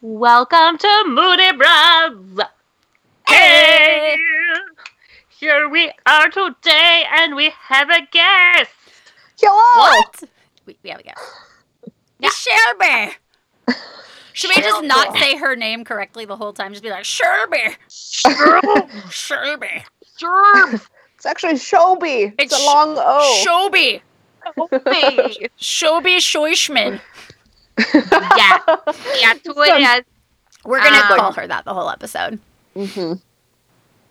[0.00, 2.46] Welcome to Moody Bros.
[3.26, 4.16] Hey!
[5.30, 8.70] Here we are today, and we have a guest.
[9.40, 9.80] Hello.
[9.80, 10.22] What?
[10.64, 11.18] We, we have a guest.
[12.20, 13.16] It's Shelby.
[14.32, 16.70] Should we just not say her name correctly the whole time?
[16.70, 17.76] Just be like Shelby.
[17.88, 19.84] Shelby.
[20.20, 20.86] Gerb.
[21.16, 22.32] It's actually Shobi.
[22.38, 23.42] It's, It's a long O.
[23.44, 24.02] Shoby.
[24.56, 25.50] Shobi.
[25.56, 27.00] Shoby Shoishman.
[27.94, 28.58] Yeah,
[29.20, 30.06] yeah, to it
[30.64, 32.38] We're gonna Um, call her that the whole episode.
[32.76, 33.14] mm-hmm.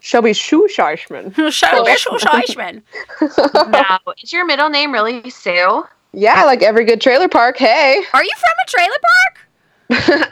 [0.02, 1.34] Shobi Shushashman.
[1.52, 2.81] Shoby Shoishman.
[4.05, 4.13] no.
[4.23, 5.84] Is your middle name really Sue?
[6.13, 7.58] yeah, like every good trailer park.
[7.58, 8.02] Hey.
[8.13, 9.45] Are you from a trailer park?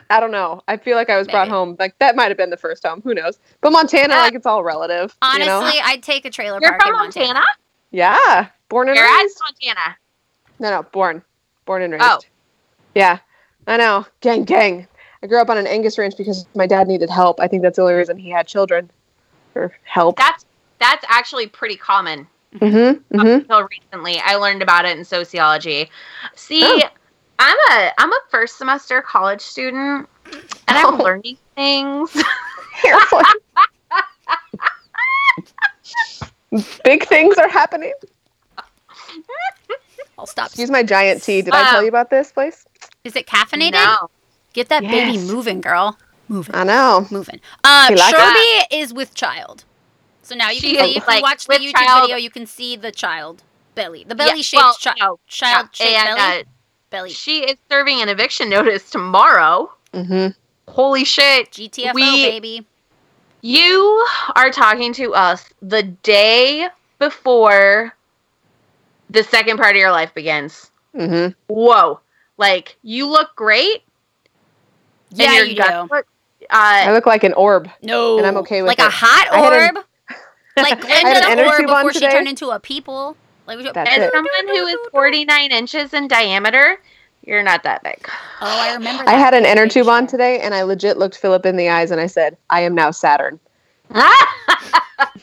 [0.10, 0.62] I don't know.
[0.68, 1.76] I feel like I was brought home.
[1.80, 3.02] Like that might have been the first home.
[3.04, 3.40] Who knows?
[3.62, 5.16] But Montana, Uh, like it's all relative.
[5.22, 5.70] Honestly, you know?
[5.84, 6.72] I'd take a trailer park.
[6.72, 7.28] You're park from in Montana.
[7.28, 7.46] Montana?
[7.92, 8.48] Yeah.
[8.70, 9.40] Born and You're at raised.
[9.42, 9.98] Montana.
[10.60, 11.24] No, no, born.
[11.66, 12.06] Born and raised.
[12.06, 12.20] Oh.
[12.96, 13.20] Yeah.
[13.68, 14.06] I know.
[14.22, 14.88] Gang, gang.
[15.22, 17.40] I grew up on an Angus ranch because my dad needed help.
[17.40, 18.90] I think that's the only reason he had children.
[19.56, 20.18] Or help.
[20.18, 20.46] That's
[20.80, 22.28] that's actually pretty common.
[22.56, 22.76] Mm-hmm.
[23.20, 23.28] Up Mm-hmm.
[23.28, 25.90] until recently, I learned about it in sociology.
[26.36, 26.82] See, Oh.
[27.40, 30.08] I'm a I'm a first semester college student,
[30.68, 31.04] and I'm Oh.
[31.04, 32.16] learning things.
[36.84, 37.94] Big things are happening.
[40.18, 40.48] I'll stop.
[40.48, 41.42] Excuse my giant tea.
[41.42, 42.66] Did I tell Um, you about this place?
[43.08, 43.72] Is it caffeinated?
[43.72, 44.10] no.
[44.54, 45.98] Get that baby moving, girl.
[46.28, 46.56] Moving.
[46.56, 47.08] I know.
[47.12, 47.40] moving.
[47.64, 49.64] Uh, like Shelby is with child.
[50.24, 52.02] So now you She can see if like, you watch the YouTube child.
[52.02, 53.44] video, you can see the child
[53.76, 56.40] belly, the belly Yeah, shaped well, chi- no, child yeah, shaped and, belly.
[56.42, 56.44] uh,
[56.90, 57.10] belly.
[57.12, 59.72] she is serving an eviction notice tomorrow.
[59.94, 60.28] Mm-hmm.
[60.72, 61.52] Holy shit!
[61.52, 62.66] GTFO we- baby.
[63.42, 66.68] You are talking to us the day
[67.00, 67.94] before
[69.10, 70.72] the second part of your life begins.
[70.96, 71.34] Mm-hmm.
[71.54, 72.00] Whoa!
[72.38, 73.84] Like you look great.
[75.12, 75.64] Yeah, you do.
[75.90, 76.08] look-
[76.50, 77.70] I uh, look like an orb.
[77.82, 79.86] No, And I'm okay with like a hot I had an- orb,
[80.58, 82.12] like I had an Glinda orb tube on before she today.
[82.12, 83.18] turned into a people.
[83.48, 84.12] Like, That's as it.
[84.14, 86.78] someone who is 49 inches in diameter,
[87.26, 87.98] you're not that big.
[88.08, 88.12] oh,
[88.42, 89.04] I remember.
[89.08, 91.92] I had an inner tube on today, and I legit looked Philip in the eyes,
[91.92, 93.40] and I said, "I am now Saturn."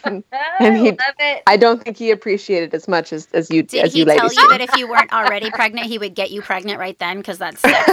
[0.05, 0.25] And
[0.77, 1.43] he- love it.
[1.47, 4.05] I don't think he appreciated it as much as, as you Did as he you
[4.05, 4.37] tell ladies.
[4.37, 7.19] you that if you weren't already pregnant, he would get you pregnant right then?
[7.19, 7.93] Because that's sexy.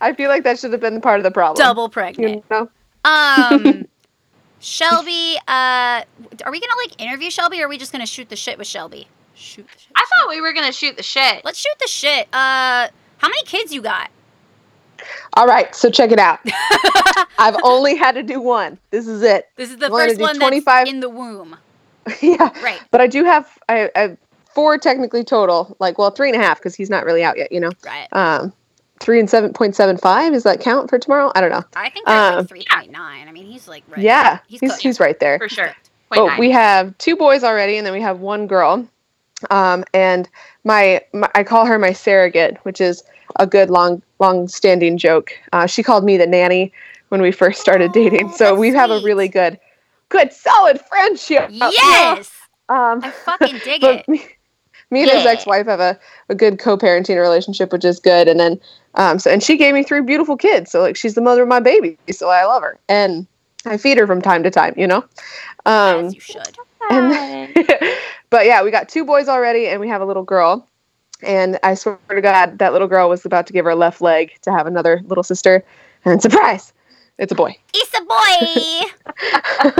[0.00, 1.62] I feel like that should have been part of the problem.
[1.64, 2.36] double pregnant.
[2.36, 2.70] You know?
[3.04, 3.86] Um,
[4.60, 6.02] Shelby, uh,
[6.44, 8.66] are we gonna like interview Shelby, or are we just gonna shoot the shit with
[8.66, 9.06] Shelby?
[9.34, 9.92] Shoot the shit.
[9.94, 11.44] I thought we were gonna shoot the shit.
[11.44, 12.26] Let's shoot the shit.
[12.32, 12.88] Uh,
[13.18, 14.10] how many kids you got?
[15.34, 16.40] All right, so check it out.
[17.38, 18.78] I've only had to do one.
[18.90, 19.48] This is it.
[19.56, 21.56] This is the I'm first one 25 that's in the womb.
[22.22, 22.80] yeah, Right.
[22.90, 24.16] but I do have I, I
[24.54, 25.76] four technically total.
[25.80, 27.50] Like, well, three and a half because he's not really out yet.
[27.52, 28.06] You know, Right.
[28.12, 28.52] um,
[29.00, 30.32] three and seven point seven five.
[30.32, 31.32] Is that count for tomorrow?
[31.34, 31.64] I don't know.
[31.74, 33.28] I think Um, like three point nine.
[33.28, 34.00] I mean, he's like right.
[34.00, 35.38] Yeah, He's he's he's right there.
[35.38, 35.74] For sure.
[36.08, 36.38] But Point nine.
[36.40, 38.86] we have two boys already, and then we have one girl.
[39.50, 40.28] Um, and
[40.64, 43.02] my, my I call her my surrogate, which is
[43.38, 45.30] a good long long standing joke.
[45.52, 46.72] Uh, she called me the nanny
[47.08, 49.58] when we first started Oh, dating, so we have a really good,
[50.08, 51.48] good solid friendship.
[51.50, 52.30] Yes,
[52.68, 54.08] Um, I fucking dig it.
[54.08, 54.26] me,
[54.90, 55.98] me and his ex-wife have a,
[56.28, 58.26] a good co-parenting relationship, which is good.
[58.26, 58.60] And then,
[58.94, 61.48] um, so and she gave me three beautiful kids, so like she's the mother of
[61.48, 63.26] my baby, so I love her, and
[63.66, 65.04] I feed her from time to time, you know.
[65.64, 66.56] Um, As you should.
[66.90, 67.54] and
[68.30, 70.68] but yeah, we got two boys already, and we have a little girl.
[71.22, 74.32] And I swear to God, that little girl was about to give her left leg
[74.42, 75.64] to have another little sister,
[76.04, 76.72] and surprise,
[77.18, 77.56] it's a boy.
[77.74, 78.90] It's a boy.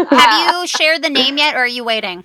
[0.16, 2.24] Have you shared the name yet, or are you waiting?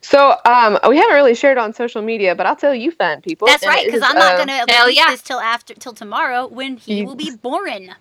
[0.00, 3.46] So um, we haven't really shared on social media, but I'll tell you, fan people.
[3.46, 5.10] That's right, because I'm not uh, gonna hell release yeah.
[5.10, 7.94] this till after till tomorrow when he You- will be born.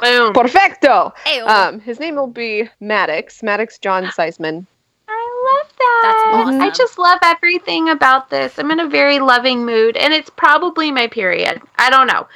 [0.00, 0.32] Boom.
[0.32, 1.12] Perfecto.
[1.24, 4.66] Hey, Um, his name will be Maddox, Maddox John Seisman.
[5.08, 6.00] I love that.
[6.02, 6.60] That's awesome.
[6.60, 8.58] I just love everything about this.
[8.58, 11.60] I'm in a very loving mood, and it's probably my period.
[11.76, 12.26] I don't know.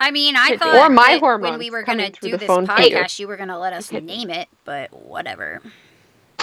[0.00, 2.72] I mean, I thought Or my that when we were gonna do this phone to
[2.88, 2.96] you.
[2.96, 5.60] podcast, you were gonna let us Could name it, but whatever.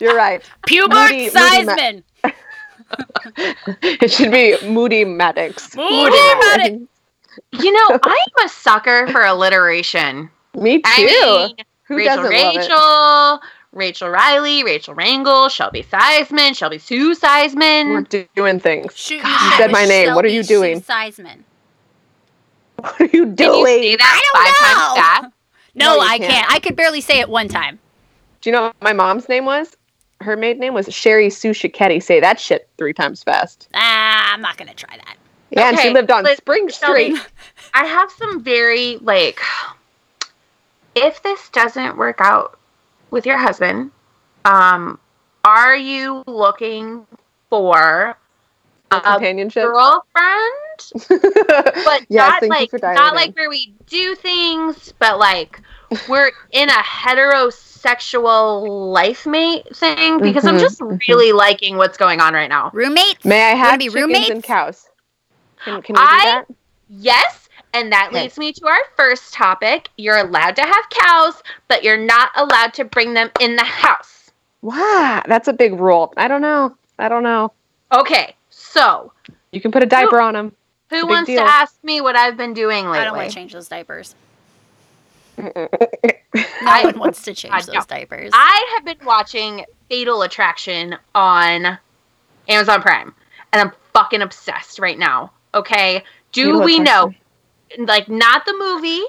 [0.00, 0.42] You're right.
[0.66, 2.02] Pubert Moody- Moody Ma- Seisman.
[3.82, 5.76] It should be Moody Maddox.
[5.76, 6.76] Moody Maddox.
[7.52, 10.30] You know, I'm a sucker for alliteration.
[10.54, 10.82] Me too.
[10.86, 11.04] I
[11.48, 12.58] mean, Who Rachel, doesn't love it?
[12.58, 13.40] Rachel,
[13.72, 17.90] Rachel Riley, Rachel Rangel, Shelby Seisman, Shelby Sue Seisman.
[17.90, 18.96] We're doing things.
[18.96, 20.14] Shooting You said my name.
[20.14, 20.80] What are you doing?
[20.80, 21.38] Sue Seisman.
[22.80, 23.36] What are you doing?
[23.36, 23.66] Can you doing?
[23.66, 25.26] say that I five don't times know.
[25.28, 25.34] fast?
[25.74, 26.30] No, No, I can't.
[26.30, 26.52] can't.
[26.52, 27.78] I could barely say it one time.
[28.40, 29.76] Do you know what my mom's name was?
[30.20, 32.00] Her maiden name was Sherry Sue Shiketti.
[32.02, 33.68] Say that shit three times fast.
[33.74, 35.16] Ah, I'm not gonna try that.
[35.50, 37.26] Yeah, and she lived on but Spring Shelby- Street.
[37.74, 39.40] I have some very like
[40.94, 42.58] if this doesn't work out
[43.10, 43.90] with your husband,
[44.44, 44.98] um
[45.44, 47.06] are you looking
[47.48, 48.16] for
[48.90, 49.64] a Companionship.
[49.64, 50.54] girlfriend?
[51.84, 55.60] But yes, not thank like you for not like where we do things, but like
[56.08, 60.98] we're in a heterosexual life mate thing because I'm Mhm, just mhm.
[61.08, 62.70] really liking what's going on right now.
[62.72, 63.24] Roommates?
[63.24, 64.30] May I You wanna have be chickens roommates?
[64.30, 64.88] and cows?
[65.64, 66.44] Can, can we do I- that?
[66.90, 68.22] Yes, and that Okay.
[68.22, 69.90] leads me to our first topic.
[69.98, 74.30] You're allowed to have cows, but you're not allowed to bring them in the house.
[74.62, 76.12] Wow, that's a big rule.
[76.16, 76.74] I don't know.
[76.98, 77.52] I don't know.
[77.92, 79.12] Okay, so
[79.52, 80.52] You can put a diaper on them.
[80.90, 81.42] who wants deal.
[81.44, 82.98] to ask me what I've been doing lately?
[83.00, 84.14] I don't want to change those diapers.
[86.34, 87.82] No I- one wants to change God, those no.
[87.88, 88.30] diapers.
[88.34, 91.78] I have been watching Fatal Attraction on
[92.48, 93.14] Amazon Prime,
[93.52, 95.32] and I'm fucking obsessed right now.
[95.54, 96.02] Okay,
[96.32, 97.12] do we know,
[97.78, 99.02] like, not the movie,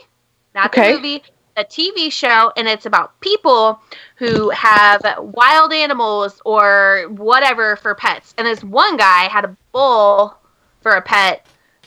[0.56, 0.92] not Okay.
[0.92, 1.24] the movie,
[1.58, 3.82] a TV show, and it's about people
[4.16, 8.34] who have wild animals or whatever for pets.
[8.38, 10.38] And this one guy had a bull
[10.82, 11.46] for a pet,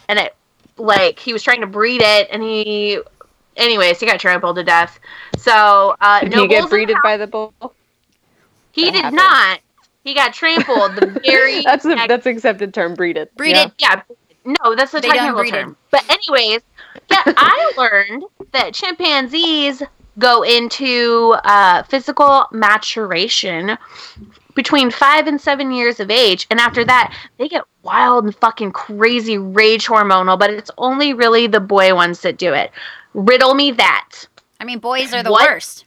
[0.09, 0.35] and it,
[0.77, 3.01] like, he was trying to breed it, and he,
[3.57, 5.01] anyways, he got trampled to death.
[5.39, 7.55] So, uh, Did no he get breeded by the bull?
[8.73, 9.17] he That did happened.
[9.17, 9.61] not.
[10.05, 10.97] He got trampled.
[10.97, 12.95] The very that's a next- that's accepted term.
[12.95, 13.29] Breeded.
[13.37, 13.71] Breeded.
[13.79, 14.03] yeah.
[14.45, 15.77] No, that's a They done technical term.
[15.91, 16.63] But anyways,
[17.11, 19.83] yeah, I learned that chimpanzees
[20.19, 23.79] go into uh, physical maturation
[24.55, 28.73] between five and seven years of age, and after that, they get wild and fucking
[28.73, 30.39] crazy rage hormonal.
[30.39, 32.71] But it's only really the boy ones that do it.
[33.15, 34.11] Riddle me that.
[34.61, 35.49] I mean, boys are the What?
[35.49, 35.87] worst.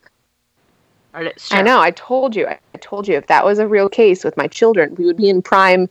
[1.52, 1.80] I know.
[1.80, 2.48] I told you.
[2.48, 5.30] I told you if that was a real case with my children, we would be
[5.30, 5.88] in prime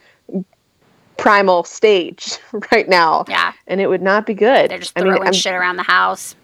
[1.17, 2.39] primal stage
[2.73, 4.71] right now, Yeah, and it would not be good.
[4.71, 6.35] they're just I throwing mean, I'm- shit around the house.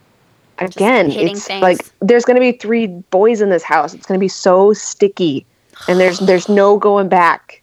[0.58, 1.62] again, hitting it's things.
[1.62, 3.94] like there's going to be three boys in this house.
[3.94, 5.46] It's going to be so sticky,
[5.88, 7.62] and there's there's no going back.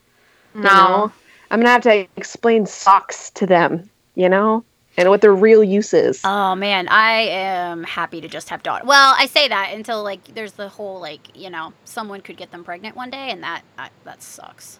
[0.55, 0.69] you No.
[0.69, 1.11] know?
[1.49, 4.65] I'm gonna have to explain socks to them, you know,
[4.97, 6.19] and what their real use is.
[6.25, 8.83] Oh man, I am happy to just have daughter.
[8.85, 12.51] Well, I say that until like there's the whole like you know someone could get
[12.51, 14.79] them pregnant one day, and that I, that sucks.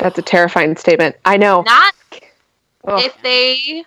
[0.00, 1.16] That's a terrifying statement.
[1.24, 1.62] I know.
[1.62, 1.94] Not
[2.84, 3.00] Ugh.
[3.04, 3.84] if they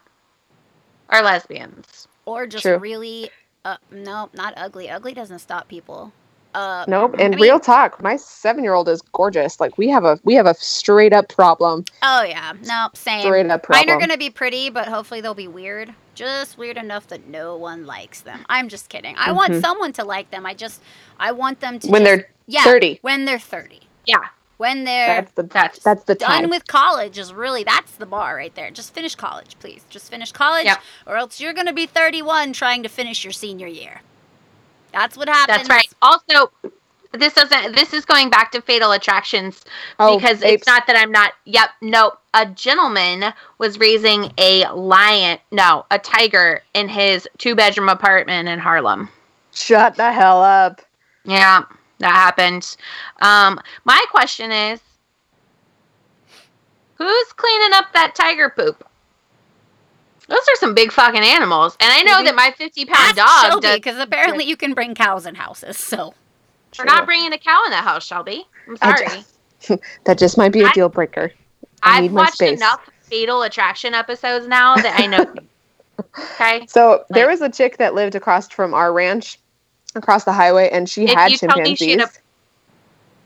[1.09, 2.07] are lesbians.
[2.25, 2.77] Or just True.
[2.77, 3.29] really,
[3.65, 4.89] uh, no, not ugly.
[4.89, 6.13] Ugly doesn't stop people.
[6.53, 7.15] Uh, Nope.
[7.15, 9.59] And I mean- real talk, my seven-year-old is gorgeous.
[9.59, 11.83] Like we have a we have a straight up problem.
[12.03, 13.21] oh yeah, no, same.
[13.21, 13.87] Straight up problem.
[13.87, 15.93] Mine are gonna be pretty, but hopefully they'll be weird.
[16.13, 18.45] Just weird enough that no one likes them.
[18.49, 19.15] I'm just kidding.
[19.17, 19.61] I want Mhm.
[19.61, 20.45] someone to like them.
[20.45, 20.79] I just,
[21.19, 22.99] I want them to when just- they're yeah, 30.
[23.01, 23.81] when they're thirty.
[24.05, 24.25] Yeah.
[24.63, 26.49] When they're That's the That's that's the done time.
[26.49, 28.71] with college is really that's the bar right there.
[28.71, 29.83] Just finish college, please.
[29.89, 30.79] Just finish college, Yep.
[31.05, 33.99] or else you're gonna be 31 trying to finish your senior year.
[34.93, 35.67] That's what happens.
[35.67, 35.89] That's right.
[36.01, 36.49] Also,
[37.11, 37.75] this doesn't.
[37.75, 39.65] This is going back to Fatal Attractions
[39.99, 40.61] oh, because apes.
[40.61, 41.33] it's not that I'm not.
[41.43, 41.69] Yep.
[41.81, 42.13] No.
[42.33, 45.39] A gentleman was raising a lion.
[45.51, 49.09] No, a tiger in his two-bedroom apartment in Harlem.
[49.51, 50.81] Shut the hell up.
[51.25, 51.63] Yeah,
[51.99, 52.75] that happened.
[53.21, 54.79] Um, my question is,
[56.95, 58.85] who's cleaning up that tiger poop?
[60.27, 63.51] Those are some big fucking animals, and I know Maybe- that my fifty-pound Ask dog.
[63.51, 65.77] Shelby Does, because apparently you can bring cows in houses.
[65.77, 66.13] So
[66.79, 68.45] we're not bringing a cow in the house, Shelby.
[68.67, 69.23] I'm sorry.
[69.59, 71.31] ju- that just might be a I- deal breaker.
[71.85, 72.57] I I've need my watched space.
[72.59, 75.25] enough Fatal Attraction episodes now that I know.
[76.35, 76.65] okay.
[76.67, 79.37] So there was a chick that lived across from our ranch,
[79.95, 82.19] across the highway, and she If had you tell me she had chimpanzees.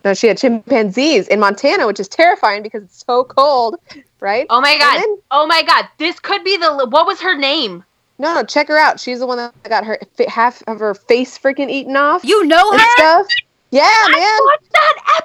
[0.05, 3.75] No, she had chimpanzees in Montana, which is terrifying because it's so cold,
[4.19, 4.45] right?
[4.49, 4.97] Oh my god.
[4.99, 5.85] then- Oh my god.
[5.97, 6.85] This could be the.
[6.89, 7.83] What was her name?
[8.19, 8.99] no, no, check her out.
[8.99, 12.71] She's the one that got her half of her face freaking eaten off you know
[12.71, 12.79] her.
[12.95, 13.27] stuff.
[13.69, 14.21] Yeah, man.
[14.21, 15.23] I watched that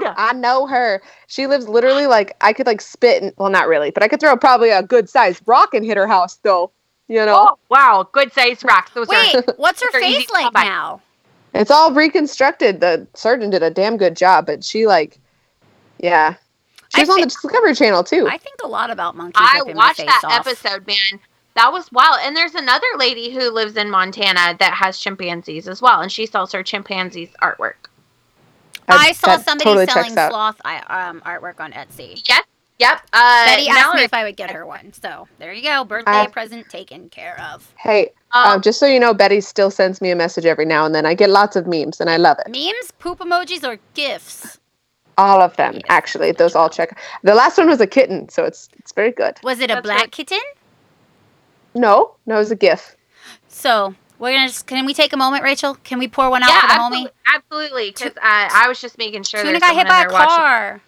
[0.00, 0.14] episode.
[0.16, 1.02] I know her.
[1.26, 4.18] She lives literally like I could like spit and well not really, but I could
[4.18, 6.72] throw probably a good sized rock and hit her house though.
[7.10, 7.48] You know?
[7.50, 8.92] Oh wow, good size rocks.
[8.92, 9.42] Those Wait, are.
[9.56, 11.02] what's her face like now?
[11.54, 12.78] It's all reconstructed.
[12.78, 15.18] The surgeon did a damn good job, but she like
[15.98, 16.36] yeah.
[16.94, 18.28] She I was on thi- the Discovery Channel too.
[18.28, 19.34] I think a lot about monkeys.
[19.44, 20.46] I watched face that off.
[20.46, 21.18] episode, man.
[21.56, 22.18] That was wild.
[22.22, 26.26] And there's another lady who lives in Montana that has chimpanzees as well, and she
[26.26, 27.88] sells her chimpanzees artwork.
[28.86, 32.22] That- I saw somebody totally selling sloth um, artwork on Etsy.
[32.28, 32.44] Yes.
[32.80, 33.02] Yep.
[33.12, 34.92] Uh, Betty asked me if I would get her one.
[34.94, 35.84] So there you go.
[35.84, 37.72] Birthday I- present taken care of.
[37.76, 40.86] Hey, um, um, just so you know, Betty still sends me a message every now
[40.86, 41.04] and then.
[41.04, 42.50] I get lots of memes and I love it.
[42.50, 44.58] Memes, poop emojis, or gifs?
[45.18, 46.32] All of them, Yes, actually.
[46.32, 46.98] Those all check.
[47.22, 49.38] The last one was a kitten, so it's it's very good.
[49.42, 50.10] Was it a That's black right.
[50.10, 50.40] kitten?
[51.74, 52.96] No, no, it was a GIF.
[53.48, 54.48] So we're gonna.
[54.48, 55.76] Just, can we take a moment, Rachel?
[55.84, 57.34] Can we pour one out yeah, for the absolutely, homie?
[57.34, 57.90] absolutely.
[57.90, 59.42] Because I, I was just making sure.
[59.42, 60.80] Tuna got hit by a there watching.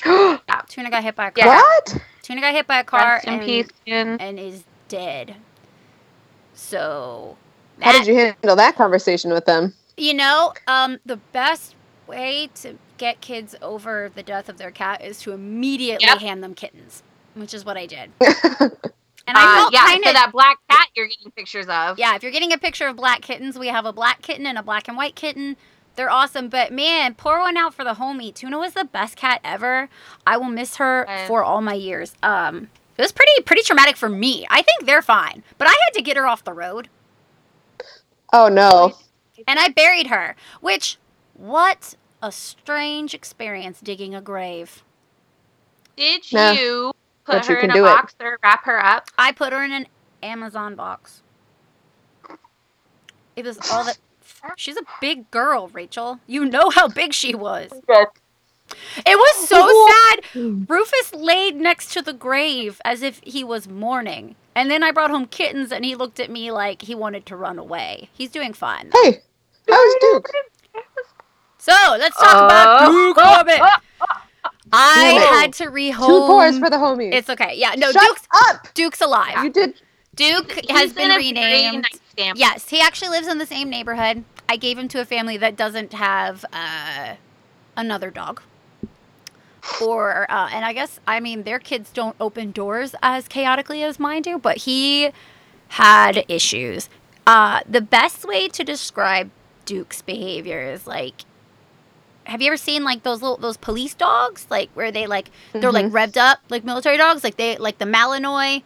[0.02, 0.40] car.
[0.68, 1.46] Tuna got hit by a car.
[1.46, 1.96] What?
[2.22, 5.36] Tuna got hit by a car Rest in and, peace, and is dead.
[6.54, 7.36] So.
[7.80, 9.74] How did you handle that conversation with them?
[9.96, 11.74] You know, um, the best
[12.06, 16.18] way to get kids over the death of their cat is to immediately Yep.
[16.18, 17.02] hand them kittens,
[17.34, 18.10] which is what I did.
[19.28, 21.98] And I Uh, yeah, kind so that black cat you're getting pictures of.
[22.00, 22.16] yeah.
[22.16, 24.62] If you're getting a picture of black kittens, we have a black kitten and a
[24.62, 25.56] black and white kitten.
[26.00, 28.32] They're awesome, but man, pour one out for the homie.
[28.34, 29.90] Tuna was the best cat ever.
[30.26, 31.26] I will miss her Okay.
[31.26, 32.14] for all my years.
[32.22, 34.46] Um, it was pretty pretty traumatic for me.
[34.48, 36.88] I think they're fine, but I had to get her off the road.
[38.32, 38.94] Oh no.
[39.46, 40.36] and I buried her.
[40.62, 40.96] Which,
[41.34, 44.82] what a strange experience digging a grave.
[45.98, 46.92] Did No, you
[47.26, 47.88] put but her can in a do it.
[47.88, 49.08] box or wrap her up?
[49.18, 49.86] I put her in an
[50.22, 51.22] Amazon box.
[53.36, 53.98] It was all that.
[54.56, 56.20] She's a big girl, Rachel.
[56.26, 57.70] You know how big she was.
[57.72, 59.88] It was so
[60.34, 60.68] sad.
[60.70, 64.36] Rufus laid next to the grave as if he was mourning.
[64.54, 67.36] And then I brought home kittens and he looked at me like he wanted to
[67.36, 68.08] run away.
[68.12, 68.90] He's doing fine.
[68.92, 69.20] Hey,
[69.68, 70.28] how's Duke?
[71.58, 72.92] So let's talk about Oh.
[72.92, 73.60] Duke uh, Hobbit.
[73.60, 74.06] Uh,
[74.72, 76.06] I Damn had to rehome.
[76.06, 77.12] Two pours for the homies.
[77.12, 77.54] It's okay.
[77.56, 78.68] Yeah, no, Shut Duke's up.
[78.74, 79.44] Duke's alive.
[79.44, 79.74] You did.
[80.14, 81.86] Duke He's has been a very renamed.
[82.16, 84.24] Yes, he actually lives in the same neighborhood.
[84.48, 87.14] I gave him to a family that doesn't have uh,
[87.76, 88.42] another dog.
[89.82, 93.98] Or, uh, and I guess, I mean, their kids don't open doors as chaotically as
[93.98, 95.10] mine do, but he
[95.68, 96.88] had issues.
[97.26, 99.30] Uh, the best way to describe
[99.66, 101.22] Duke's behavior is like,
[102.24, 105.72] have you ever seen like those little those police dogs, like where they like they're
[105.72, 105.90] like Mhm.
[105.92, 108.62] revved up like military dogs, like they like the Malinois,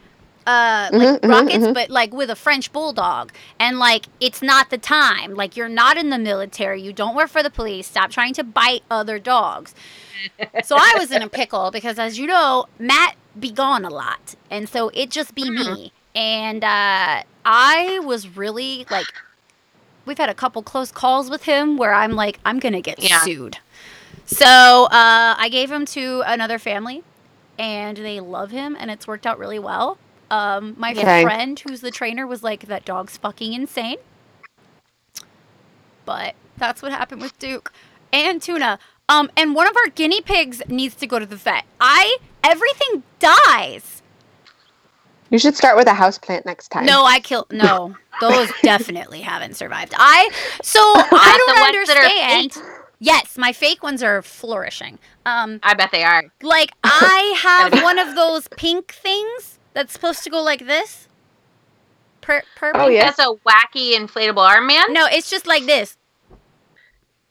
[0.46, 1.74] uh, like Mhm, mhm, rockets, mhm.
[1.74, 3.32] but like with a French bulldog.
[3.58, 5.34] And like it's not the time.
[5.34, 6.82] Like you're not in the military.
[6.82, 7.86] You don't work for the police.
[7.86, 9.74] Stop trying to bite other dogs.
[10.64, 14.34] so I was in a pickle because, as you know, Matt be gone a lot,
[14.50, 15.92] and so it just be me.
[16.14, 19.06] And uh, I was really like,
[20.06, 23.20] we've had a couple close calls with him where I'm like, I'm gonna get Yeah.
[23.20, 23.58] sued.
[24.26, 27.02] So uh, I gave him to another family,
[27.58, 29.98] and they love him, and it's worked out really well.
[30.34, 31.22] Um, my Okay.
[31.22, 33.98] friend, who's the trainer, was like, "That dog's fucking insane."
[36.04, 37.72] But that's what happened with Duke
[38.12, 38.78] and Tuna.
[39.08, 41.64] Um, and one of our guinea pigs needs to go to the vet.
[41.80, 44.02] I everything dies.
[45.30, 46.86] You should start with a house plant next time.
[46.86, 47.46] No, I kill.
[47.50, 49.94] No, those definitely haven't survived.
[49.96, 50.30] I
[50.62, 50.80] so
[51.14, 52.52] I Not the don't ones that are understand.
[52.52, 52.64] fake.
[53.00, 54.98] Yes, my fake ones are flourishing.
[55.26, 56.24] Um, I bet they are.
[56.42, 61.08] like I have one of those pink things that's supposed to go like this.
[62.22, 62.80] Per, purple.
[62.82, 63.04] Oh, yeah.
[63.10, 64.92] That's a wacky inflatable arm man.
[64.94, 65.98] No, it's just like this.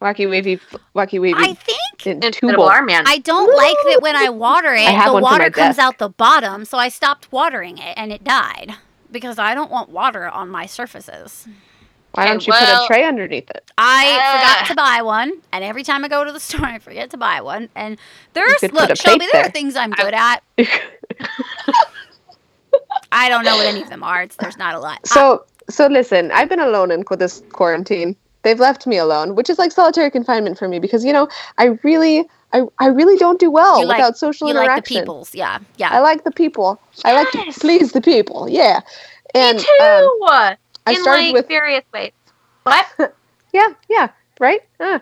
[0.02, 0.60] Wacky wavy,
[0.94, 1.34] wacky wavy.
[1.38, 1.80] I think
[2.22, 3.06] Inflatable arm man.
[3.08, 5.80] I don't like that when I water it, I the water comes desk.
[5.80, 8.74] out the bottom, so I stopped watering it and it died
[9.12, 11.48] because I don't want water on my surfaces.
[12.12, 13.72] Why don't Okay, you put a tray underneath it?
[13.78, 14.66] I forgot Ah.
[14.68, 17.40] to buy one, and every time I go to the store, I forget to buy
[17.42, 17.70] one.
[17.74, 17.98] And
[18.34, 20.44] there's look, Shelby, plate there are things I'm good at.
[23.14, 24.24] I don't know what any of them are.
[24.24, 25.06] It's, there's not a lot.
[25.08, 26.32] so, so listen.
[26.32, 28.16] I've been alone in this quarantine.
[28.42, 31.78] They've left me alone, which is like solitary confinement for me because you know I
[31.84, 34.96] really, I, I really don't do well You like- without social you like interaction.
[34.96, 35.90] the peoples, yeah, yeah.
[35.92, 36.82] I like the people.
[37.06, 37.60] I like to Yes.
[37.60, 38.50] please the people.
[38.50, 38.82] Yeah.
[39.34, 39.84] And Me too.
[39.86, 40.10] um,
[40.86, 42.12] I in started like with various ways.
[42.64, 42.86] What?
[43.54, 44.62] yeah, yeah, right.
[44.80, 45.00] Uh,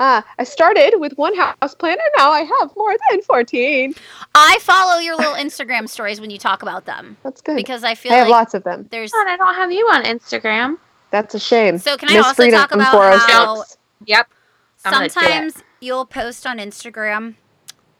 [0.00, 3.94] uh, I started with one house plant, and now I have more than fourteen.
[4.34, 7.54] I follow your little Instagram stories when you talk about them That's good.
[7.56, 8.88] because I feel I have like lots of them.
[8.90, 9.12] there's.
[9.12, 10.78] God, I don't have you on Instagram.
[11.10, 11.78] That's a shame.
[11.78, 13.32] So can I also Freedom talk about 406.
[13.32, 13.64] how
[14.06, 14.28] Yep.
[14.84, 15.12] I'm gonna do it.
[15.12, 17.34] sometimes you'll post on Instagram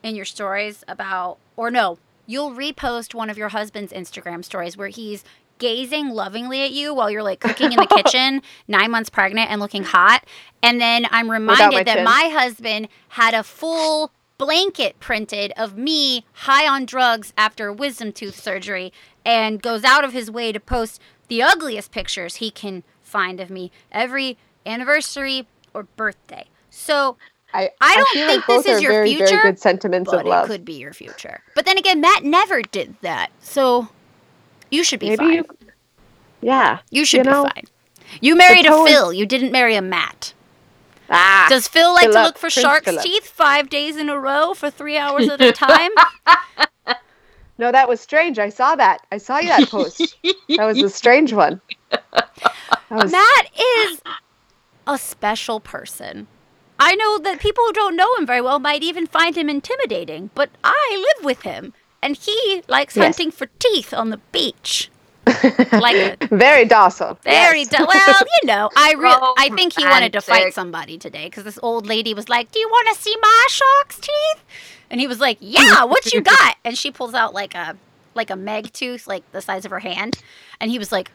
[0.02, 4.88] in your stories about, or no, you'll repost one of your husband's Instagram stories where
[4.88, 5.25] he's
[5.61, 9.61] gazing lovingly at you while you're like cooking in the kitchen, nine months pregnant and
[9.61, 10.25] looking hot.
[10.61, 12.05] And then I'm my reminded that chin.
[12.05, 18.40] my husband had a full blanket printed of me high on drugs after wisdom tooth
[18.40, 18.93] surgery
[19.25, 23.50] and goes out of his way to post the ugliest pictures he can find of
[23.50, 26.47] me every anniversary or birthday.
[26.71, 27.17] So
[27.52, 30.26] I, I don't feel think like this is your very, future, Very good sentiments but
[30.26, 31.43] of it could be your future.
[31.55, 33.31] But then again, Matt never did that.
[33.40, 33.88] So
[34.71, 35.33] you should be Maybe fine.
[35.35, 35.45] you.
[36.41, 36.79] Yeah.
[36.91, 37.65] You should you be know, fine.
[38.21, 39.12] You married a Phil.
[39.12, 40.33] You didn't marry a Matt.
[41.11, 43.03] Ah, Does Phil like to look for Prince shark's Philip.
[43.03, 45.91] teeth five days in a row for three hours at a time?
[47.59, 48.39] no, that was strange.
[48.39, 48.99] I saw that.
[49.11, 50.17] I saw that post.
[50.23, 51.61] that was a strange one.
[51.91, 52.29] That
[52.91, 54.00] was, Matt is
[54.87, 56.27] a special person.
[56.79, 60.31] I know that people who don't know him very well might even find him intimidating,
[60.35, 63.04] but I live with him, and he likes Yes.
[63.04, 64.90] hunting for teeth on the beach.
[65.73, 67.19] like a very docile.
[67.23, 67.69] very yes.
[67.69, 68.69] do- well, you know.
[68.76, 72.28] I re- I think he wanted to fight somebody today because this old lady was
[72.28, 74.45] like, "Do you want to see my shark's teeth?"
[74.90, 77.76] And he was like, "Yeah, what you got?" And she pulls out like a
[78.14, 80.16] like a meg tooth, like the size of her hand,
[80.59, 81.12] and he was like,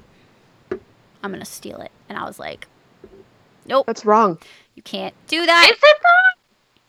[0.71, 2.67] "I'm gonna steal it," and I was like,
[3.65, 4.37] "Nope, that's wrong?
[4.75, 6.33] you can't do that." Is it wrong?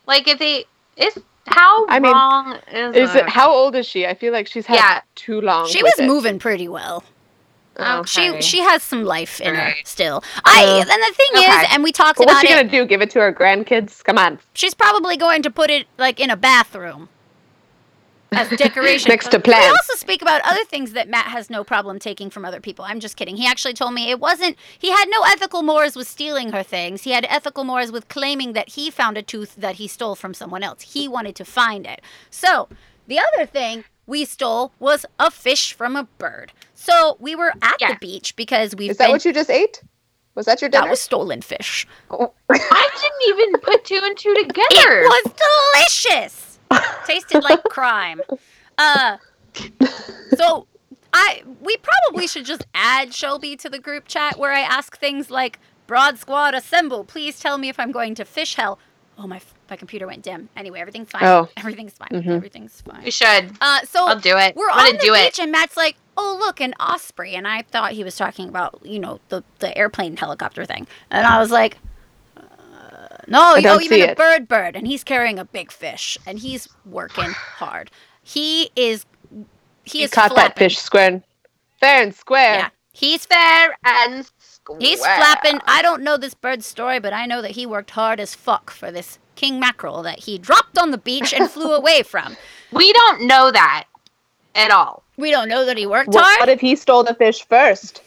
[0.07, 3.29] Like if they is how I mean, wrong is, Is it it?
[3.29, 4.07] how old is she?
[4.07, 5.01] I feel like she's had Yeah.
[5.15, 5.69] too long.
[5.69, 6.07] She was it.
[6.07, 7.05] moving pretty well.
[7.79, 8.05] Oh.
[8.05, 9.87] She she has some life in her Alright.
[9.87, 10.25] still.
[10.47, 11.61] I Uh, and the thing okay.
[11.63, 12.57] is, and we talked But about what's she it.
[12.57, 12.87] gonna do?
[12.87, 14.03] Give it to her grandkids?
[14.03, 14.39] Come on.
[14.55, 17.11] She's probably going to put it like in a bathroom
[18.33, 19.09] as decoration.
[19.09, 22.31] Next to But We also speak about other things that Matt has no problem taking
[22.31, 22.85] from other people.
[22.85, 23.37] I'm just kidding.
[23.37, 24.57] He actually told me it wasn't.
[24.79, 27.03] He had no ethical mores with stealing her things.
[27.03, 30.35] He had ethical mores with claiming that he found a tooth that he stole from
[30.35, 30.83] someone else.
[30.83, 32.01] He wanted to find it.
[32.31, 32.69] So
[33.07, 36.53] the other thing we stole was a fish from a bird.
[36.75, 39.13] So we were at the beach because we've Is that been.
[39.13, 39.83] what you just ate?
[40.35, 40.85] Was that your dinner?
[40.85, 41.87] that was stolen fish.
[42.11, 42.33] Oh.
[42.51, 44.67] I didn't even put two and two together.
[45.01, 45.33] It was
[46.13, 46.56] delicious.
[47.07, 48.21] Tasted like crime.
[48.79, 49.17] Uh,
[50.37, 50.67] so
[51.13, 55.31] I we probably should just add Shelby to the group chat where I ask things
[55.31, 58.79] like "Broad Squad assemble, please tell me if I'm going to fish hell."
[59.19, 60.49] Oh my my computer went dim.
[60.57, 61.25] Anyway, everything's fine.
[61.25, 61.49] Oh.
[61.57, 62.09] Everything's fine.
[62.11, 62.37] Mhm.
[62.37, 63.03] Everything's fine.
[63.05, 63.51] You should.
[63.61, 64.55] Uh, so I'll do it.
[64.57, 65.43] we're I'm on gonna the do beach, it.
[65.43, 68.99] and Matt's like, "Oh, look, an osprey," and I thought he was talking about, you
[68.99, 71.79] know, the the airplane helicopter thing, and I was like,
[73.27, 74.17] "No, I you, oh, don't you see mean a it.
[74.17, 77.91] bird, bird," and he's carrying a big fish, and he's working hard.
[78.23, 79.05] He is,
[79.85, 81.23] he you is caught that fish square,
[81.81, 82.55] fair and square.
[82.55, 84.79] Yeah, he's Fair and square.
[84.81, 85.61] He's flapping.
[85.67, 88.71] I don't know this bird's story, but I know that he worked hard as fuck
[88.71, 92.37] for this king mackerel that he dropped on the beach and flew away from.
[92.73, 93.85] We don't know that
[94.55, 95.05] at all.
[95.17, 96.41] We don't know that he worked What, hard.
[96.41, 98.03] what if he stole the fish first?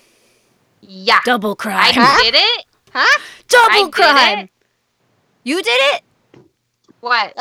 [0.81, 1.19] Yeah.
[1.25, 1.93] Double crime.
[1.95, 2.23] Huh?
[2.23, 2.65] did it.
[2.91, 3.19] Huh?
[3.47, 4.49] Double I did crime.
[5.43, 5.49] It.
[5.49, 6.01] You did it?
[7.01, 7.33] What?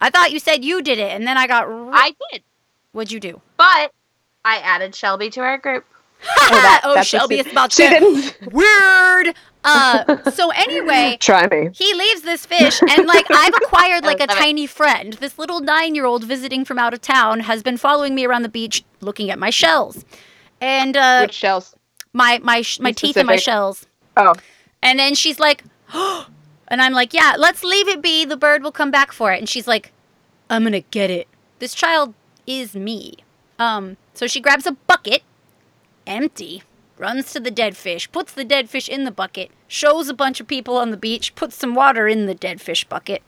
[0.00, 1.68] I thought you said you did it, and then I got.
[1.68, 2.42] Ri- I did.
[2.92, 3.40] What'd you do?
[3.56, 3.92] But
[4.44, 5.84] I added Shelby to our group.
[6.50, 9.34] that- oh, that's Shelby is about she to didn't weird.
[9.64, 11.70] Uh, so anyway, try me.
[11.74, 14.40] he leaves this fish, and like I've acquired like a love it.
[14.40, 15.12] tiny friend.
[15.14, 18.84] This little nine-year-old visiting from out of town has been following me around the beach,
[19.00, 20.04] looking at my shells,
[20.60, 21.74] and uh, Which shells?
[22.12, 23.86] my my sh- my Be teeth and my shells.
[24.16, 24.34] Oh,
[24.82, 25.62] And then she's like,
[26.68, 28.24] and I'm like, yeah, let's leave it be.
[28.24, 29.38] The bird will come back for it.
[29.38, 29.92] And she's like,
[30.48, 31.26] I'm gonna get it.
[31.58, 32.14] This child
[32.46, 33.16] is me.
[33.58, 35.22] Um, so she grabs a bucket,
[36.06, 36.62] empty,
[36.96, 40.40] runs to the dead fish, puts the dead fish in the bucket, shows a bunch
[40.40, 43.22] of people on the beach, puts some water in the dead fish bucket,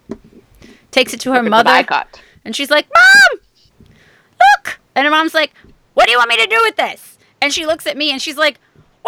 [0.91, 1.85] takes it to her look mother,
[2.45, 3.41] and she's like, Mom,
[3.89, 4.81] look.
[4.95, 5.53] And her mom's like,
[5.95, 7.19] What do you want me to do with this?
[7.41, 8.59] And she looks at me and she's like,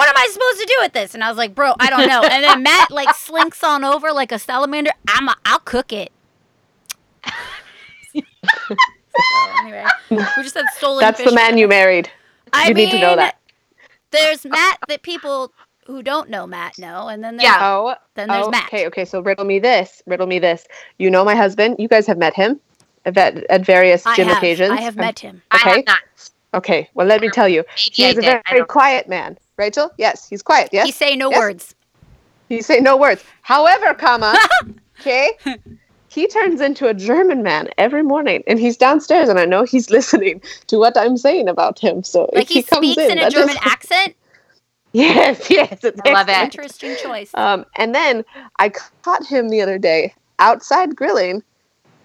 [0.02, 1.14] What am I supposed to do with this?
[1.14, 2.22] And I was like, Bro, I don't know.
[2.22, 4.90] And then Matt like slinks on over like a salamander.
[5.06, 6.10] I'm a, I'll cook it.
[8.16, 8.24] so
[9.60, 11.28] anyway, we just had stolen That's fish.
[11.28, 12.10] the man you married.
[12.52, 13.36] I you mean, need to know that.
[14.10, 15.52] There's Matt that people
[15.86, 17.58] who don't know Matt know, and then there's Yeah.
[17.60, 18.66] Oh, then there's oh, Matt.
[18.66, 19.04] okay, okay.
[19.04, 20.02] So riddle me this.
[20.06, 20.66] Riddle me this.
[20.98, 21.76] You know my husband.
[21.78, 22.60] You guys have met him
[23.04, 24.70] at, at various I gym have, occasions.
[24.72, 25.42] I have met him.
[25.52, 25.70] I Okay.
[25.76, 26.00] have not.
[26.54, 26.90] Okay.
[26.94, 27.64] Well, let me tell you,
[27.98, 29.38] Maybe I he's a very, I very quiet man.
[29.62, 30.68] Rachel, yes, he's quiet.
[30.72, 31.38] Yes, He say no Yes.
[31.38, 31.74] words.
[32.48, 33.22] He say no words.
[33.42, 34.36] However, comma,
[35.00, 35.30] okay,
[36.08, 39.88] he turns into a German man every morning, and he's downstairs, and I know he's
[39.98, 42.02] listening to what I'm saying about him.
[42.02, 44.14] So Like he, he, speaks in, in a German just- accent.
[44.94, 46.36] Yes, yes, it's I love it.
[46.36, 47.30] Interesting choice.
[47.32, 48.26] Um, and then
[48.58, 51.42] I caught him the other day outside grilling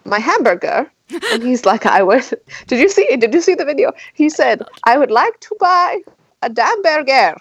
[0.06, 0.90] my hamburger,
[1.34, 2.24] and he's like, "I would."
[2.68, 3.06] Did you see?
[3.18, 3.92] Did you see the video?
[4.14, 6.00] He said, "I would like to buy
[6.44, 7.36] a damn burger."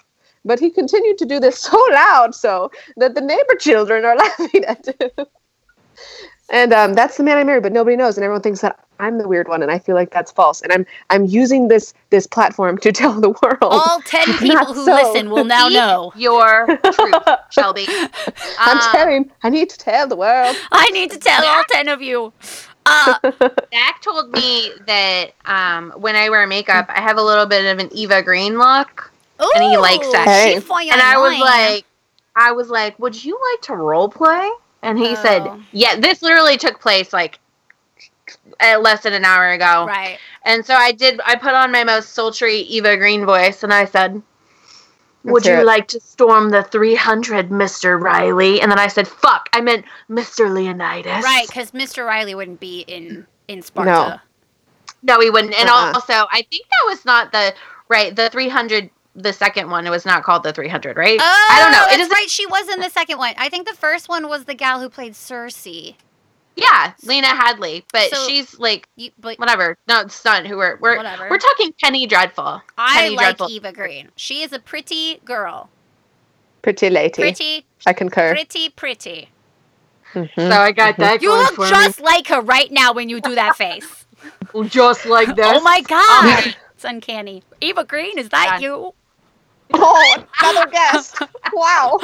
[0.47, 4.65] But he continued to do this so loud, so that the neighbor children are laughing
[4.65, 5.27] at him.
[6.49, 9.19] And um, that's the man I married, but nobody knows, and everyone thinks that I'm
[9.19, 10.63] the weird one, and I feel like that's false.
[10.63, 13.59] And I'm I'm using this this platform to tell the world.
[13.61, 14.95] All ten people who so.
[14.95, 16.13] listen will now know.
[16.15, 17.87] your truth, Shelby.
[18.61, 19.31] I'm Um, telling.
[19.43, 20.57] I need to tell the world.
[20.71, 22.33] I need to tell all ten of you.
[22.89, 27.65] Uh, Zach told me that um, when I wear makeup, I have a little bit
[27.67, 30.27] of an Eva Green look, And he likes that.
[30.27, 30.89] ooh, Hey.
[30.91, 31.85] and I was like,
[32.35, 34.51] I was like, would you like to role play?
[34.83, 35.15] And he Oh.
[35.23, 37.39] said, "Yeah, this literally took place like
[38.61, 40.19] uh, less than an hour ago." Right.
[40.45, 41.21] And so I did.
[41.25, 44.23] I put on my most sultry Eva Green voice, and I said,
[45.25, 45.65] "Would you it.
[45.65, 50.49] like to storm the 300, Mister Riley?" And then I said, "Fuck, I meant Mister
[50.51, 52.07] Leonidas." Right, because Mr.
[52.07, 54.23] Riley wouldn't be in in Sparta.
[55.03, 55.55] No, he wouldn't.
[55.55, 55.93] And Uh-uh.
[55.95, 57.55] also, I think that was not the
[57.89, 58.15] right.
[58.15, 61.19] The 300, the second one, it was not called the 300, right?
[61.21, 61.85] Oh, I don't know.
[61.87, 62.11] It That's is.
[62.11, 62.31] right.
[62.31, 63.35] She was in the second one.
[63.39, 65.95] I think the first one was the gal who played Cersei.
[66.55, 69.77] Yeah, Lena Headey, but So- she's like You, but whatever.
[69.89, 71.29] No, it's not who we're we're Whatever.
[71.31, 72.63] we're talking Penny Dreadful.
[72.79, 73.51] I Penny like Dreadful.
[73.51, 74.09] Eva Green.
[74.17, 75.69] She is a pretty girl.
[76.63, 77.13] Pretty lady.
[77.13, 78.33] Pretty, I concur.
[78.35, 79.29] pretty, pretty.
[80.15, 80.35] Mhm.
[80.35, 83.35] So I got that You look for just like her right now when you do
[83.35, 84.07] that face.
[84.69, 85.57] just like that.
[85.57, 86.47] oh my god.
[86.47, 87.43] Um, it's uncanny.
[87.61, 88.67] Eva Green, is that Yeah.
[88.69, 88.95] you?
[89.75, 91.19] Oh, another guest.
[91.53, 91.99] wow.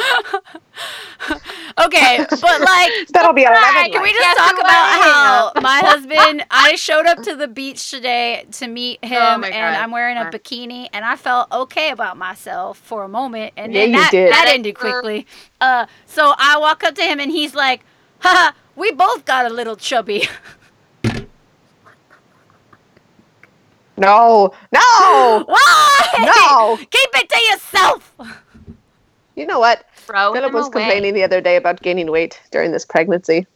[1.84, 3.92] Okay, but like That'll be 11.
[3.92, 5.02] Can we just talk about are.
[5.02, 6.44] how my husband?
[6.50, 10.24] I showed up to the beach today to meet him, Oh and I'm wearing a
[10.24, 14.10] bikini, and I felt okay about myself for a moment, and Yeah, then you that
[14.10, 14.32] did.
[14.32, 15.26] that That ended quickly.
[15.60, 17.84] Uh, so I walk up to him, and he's like,
[18.20, 20.28] "Haha, we both got a little chubby."
[23.96, 24.52] No.
[24.72, 25.44] No.
[25.46, 26.08] Why?
[26.18, 26.76] No.
[26.76, 28.14] Keep it to yourself.
[29.34, 29.84] You know what?
[29.94, 30.72] Throw Philip was away.
[30.72, 33.46] complaining the other day about gaining weight during this pregnancy.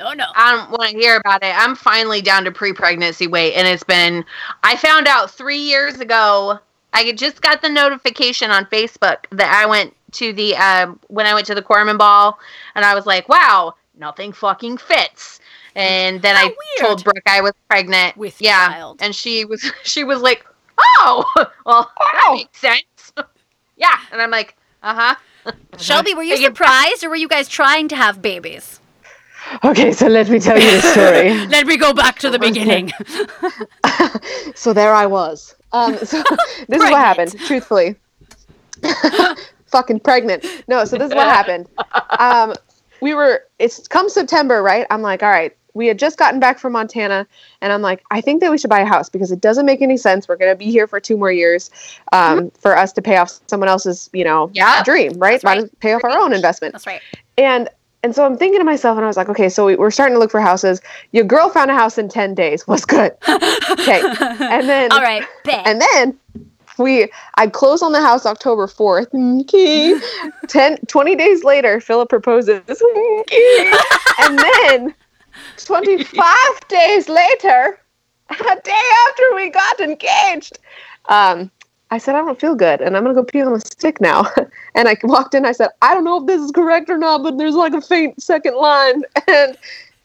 [0.00, 0.14] No, no.
[0.14, 0.24] No.
[0.34, 1.54] I don't want to hear about it.
[1.54, 4.24] I'm finally down to pre-pregnancy weight, and it's been.
[4.62, 6.58] I found out three years ago.
[6.94, 11.34] I just got the notification on Facebook that I went to the um, when I
[11.34, 12.38] went to the Corman Ball,
[12.74, 15.38] and I was like, "Wow, nothing fucking fits."
[15.74, 16.56] And then How I weird.
[16.80, 18.16] told Brooke I was pregnant.
[18.16, 19.00] With yeah, child.
[19.02, 20.44] and she was she was like,
[20.78, 21.24] "Oh,
[21.66, 23.12] well, that makes sense."
[23.76, 27.88] yeah, and I'm like, "Uh huh." Shelby, were you surprised, or were you guys trying
[27.88, 28.78] to have babies?
[29.64, 31.46] Okay, so let me tell you the story.
[31.46, 32.92] Let me go back to the beginning.
[34.54, 35.54] so there I was.
[35.72, 36.22] Um, so
[36.68, 37.96] this is what happened, truthfully.
[39.66, 40.44] Fucking pregnant.
[40.68, 41.68] No, so this is what happened.
[42.18, 42.54] Um,
[43.00, 44.86] we were, it's come September, right?
[44.90, 47.26] I'm like, all right, we had just gotten back from Montana,
[47.60, 49.82] and I'm like, I think that we should buy a house because it doesn't make
[49.82, 50.28] any sense.
[50.28, 51.70] We're going to be here for two more years
[52.12, 54.82] um, for us to pay off someone else's, you know, Yeah.
[54.82, 55.42] dream, right?
[55.44, 55.80] Right.
[55.80, 56.72] Pay off our own investment?
[56.72, 57.00] That's right.
[57.38, 57.68] And
[58.02, 60.14] and so I'm thinking to myself, and I was like, okay, so we, we're starting
[60.14, 60.80] to look for houses.
[61.12, 62.66] Your girl found a house in ten days.
[62.66, 63.12] Was good.
[63.70, 64.00] Okay,
[64.40, 65.66] and then All right, bet.
[65.66, 66.18] and then
[66.78, 69.08] we I closed on the house October 4th.
[69.42, 69.98] Okay.
[70.48, 72.62] 10, 20 days later, Philip proposes.
[74.22, 74.94] And then
[75.64, 76.34] 25
[76.68, 77.78] days later,
[78.30, 80.58] a day after we got engaged,
[81.08, 81.50] um,
[81.90, 84.00] I said, I don't feel good and I'm going to go pee on a stick
[84.00, 84.26] now.
[84.74, 87.22] and I walked in, I said, I don't know if this is correct or not,
[87.22, 89.02] but there's like a faint second line.
[89.28, 89.56] And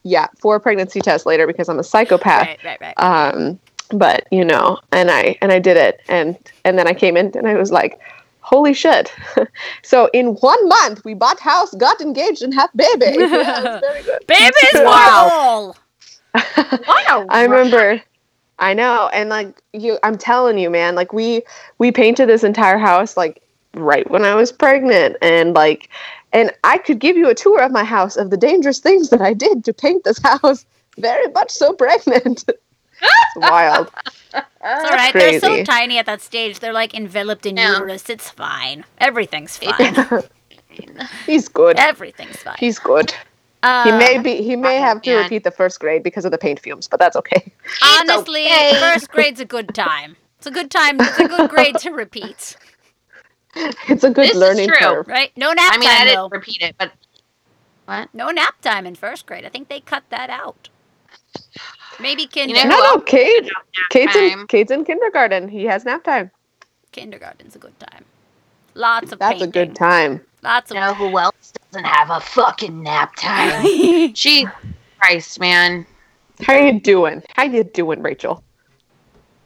[0.04, 3.00] yeah, four pregnancy tests later because I'm a psychopath right, right, right.
[3.00, 3.60] um
[3.91, 7.32] but you know and i and i did it and and then i came in
[7.36, 8.00] and i was like
[8.46, 9.14] holy shit.
[9.82, 13.18] So in one month we bought house got engaged and had baby.
[13.20, 14.26] Yeah, very good.
[14.28, 15.74] Babies Wow.
[16.36, 16.46] wow.
[16.86, 18.02] What a i remember.
[18.60, 19.10] I know.
[19.14, 21.42] And like you i'm telling you man like we
[21.78, 23.42] we painted this entire house like
[23.74, 25.18] right when i was pregnant.
[25.22, 25.90] And like
[26.32, 29.22] and i could give you a tour of my house of the dangerous things that
[29.22, 30.66] i did to paint this house.
[30.98, 32.46] Very much so pregnant
[33.06, 33.91] it's wild
[34.34, 35.13] It's all right.
[35.13, 36.60] They're so tiny at that stage.
[36.60, 37.74] They're like enveloped in Yeah.
[37.74, 38.10] uterus.
[38.10, 38.84] It's fine.
[39.00, 39.96] Everything's fine.
[41.26, 42.56] he's good Everything's fine.
[42.60, 43.13] He's good.
[43.63, 44.41] Uh, He may be.
[44.44, 45.24] He may have to man.
[45.24, 47.52] repeat the first grade because of the paint fumes, but that's okay.
[48.00, 48.78] honestly, okay.
[48.80, 50.15] first grade's a good time.
[50.38, 50.98] It's a good time.
[51.00, 52.58] It's a good grade to repeat.
[53.88, 54.78] It's a good This is learning true.
[54.78, 55.08] curve.
[55.08, 55.32] Right?
[55.38, 56.28] No nap I mean, I time didn't though.
[56.30, 56.91] repeat it, but
[57.86, 58.13] what?
[58.13, 59.46] No nap time in first grade.
[59.46, 60.68] I think they cut that out.
[62.00, 62.54] Maybe kinder.
[62.54, 63.50] know No, no, else Cade.
[63.90, 65.48] Cade's in, Cade's in kindergarten.
[65.48, 66.32] He has nap time.
[66.92, 68.06] Kindergarten's a good time.
[68.74, 70.22] Lots of That's a good time.
[70.44, 73.66] Lots of You know who else doesn't have a fucking nap time?
[74.16, 74.48] She,
[75.00, 75.86] Christ, man.
[76.42, 77.24] How you doing?
[77.34, 78.44] How you doing, Rachel?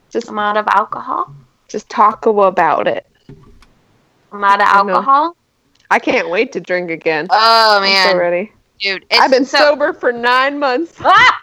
[0.10, 1.34] Just, I'm out of alcohol.
[1.68, 3.06] just talk about it.
[4.32, 4.94] I'm out of I know.
[4.96, 5.36] alcohol.
[5.92, 7.28] I can't wait to drink again.
[7.30, 8.52] Oh I'm man, so ready.
[8.80, 10.94] dude, I've been so- sober for nine months.
[11.00, 11.39] Ah!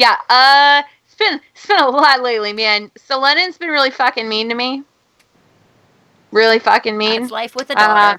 [0.00, 2.90] Yeah, uh, it's been it's been a lot lately, man.
[2.96, 4.82] So Lennon's been really fucking mean to me.
[6.32, 7.22] Really fucking mean.
[7.22, 8.16] That's life with a Uh,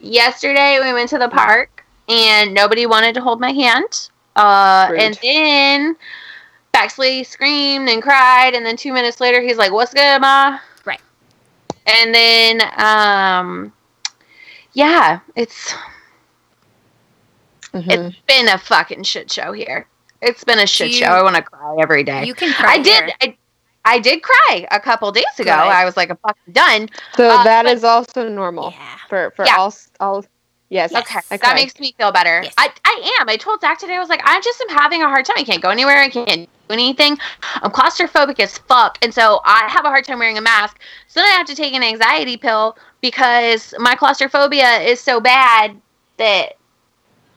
[0.00, 4.08] yesterday we went to the park and nobody wanted to hold my hand.
[4.34, 5.96] Uh, and then
[6.74, 11.00] Baxley screamed and cried, and then two minutes later he's like, "What's good, ma?" Right.
[11.86, 13.72] And then um,
[14.72, 15.72] yeah, it's
[17.72, 17.92] Mhm.
[17.92, 19.86] it's been a fucking shit show here.
[20.22, 21.06] It's been a shit you- show.
[21.06, 22.24] I want to cry every day.
[22.24, 23.12] You can cry I did.
[23.20, 23.36] I,
[23.84, 25.44] I did cry a couple days ago.
[25.44, 25.50] Good.
[25.52, 26.88] I was like, I'm fucking done.
[27.16, 28.96] so uh, that but- is also normal Yeah.
[29.08, 29.56] for for Yeah.
[29.58, 30.24] all all.
[30.72, 30.92] Yes.
[30.92, 31.02] Yes.
[31.02, 32.42] Okay, that makes me feel better.
[32.44, 32.54] Yes.
[32.56, 33.28] I, I am.
[33.28, 33.96] I told Zach today.
[33.96, 35.34] I was like, I just am having a hard time.
[35.36, 35.96] I can't go anywhere.
[35.96, 37.18] I can't do anything.
[37.54, 40.78] I'm claustrophobic as fuck, and so I have a hard time wearing a mask.
[41.08, 45.74] So then I have to take an anxiety pill because my claustrophobia is so bad
[46.18, 46.52] that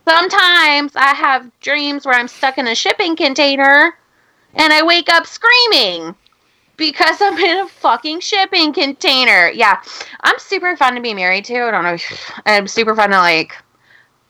[0.08, 3.98] sometimes I have dreams where I'm stuck in a shipping container,
[4.56, 6.16] and I wake up screaming
[6.78, 9.50] because I'm in a fucking shipping container.
[9.50, 9.82] Yeah,
[10.22, 11.64] I'm super fun to be married to.
[11.64, 11.98] I don't know.
[12.46, 13.56] I'm super fun to like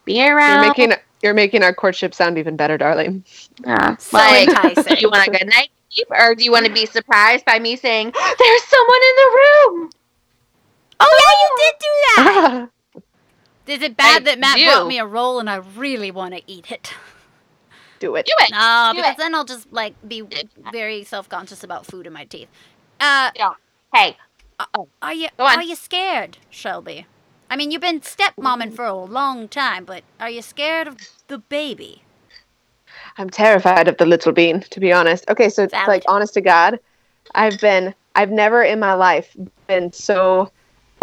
[0.04, 0.62] be around.
[0.62, 3.24] You're making you're making our courtship sound even better, darling.
[3.64, 3.96] yeah.
[3.96, 4.96] So like, enticing.
[4.96, 7.58] do you want a good night sleep, or do you want to be surprised by
[7.58, 9.90] me saying there's someone in the room?
[11.00, 12.70] Oh yeah, you did do that.
[13.66, 14.66] Is it bad I that Matt do.
[14.66, 16.92] brought me a roll and I really want to eat it?
[17.98, 18.26] Do it.
[18.26, 18.50] Do it.
[18.50, 19.18] No, Do because it.
[19.18, 20.22] then I'll just like be
[20.72, 22.48] very self-conscious about food in my teeth.
[23.00, 23.52] Uh, yeah.
[23.94, 24.16] Hey,
[25.02, 25.58] are you Go on.
[25.58, 27.06] are you scared, Shelby?
[27.50, 30.96] I mean, you've been stepmomming for a long time, but are you scared of
[31.28, 32.02] the baby?
[33.16, 35.24] I'm terrified of the little bean, to be honest.
[35.28, 35.88] Okay, so Valid.
[35.88, 36.78] like honest to God,
[37.34, 40.50] I've been I've never in my life been so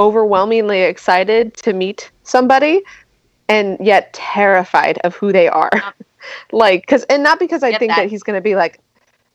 [0.01, 2.81] overwhelmingly excited to meet somebody
[3.47, 5.69] and yet terrified of who they are.
[6.51, 7.97] like cuz and not because I Get think that.
[8.03, 8.79] that he's going to be like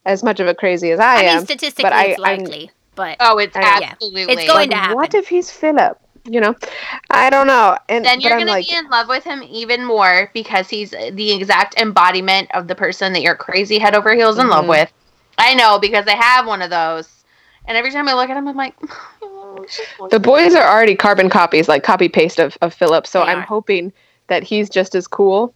[0.05, 1.45] as much of a crazy as I, I, mean, am.
[1.45, 3.67] statistically, I- it's I'm- likely, but oh, it's I know.
[3.81, 3.89] Yeah.
[3.93, 4.23] absolutely.
[4.35, 4.97] It's going Like, to happen.
[4.97, 5.99] What if he's Philip?
[6.29, 6.57] You know,
[7.11, 7.79] I don't know.
[7.89, 11.33] And then you're I'm gonna be in love with him even more because he's the
[11.33, 14.69] exact embodiment of the person that you're crazy head over heels in love Mhm.
[14.71, 14.93] with.
[15.39, 17.09] I know because I have one of those,
[17.67, 18.75] and every time I look at him, I'm like,
[20.11, 23.07] the boys are already carbon copies, like copy paste of, of Philip.
[23.07, 23.43] So They I'm are.
[23.43, 23.93] hoping
[24.29, 25.55] that he's just as cool.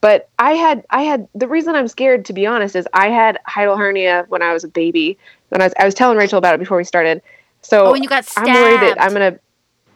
[0.00, 3.38] But I had I had the reason I'm scared to be honest is I had
[3.48, 5.18] hiatal hernia when I was a baby.
[5.50, 7.20] When I was I was telling Rachel about it before we started.
[7.62, 8.54] So oh, and you got I'm stabbed.
[8.54, 9.38] worried that I'm gonna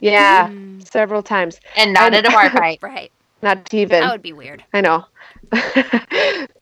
[0.01, 1.59] yeah, Mm, several times.
[1.77, 2.79] and not I'm- at a bar fight.
[2.83, 3.11] right.
[3.43, 4.63] Not even That would be weird.
[4.75, 5.05] I know.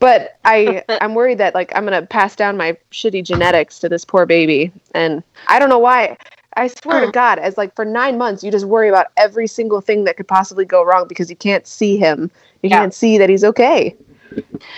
[0.00, 4.04] but I I'm worried that like I'm gonna pass down my shitty genetics to this
[4.04, 4.72] poor baby.
[4.94, 6.16] And I don't know why.
[6.56, 7.12] I swear to Mm.
[7.12, 10.28] God, as like for nine months, you just worry about every single thing that could
[10.28, 12.30] possibly go wrong because you can't see him.
[12.62, 12.78] You Yeah.
[12.80, 13.96] can't see that he's okay.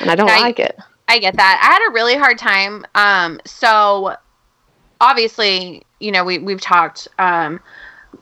[0.00, 0.78] And I don't I- like it.
[1.08, 1.60] I get that.
[1.62, 2.86] I had a really hard time.
[2.94, 4.16] Um, so
[5.00, 7.08] obviously, you know, we we've talked.
[7.18, 7.60] Um,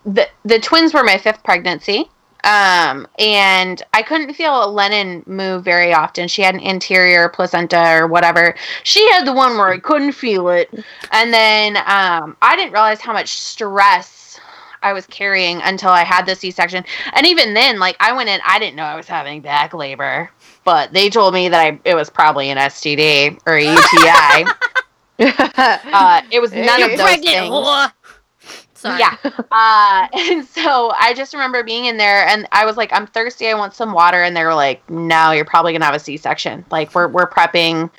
[0.04, 2.08] the the twins were my fifth pregnancy.
[2.44, 6.26] Um, and I couldn't feel Lennon move very often.
[6.26, 8.54] She had an anterior placenta or whatever.
[8.82, 10.68] She had the one where I couldn't feel it.
[11.12, 14.40] And then um, I didn't realize how much stress
[14.82, 16.84] I was carrying until I had the C section.
[17.12, 20.30] And even then, like I went in, I didn't know I was having back labor,
[20.64, 24.50] but they told me that I it was probably an STD or a UTI.
[25.18, 27.24] uh, it was none of those pregnant.
[27.24, 27.92] things.
[28.82, 28.98] Whore.
[28.98, 29.00] Sorry.
[29.00, 29.16] Yeah.
[29.52, 33.48] Uh, and so I just remember being in there and I was like, I'm thirsty.
[33.48, 34.22] I want some water.
[34.22, 36.64] And they were like, no, you're probably going to have a C-section.
[36.70, 37.90] Like we're, we're prepping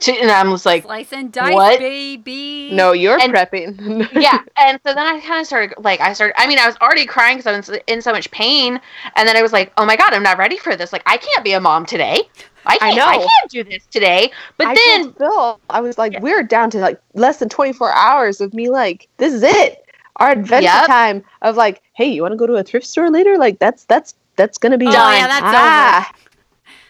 [0.00, 1.80] to, and I was like, Slice and dice, what?
[1.80, 2.70] baby.
[2.72, 4.08] no, you're And- prepping.
[4.22, 4.38] yeah.
[4.56, 7.06] And so then I kind of started like, I started, I mean, I was already
[7.06, 8.80] crying because I was in so much pain.
[9.16, 10.92] And then I was like, oh my God, I'm not ready for this.
[10.92, 12.20] Like, I can't be a mom today.
[12.66, 13.26] I I can't, I, know.
[13.26, 14.30] can't do this today.
[14.58, 16.20] But I then, told Phil, I was like, Yeah.
[16.20, 19.84] we're down to like less than 24 hours of me like, this is it.
[20.20, 20.86] Our adventure Yep.
[20.86, 23.36] time of like, hey, you want to go to a thrift store later?
[23.38, 25.16] Like that's that's that's gonna be Oh, done.
[25.16, 26.12] yeah, that's ah,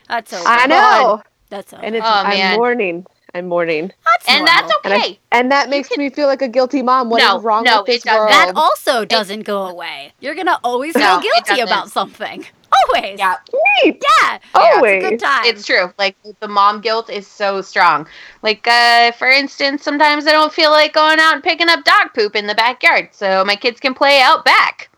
[0.08, 0.44] That's over.
[0.46, 1.22] I know.
[1.48, 1.82] That's over.
[1.84, 2.56] And it's Oh, I'm man.
[2.56, 3.06] mourning.
[3.32, 3.92] I'm mourning.
[4.04, 4.80] that's and that's normal.
[4.84, 5.18] And I- okay.
[5.30, 7.10] And that makes me feel like a guilty mom.
[7.10, 8.30] What is No, wrong no, with this it world?
[8.30, 10.12] That also doesn't go away.
[10.20, 12.44] You're gonna always No, feel it guilty about something.
[12.88, 13.18] Always.
[13.18, 13.36] yeah.
[13.84, 14.02] Neat.
[14.22, 14.38] Yeah.
[14.54, 15.02] Always.
[15.02, 15.44] It's a good time.
[15.44, 15.92] It's true.
[15.98, 18.06] Like the mom guilt is so strong.
[18.42, 22.14] Like uh for instance, sometimes I don't feel like going out and picking up dog
[22.14, 24.90] poop in the backyard so my kids can play out back.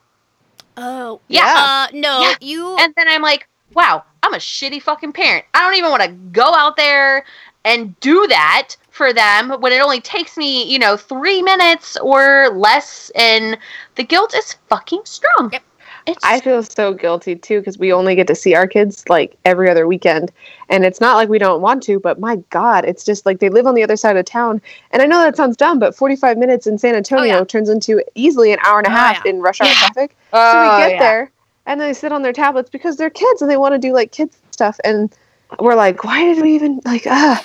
[0.76, 1.20] Oh.
[1.28, 1.86] Yeah.
[1.90, 2.34] Uh, no, Yeah.
[2.40, 2.76] you.
[2.78, 5.44] And then I'm like, wow, I'm a shitty fucking parent.
[5.54, 7.24] I don't even want to go out there
[7.64, 12.50] and do that for them when it only takes me, you know, 3 minutes or
[12.54, 13.56] less and
[13.94, 15.50] the guilt is fucking strong.
[15.52, 15.62] Yep.
[16.06, 19.36] It's I feel so guilty too because we only get to see our kids like
[19.44, 20.32] every other weekend.
[20.68, 23.48] And it's not like we don't want to, but my God, it's just like they
[23.48, 24.60] live on the other side of town.
[24.90, 27.44] And I know that sounds dumb, but 45 minutes in San Antonio yeah.
[27.44, 29.30] turns into easily an hour and a Oh, half yeah.
[29.30, 29.74] in rush hour Yeah.
[29.74, 30.16] traffic.
[30.32, 30.98] oh, So we get yeah.
[30.98, 31.30] there
[31.66, 34.10] and they sit on their tablets because they're kids and they want to do like
[34.10, 34.80] kids stuff.
[34.84, 35.14] And
[35.60, 37.44] we're like, why did we even like, ah,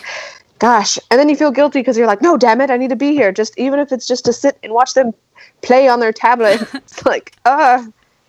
[0.59, 0.97] gosh.
[1.11, 3.11] And then you feel guilty because you're like, no, damn it, I need to be
[3.11, 3.31] here.
[3.31, 5.13] Just even if it's just to sit and watch them
[5.61, 6.61] play on their tablet.
[6.73, 7.85] it's like, ah.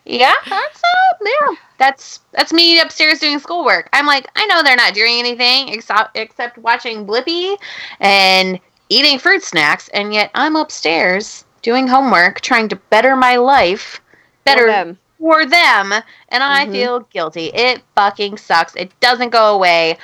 [0.08, 1.56] Yeah, that's uh, yeah.
[1.76, 3.88] That's that's me upstairs doing schoolwork.
[3.92, 7.56] I'm like, I know they're not doing anything except except watching Blippi
[8.00, 14.00] and eating fruit snacks, and yet I'm upstairs doing homework, trying to better my life,
[14.44, 14.98] better For them.
[15.18, 15.92] for them,
[16.30, 16.72] and I Mhm.
[16.72, 17.46] feel guilty.
[17.52, 18.74] It fucking sucks.
[18.76, 19.98] It doesn't go away.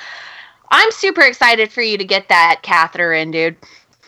[0.71, 3.57] I'm super excited for you to get that catheter in, dude.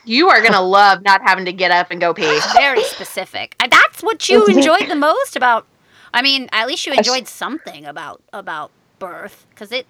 [0.04, 2.38] You are gonna love not having to get up and go pee.
[2.54, 3.54] Very specific.
[3.70, 5.66] That's what you enjoyed the most about.
[6.14, 9.86] I mean, at least you I s- enjoyed something about about birth, because it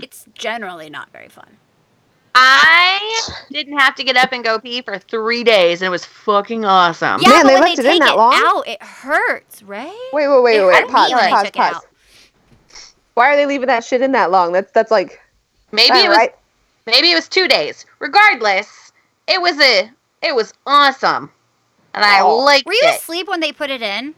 [0.00, 1.58] it's generally not very fun.
[2.34, 6.04] I didn't have to get up and go pee for three days, and it was
[6.04, 7.20] fucking awesome.
[7.22, 8.32] Yeah, Man, but they when left they it in that it long?
[8.34, 10.10] out, it hurts, right?
[10.12, 10.88] Wait, wait, wait, It wait, hurt.
[10.88, 11.86] Pause, I pause, took pause.
[13.14, 14.52] Why are they leaving that shit in that long?
[14.52, 15.20] That's that's like
[15.72, 16.34] Maybe it was right.
[16.86, 17.84] maybe it was two days.
[17.98, 18.92] Regardless,
[19.26, 19.90] it was a
[20.22, 21.30] it was awesome,
[21.94, 22.38] and I Oh.
[22.44, 23.00] liked Were you it.
[23.00, 24.14] asleep when they put it in?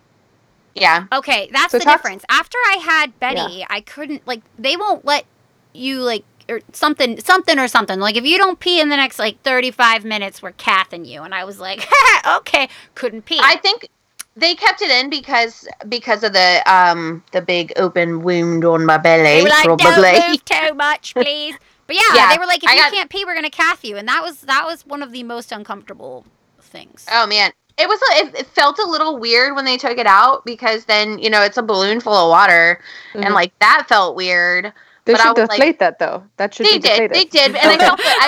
[0.75, 2.25] Yeah, Okay, that's So the difference.
[2.31, 5.25] After I had Betty, I couldn't like they won't let
[5.73, 7.99] you like or something something or something.
[8.01, 11.23] Like if you don't pee in the next like 35 minutes, we're cathing you.
[11.23, 11.89] And I was like,
[12.27, 13.41] okay, couldn't pee.
[13.43, 13.89] I think
[14.37, 18.97] they kept it in because because of the um the big open wound on my
[18.97, 19.23] belly.
[19.25, 19.87] they like, probably.
[19.87, 21.57] don't move too much, please.
[21.89, 23.85] But yeah, Yeah, they were like, if I you got- can't pee, we're gonna cath
[23.85, 23.97] you.
[23.97, 26.25] And that was that was one of the most uncomfortable
[26.61, 27.07] things.
[27.11, 30.45] Oh man, it was it, it felt a little weird when they took it out
[30.45, 32.81] because then you know it's a balloon full of water
[33.15, 33.25] Mhm.
[33.27, 34.73] and like that felt weird.
[35.07, 36.23] they but I should was like- deflate that though.
[36.37, 37.13] That should They be did, deflated.
[37.17, 38.19] they did, and I felt that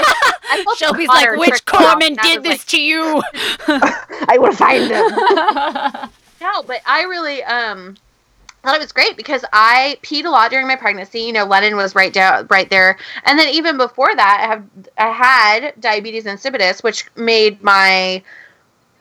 [0.51, 3.23] I, I felt the Shelby's like, which trickle out, corpsman did was this to you?
[3.69, 6.11] I will find them.
[6.41, 7.97] No, but I really um
[8.65, 11.21] thought it was great because I peed a lot during my pregnancy.
[11.21, 14.65] You know, Lennon was right down right there, and then even before that, I have
[14.99, 18.23] I had diabetes insipidus, which made my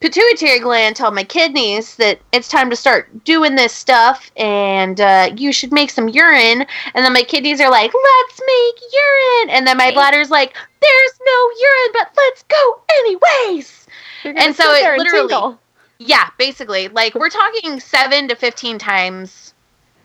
[0.01, 5.29] pituitary gland tell my kidneys that it's time to start doing this stuff and uh,
[5.37, 9.65] you should make some urine and then my kidneys are like let's make urine and
[9.65, 9.95] then my Okay.
[9.95, 13.87] bladder's like there's no urine but let's go anyways
[14.25, 15.57] And so it literally-
[16.03, 16.87] yeah, basically.
[16.87, 19.53] Like we're talking seven to fifteen times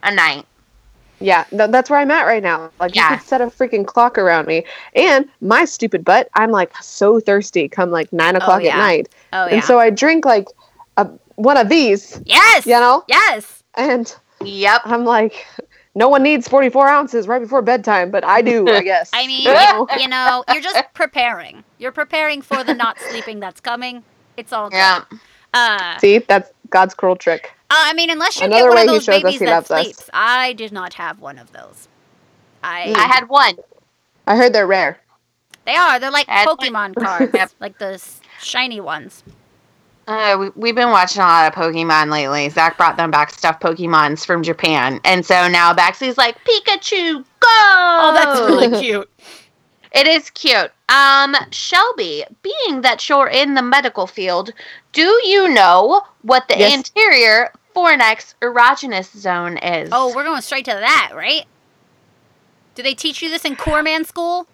[0.02, 0.46] a night.
[1.20, 2.70] Yeah, th- that's where I'm at right now.
[2.78, 3.10] Like Yeah.
[3.12, 6.28] you could set a freaking clock around me, and my stupid butt.
[6.34, 8.74] I'm like so thirsty come like nine o'clock yeah.
[8.74, 9.54] at night, oh yeah.
[9.54, 10.46] and so I drink like
[10.96, 12.66] a one of these, yes.
[12.66, 13.62] you know, Yes.
[13.74, 14.82] and Yep.
[14.84, 15.46] I'm like,
[15.94, 19.10] no one needs 44 ounces right before bedtime, but I do, I guess.
[19.14, 19.86] I mean, You know?
[19.98, 21.64] you know, you're just preparing.
[21.78, 24.02] You're preparing for the not sleeping that's coming.
[24.36, 24.76] It's all good.
[24.76, 25.04] Yeah.
[25.54, 27.52] Uh, see, that's God's cruel trick.
[27.70, 29.82] I mean, unless you Another get one way of those babies that loves us.
[29.82, 30.10] sleeps.
[30.12, 31.88] I did not have one of those.
[32.62, 32.92] I.
[32.96, 33.56] I had one.
[34.26, 34.98] I heard they're rare.
[35.64, 35.98] They are.
[35.98, 37.50] They're like Pokemon cards, Yep.
[37.60, 38.00] like the
[38.40, 39.24] shiny ones.
[40.06, 42.48] Uh, we, we've been watching a lot of Pokemon lately.
[42.48, 47.48] Zach brought them back stuffed Pokemons from Japan, and so now Baxley's like Pikachu, go!
[47.48, 49.10] Oh, that's really cute.
[49.92, 50.70] It is cute.
[50.88, 54.52] Um, Shelby, being that you're in the medical field,
[54.96, 56.72] do you know what the Yes.
[56.72, 59.90] anterior fornix erogenous zone is?
[59.92, 61.44] Oh, we're going straight to that, right?
[62.74, 64.46] Do they teach you this in corpsman school?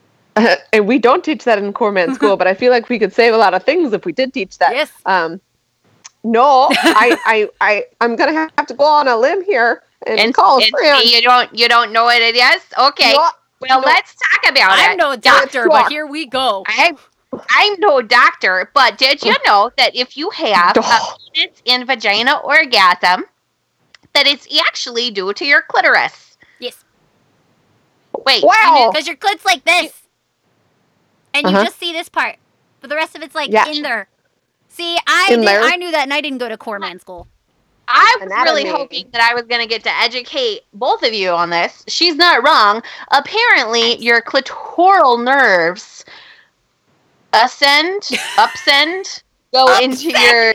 [0.72, 3.34] and we don't teach that in corpsman school, but I feel like we could save
[3.34, 4.72] a lot of things if we did teach that.
[4.72, 4.92] Yes.
[5.04, 5.40] Um,
[6.22, 10.34] no, I, I, I, I'm gonna have to go on a limb here and, and,
[10.34, 11.08] call a and friend.
[11.08, 12.62] you don't you don't know what it is?
[12.78, 13.14] Okay.
[13.14, 13.28] No,
[13.60, 13.86] well, no.
[13.86, 14.90] let's talk about it.
[14.90, 16.62] I'm no doctor, but here we go.
[16.66, 16.96] I,
[17.32, 21.00] I'm no doctor, but did you know that if you have a
[21.34, 23.24] penis in vagina orgasm,
[24.14, 26.36] that it's actually due to your clitoris?
[26.58, 26.84] Yes.
[28.24, 28.90] Wait, Wow.
[28.92, 30.02] Because your clit's like this.
[31.34, 31.64] And you Uh-huh.
[31.66, 32.36] just see this part.
[32.80, 33.66] But the rest of it's like Yeah.
[33.66, 34.08] in there.
[34.68, 35.62] See, I did, there.
[35.62, 37.26] I knew that and I didn't go to core corpsman school.
[37.88, 41.30] I was really hoping that I was going to get to educate both of you
[41.30, 41.84] on this.
[41.88, 42.82] She's not wrong.
[43.12, 46.04] Apparently, your clitoral nerves
[47.32, 48.02] ascend,
[48.36, 50.54] upsend, go into your.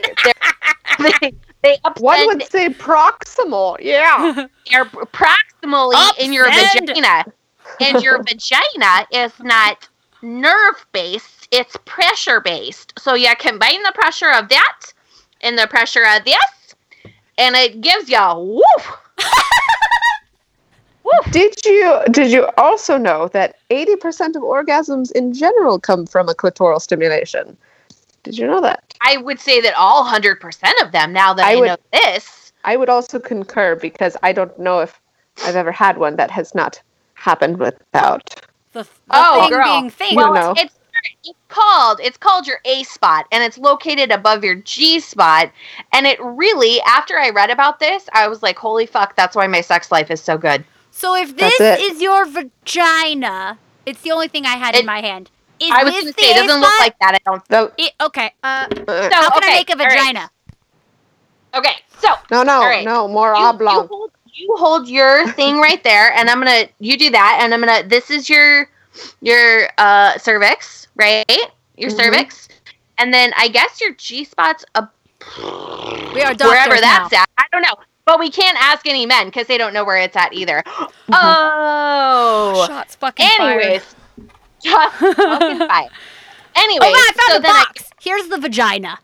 [1.20, 3.76] they, they One would say proximal.
[3.80, 4.46] Yeah.
[4.66, 7.24] You're proximally in your vagina.
[7.80, 9.88] And your vagina is not
[10.22, 12.92] nerve based, it's pressure based.
[12.98, 14.80] So you combine the pressure of that
[15.40, 16.74] and the pressure of this,
[17.38, 18.98] and it gives you a woof.
[21.30, 26.34] Did you did you also know that 80% of orgasms in general come from a
[26.34, 27.56] clitoral stimulation?
[28.22, 28.82] Did you know that?
[29.02, 30.40] I would say that all 100%
[30.82, 34.32] of them, now that I, I would- know this, I would also concur because I
[34.32, 34.98] don't know if
[35.44, 36.80] I've ever had one that has not
[37.14, 38.22] happened without.
[38.72, 39.64] The, the Oh, thing girl.
[39.64, 40.16] being fake.
[40.16, 40.60] Well, well, know.
[40.62, 40.70] it
[41.24, 45.50] it's called it's called your A spot and it's located above your G spot
[45.92, 49.46] and it really after I read about this I was like holy fuck that's why
[49.46, 50.64] my sex life is so good.
[51.04, 55.30] So if this is your vagina, it's the only thing I had in my hand.
[55.60, 57.42] Is I was going to say it doesn't look like that I don't.
[57.50, 58.32] No, It, okay.
[58.42, 60.00] Uh, uh, So how can okay, I make a all right.
[60.00, 60.30] vagina?
[61.54, 61.74] Okay.
[61.98, 62.84] So, no, no, all right.
[62.86, 63.86] no, more you, you oblong.
[63.88, 67.52] hold you hold your thing right there and I'm going to you do that and
[67.52, 68.68] I'm going to this is your
[69.20, 71.24] your uh cervix, right?
[71.76, 71.96] Your Mhm.
[71.96, 72.48] cervix.
[72.96, 74.88] And then I guess your G spot's a
[76.14, 77.08] We are doctors wherever now.
[77.08, 77.28] that's at.
[77.36, 77.76] I don't know.
[78.06, 80.62] But we can't ask any men because they don't know where it's at either.
[81.04, 81.12] Mm-hmm.
[81.22, 82.64] Oh.
[82.66, 83.94] Shots fucking Anyways.
[84.62, 85.18] Just fucking
[85.58, 85.88] fine.
[85.90, 87.90] Oh, anyways, Oh, man, I found so the then box.
[88.00, 88.98] Here's the vagina.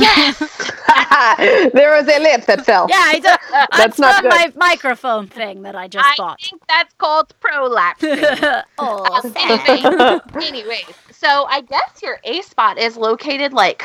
[0.00, 0.38] Yes.
[1.72, 2.86] there was a lip that fell.
[2.88, 6.40] Yeah, I took, That's that's not not my microphone thing that I just I bought.
[6.42, 8.02] I think that's called prolapse.
[8.02, 9.20] oh, oh.
[9.30, 9.84] Sammy.
[9.84, 13.82] anyway, anyways, so I guess your A spot is located like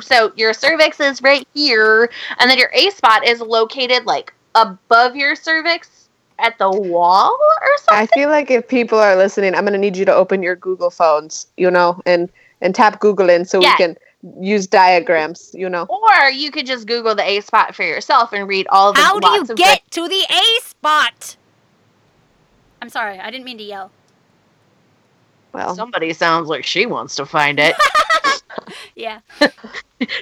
[0.00, 5.16] so your cervix is right here, and then your A spot is located like above
[5.16, 8.02] your cervix at the wall or something.
[8.02, 10.90] I feel like if people are listening, I'm gonna need you to open your Google
[10.90, 12.30] phones, you know, and
[12.60, 13.78] and tap Google in so Yes.
[13.78, 13.96] we can
[14.40, 15.86] use diagrams, you know.
[15.88, 19.18] Or you could just Google the A spot for yourself and read all the How
[19.18, 21.36] do you lots of get to the A spot?
[22.80, 23.90] I'm sorry, I didn't mean to yell.
[25.54, 27.74] Well, Somebody sounds like she wants to find it.
[28.96, 29.20] Yeah.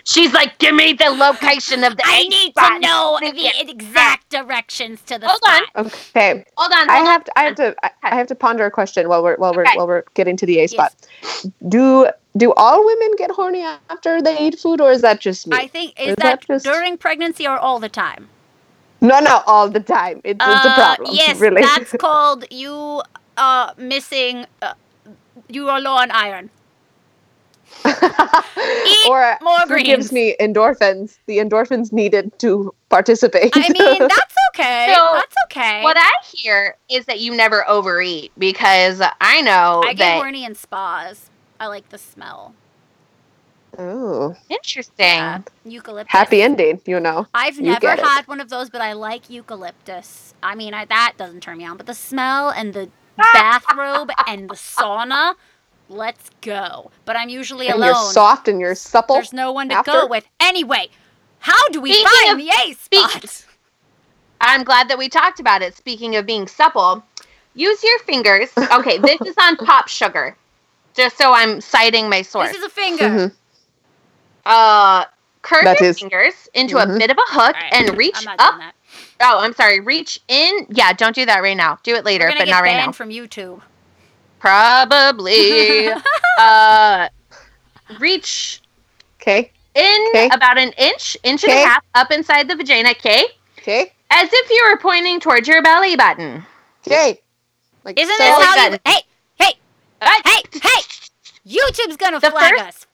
[0.04, 2.72] She's like, give me the location of the I A need spot.
[2.72, 5.66] to know the exact directions to the Hold on.
[5.66, 5.86] spot.
[5.86, 6.44] okay.
[6.56, 6.90] Hold on.
[6.90, 7.12] I hold on.
[7.12, 9.54] have to, I have to I, I have to ponder a question while we're while
[9.54, 9.76] we're Okay.
[9.76, 10.70] while we're getting to the A Yes.
[10.72, 10.94] spot.
[11.68, 15.56] Do do all women get horny after they eat food, or is that just me?
[15.56, 18.28] I think is, Is that, that just- during pregnancy or all the time?
[19.02, 20.20] no, no, all the time.
[20.24, 21.10] It's, it's a Uh, problem.
[21.14, 21.62] Yes, really.
[21.62, 23.02] that's called you
[23.36, 24.46] uh missing.
[24.62, 24.72] Uh,
[25.52, 26.50] you are low on iron.
[27.84, 29.86] Eat or more greens.
[29.86, 31.18] gives me endorphins?
[31.26, 33.52] The endorphins needed to participate.
[33.54, 34.92] I mean, that's okay.
[34.94, 35.82] So, that's okay.
[35.82, 40.14] What I hear is that you never overeat because I know I get that.
[40.16, 41.30] horny in spas.
[41.58, 42.54] I like the smell.
[43.78, 44.94] oh, Interesting.
[45.06, 46.12] Yeah, eucalyptus.
[46.12, 46.80] happy ending.
[46.86, 47.26] You know.
[47.34, 48.04] I've You never get it.
[48.04, 50.34] had one of those, but I like eucalyptus.
[50.42, 54.48] I mean, I, that doesn't turn me on, but the smell and the bathrobe and
[54.48, 55.34] the sauna,
[55.88, 56.90] let's go.
[57.04, 59.16] But I'm usually And you're soft and you're supple.
[59.16, 59.92] There's no one to after?
[59.92, 60.26] go with.
[60.40, 60.88] Anyway,
[61.40, 63.46] how do we Speaking find of- the A spot?
[64.40, 65.76] I'm glad that we talked about it.
[65.76, 67.04] Speaking of being supple,
[67.54, 68.50] use your fingers.
[68.72, 70.36] Okay, this is on pop sugar.
[70.94, 72.48] Just so I'm citing my source.
[72.48, 73.04] This is a finger.
[73.08, 73.32] Mhm.
[74.44, 75.04] uh,
[75.42, 76.96] curve That your is- fingers into Mhm.
[76.96, 78.74] a bit of a hook All right, and reach I'm up.
[79.22, 79.36] Doing that.
[79.36, 79.80] Oh, I'm sorry.
[79.80, 80.66] Reach in.
[80.70, 81.78] Yeah, don't do that right now.
[81.82, 82.92] Do it later, but get not right now.
[82.92, 83.60] from YouTube.
[84.38, 85.88] Probably.
[86.38, 87.08] uh,
[88.00, 88.60] reach
[89.20, 89.50] Okay.
[89.74, 90.28] in Okay.
[90.32, 93.24] about an inch, inch and a half up inside the vagina, okay?
[93.58, 93.92] Okay.
[94.10, 96.44] As if you were pointing towards your belly button.
[96.86, 97.20] Okay.
[97.84, 98.24] Like Isn't so.
[98.24, 98.78] this like how you?
[98.84, 99.00] Hey,
[99.40, 99.54] hey,
[100.00, 100.20] Right?
[100.24, 100.82] hey, hey!
[101.46, 102.86] YouTube's gonna The flag first- us.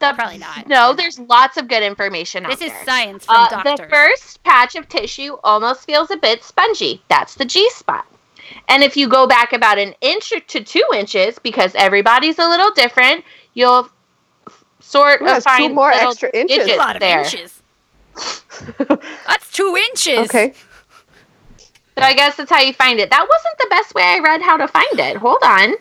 [0.00, 0.66] The- Probably not.
[0.66, 2.84] No, there's lots of good information out This is there.
[2.84, 3.78] science from Uh, doctors.
[3.78, 7.02] the first patch of tissue almost feels a bit spongy.
[7.08, 8.06] That's the G spot.
[8.68, 12.70] And if you go back about an inch to two inches, because everybody's a little
[12.72, 13.24] different,
[13.54, 13.88] you'll
[14.48, 16.66] f- sort Ooh, of that's two find more extra inches.
[16.68, 17.20] a lot of there.
[17.20, 17.62] inches.
[19.28, 20.18] That's two inches.
[20.18, 20.52] okay.
[21.96, 23.10] So I guess that's how you find it.
[23.10, 25.16] That wasn't the best way I read how to find it.
[25.16, 25.74] Hold on.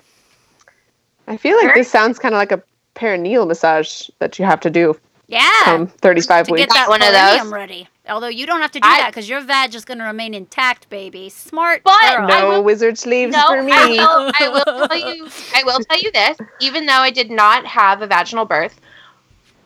[1.28, 1.74] I feel like Sure.
[1.76, 2.62] this sounds kind of like a
[2.96, 5.46] perineal massage that you have to do Yeah.
[5.64, 6.66] from 35 to weeks.
[6.66, 7.54] get that One of perineum those.
[7.54, 7.88] ready.
[8.10, 10.34] Although you don't have to do I- that because your vag is going to remain
[10.34, 11.30] intact, baby.
[11.30, 12.28] Smart But girl.
[12.28, 13.72] No will- wizard sleeves No, for me.
[13.74, 15.28] I will, I will tell you.
[15.56, 16.38] I will tell you this.
[16.60, 18.82] Even though I did not have a vaginal birth,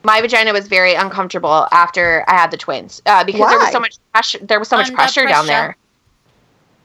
[0.03, 3.79] my vagina was very uncomfortable after I had the twins uh, because there was so
[3.79, 4.39] much pressure.
[4.41, 5.77] There was so much Under pressure, down there.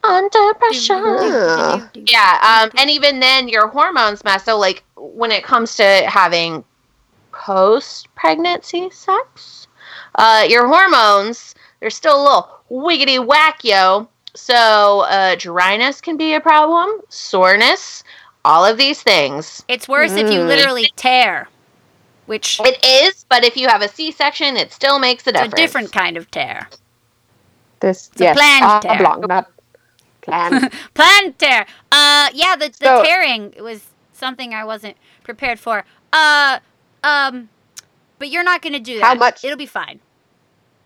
[0.05, 0.95] Under pressure.
[0.97, 1.91] Ah.
[1.95, 4.45] Yeah, um, and even then, your hormones mess.
[4.45, 6.65] So, like, when it comes to having
[7.33, 9.67] post-pregnancy sex,
[10.15, 14.09] uh, your hormones they're still a little wiggity whack, yo.
[14.35, 18.05] So, uh, dryness can be a problem, soreness,
[18.45, 19.63] all of these things.
[19.69, 20.49] It's worse if you Mm.
[20.49, 21.49] literally tear,
[22.27, 25.57] which It is, but if you have a C-section, it still makes a is a
[25.57, 26.69] different kind of tear.
[27.81, 28.93] This It's a yes, planned tear.
[28.95, 29.51] oblong, not
[30.29, 30.73] planned.
[30.95, 31.67] Planned tear.
[31.93, 35.85] Uh, yeah, the, the So- tearing was something I wasn't prepared for.
[36.13, 36.59] Uh,
[37.05, 37.49] um,
[38.19, 39.05] but you're not going to do that.
[39.05, 39.45] How much?
[39.45, 40.01] It'll be fine.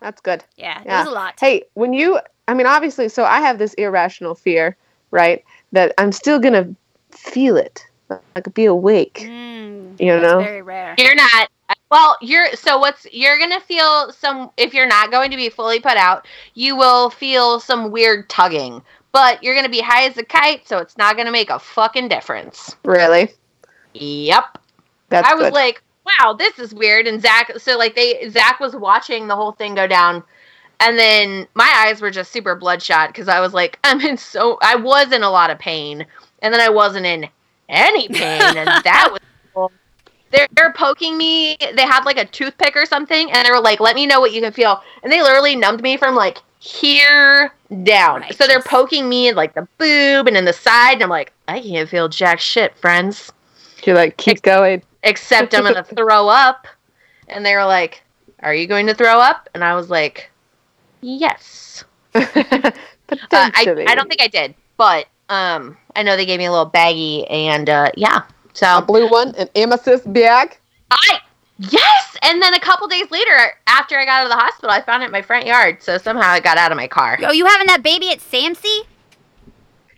[0.01, 0.43] That's good.
[0.57, 1.34] Yeah, it was a lot.
[1.40, 2.18] Hey, when you,
[2.49, 4.76] I mean, obviously, so I have this irrational fear,
[5.12, 5.45] right?
[5.70, 6.74] That I'm still gonna
[7.12, 7.86] feel it.
[8.11, 9.20] like be awake.
[9.26, 10.40] Mm, You know?
[10.40, 10.95] very rare.
[10.99, 11.49] You're not.
[11.90, 15.78] Well, you're so what's you're gonna feel some if you're not going to be fully
[15.78, 18.82] put out, you will feel some weird tugging.
[19.13, 22.09] But you're gonna be high as a kite, so it's not gonna make a fucking
[22.09, 22.75] difference.
[22.85, 23.29] Really?
[23.95, 24.59] Yep.
[25.11, 25.53] That's I was good.
[25.53, 27.07] like, wow, this is weird.
[27.07, 30.23] And Zach, so like they, Zach was watching the whole thing go down,
[30.81, 34.59] and then my eyes were just super bloodshot because I was like, I'm in so,
[34.63, 36.07] I was in a lot of pain,
[36.41, 37.29] and then I wasn't in
[37.69, 39.21] any pain, and that was.
[39.55, 39.71] cool.
[40.31, 41.59] They're, they're poking me.
[41.75, 44.33] They had like a toothpick or something, and they were like, "Let me know what
[44.33, 47.53] you can feel." And they literally numbed me from like here
[47.83, 48.25] down.
[48.33, 51.33] So they're poking me in like the boob and in the side, and I'm like,
[51.49, 53.33] "I can't feel jack shit, friends."
[53.85, 54.81] You're like, keep going.
[55.03, 56.69] except I'm gonna throw up.
[57.29, 58.03] And they were like,
[58.43, 59.49] Are you going to throw up?
[59.55, 60.31] And I was like,
[61.01, 61.85] Yes.
[62.15, 63.85] Uh, I.
[63.89, 67.27] I don't think I did, but um, I know they gave me a little baggie,
[67.31, 68.23] and uh, yeah.
[68.23, 70.57] a So blue one, an amethyst bag.
[70.91, 71.19] I
[71.59, 74.80] yes, and then a couple days later, after I got out of the hospital, I
[74.82, 75.82] found it in my front yard.
[75.82, 77.18] So somehow it got out of my car.
[77.20, 78.80] Yo, you having that baby at Samsey?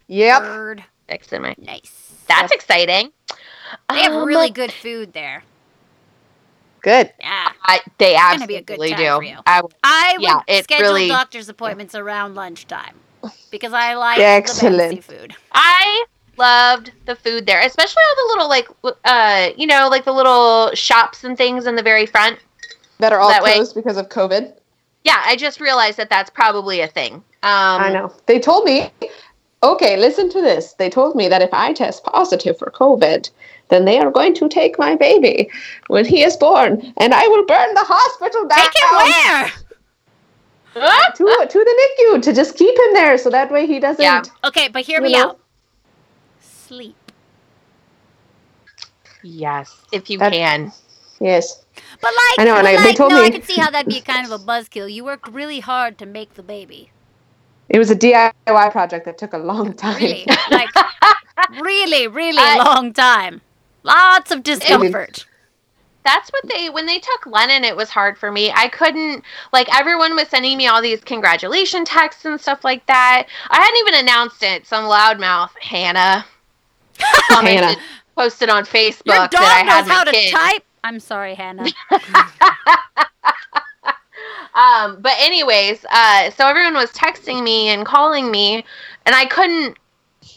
[0.09, 0.43] Yep.
[0.43, 0.85] Bird.
[1.09, 1.55] Fixed my.
[1.59, 2.13] Nice.
[2.29, 3.13] That's exciting.
[3.91, 5.43] They have Um, really good food there.
[6.83, 7.11] Good.
[7.19, 7.53] Yeah.
[7.63, 9.17] I, they gonna be a absolutely good do.
[9.17, 9.39] for you.
[9.47, 12.95] I, I would Yeah, it schedule really- doctor's appointments around lunchtime
[13.51, 14.77] because I like Excellent.
[14.77, 15.35] the fancy food.
[15.53, 16.05] I
[16.39, 18.69] loved the food there, especially all the little like
[19.05, 22.39] uh you know like the little shops and things in the very front.
[22.99, 24.53] That are all That way- closed because of COVID.
[25.05, 27.15] Yeah, I just realized that that's probably a thing.
[27.15, 28.11] Um, I know.
[28.25, 28.91] They told me,
[29.63, 30.73] okay, listen to this.
[30.75, 33.29] They told me that if I test positive for COVID,
[33.69, 35.51] then they are going to take my baby
[35.89, 39.55] when he is born, and I will burn the hospital down Take it
[40.75, 41.13] where?
[41.15, 44.03] To to the NICU to just keep him there, so that way he doesn't.
[44.03, 44.23] Yeah.
[44.43, 45.31] Okay, but hear me know?
[45.31, 45.41] out.
[46.75, 46.97] Sleep.
[49.23, 50.73] Yes, if you That- can.
[51.21, 51.63] Yes.
[52.01, 53.71] But like, I know, and but I- they told no, I me- could see how
[53.71, 54.93] that'd be kind of a buzzkill.
[54.93, 56.91] You worked really hard to make the baby.
[57.69, 59.97] It was a DIY project that took a long time.
[60.03, 60.69] Really, like,
[61.63, 63.41] really, really I- long time.
[63.85, 65.27] Lots of discomfort.
[66.05, 67.65] That's what they when they took Lennon.
[67.65, 68.51] It was hard for me.
[68.55, 73.27] I couldn't like everyone was sending me all these congratulation texts and stuff like that.
[73.49, 74.67] I hadn't even announced it.
[74.67, 76.27] Some loudmouth Hannah
[77.29, 77.81] commented, Hannah.
[78.17, 80.33] posted on Facebook Your dog that I had knows my how to kid.
[80.33, 80.65] type.
[80.85, 81.67] I'm sorry, Hannah.
[84.55, 88.65] Um, but anyways, uh, so everyone was texting me and calling me,
[89.05, 89.77] and I couldn't,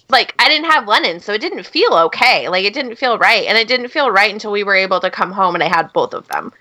[0.10, 2.50] like, I didn't have Lennon, so it didn't feel okay.
[2.50, 5.12] Like, it didn't feel right, and it didn't feel right until we were able to
[5.12, 6.52] come home and I had both of them.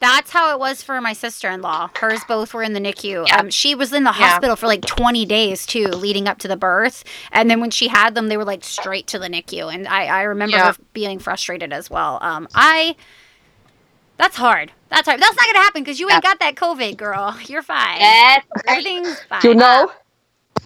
[0.00, 1.90] That's how it was for my sister-in-law.
[2.00, 3.26] Hers both were in the NICU.
[3.28, 3.36] Yeah.
[3.36, 4.28] Um, she was in the Yeah.
[4.30, 7.04] hospital for like 20 days too, leading up to the birth.
[7.32, 9.72] And then when she had them, they were like straight to the NICU.
[9.72, 10.72] And I, I remember Yeah.
[10.72, 12.18] her being frustrated as well.
[12.22, 12.96] Um, I,
[14.16, 14.72] that's hard.
[14.88, 15.20] That's hard.
[15.20, 17.36] That's not gonna happen because you ain't got that COVID, girl.
[17.46, 18.00] You're fine.
[18.00, 18.42] Right.
[18.66, 19.40] Everything's fine.
[19.44, 19.92] You know?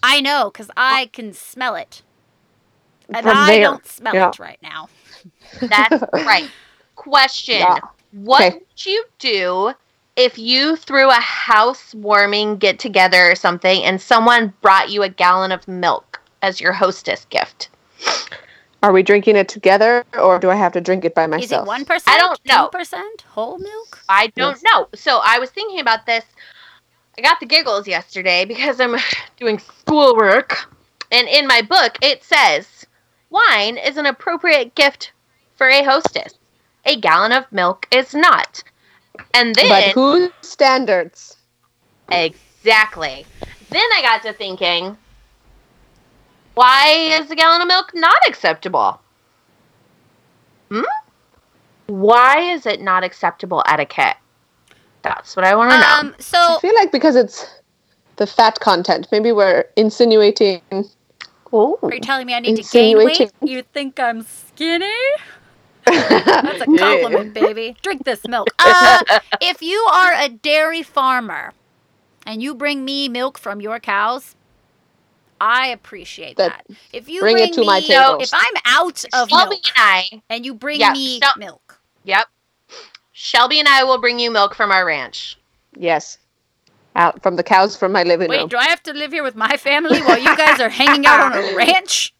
[0.02, 2.02] I know because I can smell it,
[3.08, 3.62] and From I there.
[3.62, 4.28] don't smell Yeah.
[4.28, 4.88] it right now.
[5.60, 6.50] That's right.
[6.94, 7.64] Question.
[8.14, 8.20] Yeah.
[8.20, 8.58] What Okay.
[8.58, 9.74] would you do
[10.16, 15.52] if you threw a housewarming get together or something and someone brought you a gallon
[15.52, 17.68] of milk as your hostess gift?
[18.82, 21.30] Are we drinking it together, or do I have to drink it by Is it
[21.30, 21.66] myself?
[21.66, 22.16] one percent?
[22.16, 22.66] I don't know.
[22.66, 23.98] Two percent whole milk?
[24.08, 24.62] I don't Yes.
[24.62, 24.88] know.
[24.94, 26.24] So I was thinking about this.
[27.16, 28.96] I got the giggles yesterday because I'm
[29.38, 30.70] doing schoolwork.
[31.10, 32.84] And in my book, it says
[33.30, 35.12] wine is an appropriate gift
[35.56, 36.34] for a hostess.
[36.86, 38.62] A gallon of milk is not.
[39.32, 39.68] And then.
[39.68, 41.36] But whose standards?
[42.10, 43.26] Exactly.
[43.70, 44.96] Then I got to thinking,
[46.54, 49.00] why is a gallon of milk not acceptable?
[50.70, 50.82] Hmm?
[51.86, 54.16] Why is it not acceptable etiquette?
[55.02, 56.10] That's what I want to know.
[56.10, 56.14] Um.
[56.18, 57.46] So I feel like because it's
[58.16, 59.08] the fat content.
[59.12, 60.62] Maybe we're insinuating.
[61.52, 61.78] Ooh.
[61.82, 63.30] are you telling me I need to gain weight?
[63.42, 64.90] You think I'm skinny?
[65.86, 67.76] That's a compliment, baby.
[67.82, 68.48] Drink this milk.
[68.58, 69.02] Uh,
[69.40, 71.52] if you are a dairy farmer
[72.26, 74.34] and you bring me milk from your cows,
[75.40, 76.64] I appreciate that.
[76.68, 78.18] That- If you bring bring, it to my me, table.
[78.20, 81.80] if I'm out of Shelby milk and I, and you bring Yeah, me Shel- milk,
[82.04, 82.26] yep.
[83.12, 85.38] Shelby and I will bring you milk from our ranch.
[85.76, 86.18] Yes.
[86.96, 88.48] Out from the cows from my living wait, room.
[88.48, 91.20] do I have to live here with my family while you guys are hanging out
[91.20, 92.14] on a ranch?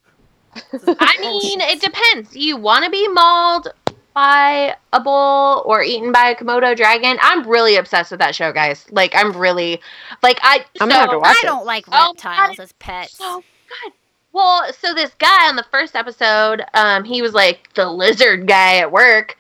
[0.87, 2.37] I mean, it depends.
[2.37, 3.69] You want to be mauled
[4.15, 7.19] by a bull or eaten by a Komodo dragon?
[7.21, 8.87] I'm really obsessed with that show, guys.
[8.91, 9.81] Like, I'm really,
[10.23, 10.65] like, I.
[10.81, 11.47] I'm have to watch I it.
[11.47, 13.17] don't like Oh, reptiles God, as pets.
[13.17, 13.93] So good.
[14.33, 18.79] Well, so this guy on the first episode, um, he was like the lizard guy
[18.79, 19.37] at work.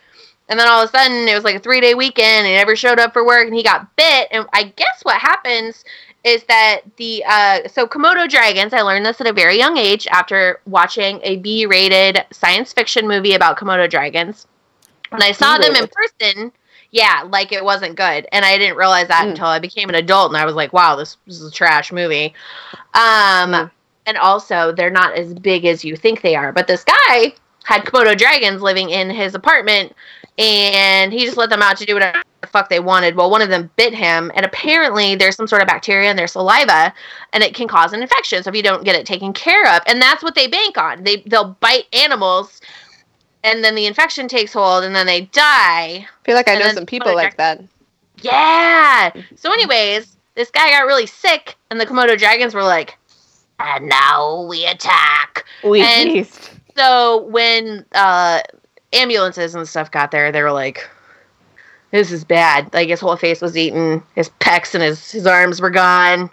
[0.48, 2.52] And then all of a sudden, it was like a three day weekend, and he
[2.52, 4.28] never showed up for work, and he got bit.
[4.30, 5.84] And I guess what happens
[6.24, 8.72] is that the uh, so Komodo dragons.
[8.72, 13.06] I learned this at a very young age after watching a B rated science fiction
[13.06, 14.46] movie about Komodo dragons.
[15.12, 16.50] And I saw them in person.
[16.90, 19.30] Yeah, like it wasn't good, and I didn't realize that Mm.
[19.30, 21.92] until I became an adult, and I was like, "Wow, this, this is a trash
[21.92, 22.32] movie."
[22.94, 23.70] Um, Mm.
[24.06, 26.52] and also they're not as big as you think they are.
[26.52, 29.94] But this guy had Komodo dragons living in his apartment,
[30.38, 33.16] and he just let them out to do whatever the fuck they wanted.
[33.16, 36.26] Well, one of them bit him, and apparently there's some sort of bacteria in their
[36.26, 36.92] saliva,
[37.32, 38.42] and it can cause an infection.
[38.42, 41.04] So if you don't get it taken care of, and that's what they bank on.
[41.04, 42.60] They they'll bite animals.
[43.42, 45.96] And then the infection takes hold, and then they die.
[45.96, 47.62] I feel like I know some people like that.
[48.22, 49.10] Yeah.
[49.36, 52.96] So, anyways, this guy got really sick, and the Komodo dragons were like,
[53.58, 56.52] "And now we attack." We And- feast.
[56.76, 58.40] So when uh,
[58.92, 60.88] ambulances and stuff got there, they were like,
[61.94, 65.60] "This is bad." Like his whole face was eaten, his pecs and his his arms
[65.60, 66.30] were gone.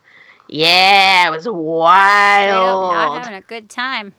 [0.48, 2.94] Yeah, it was They don't- wild.
[2.94, 4.14] Not having a good time.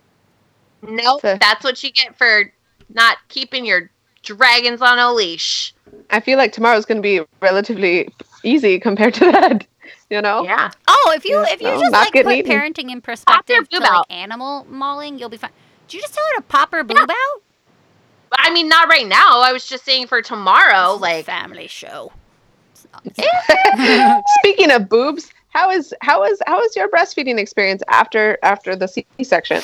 [0.82, 2.53] Nope, So- that's what you get for
[2.95, 3.90] not keeping your
[4.22, 5.74] dragons on a leash.
[6.11, 8.09] I feel like tomorrow's going to be relatively
[8.43, 9.66] easy compared to that.
[10.11, 10.45] You know?
[10.45, 10.70] Yeah.
[10.88, 12.53] Oh, if you Yeah, if you no, just not like getting put eaten.
[12.53, 15.51] parenting in perspective to like animal mauling, you'll be fine.
[15.88, 17.43] Did you just tell her to pop her boob out?
[18.39, 19.41] I mean, not right now.
[19.41, 20.95] I was just saying for tomorrow.
[20.95, 22.12] This Like, family show.
[24.39, 28.87] Speaking of boobs, how is how is how is your breastfeeding experience after after the
[28.89, 29.62] C-section?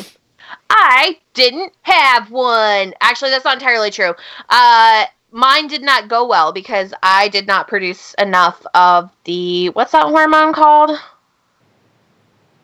[0.71, 2.95] I didn't have one.
[3.01, 4.15] Actually, that's not entirely true.
[4.49, 9.93] Uh, mine did not go well because I did not produce enough of the what's
[9.93, 10.99] that hormone called?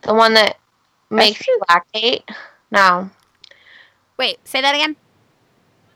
[0.02, 0.58] The one that
[1.10, 2.22] makes you lactate.
[2.70, 3.10] No.
[4.18, 4.96] Wait, say that again.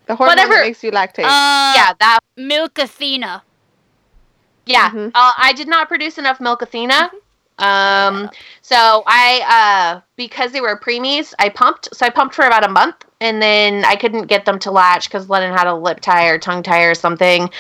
[0.09, 0.55] The hormone Whatever.
[0.55, 1.25] that makes you lactate.
[1.25, 2.21] Uh, yeah, that.
[2.37, 3.43] Milk Athena.
[4.65, 5.11] Yeah, Mhm.
[5.15, 7.11] uh, I did not produce enough milk Athena.
[7.59, 8.31] Um,
[8.63, 9.43] so I,
[9.97, 11.95] uh, because they were preemies, I pumped.
[11.95, 15.09] So I pumped for about a month, and then I couldn't get them to latch
[15.09, 17.51] because Lennon had a lip tie or tongue tie or something.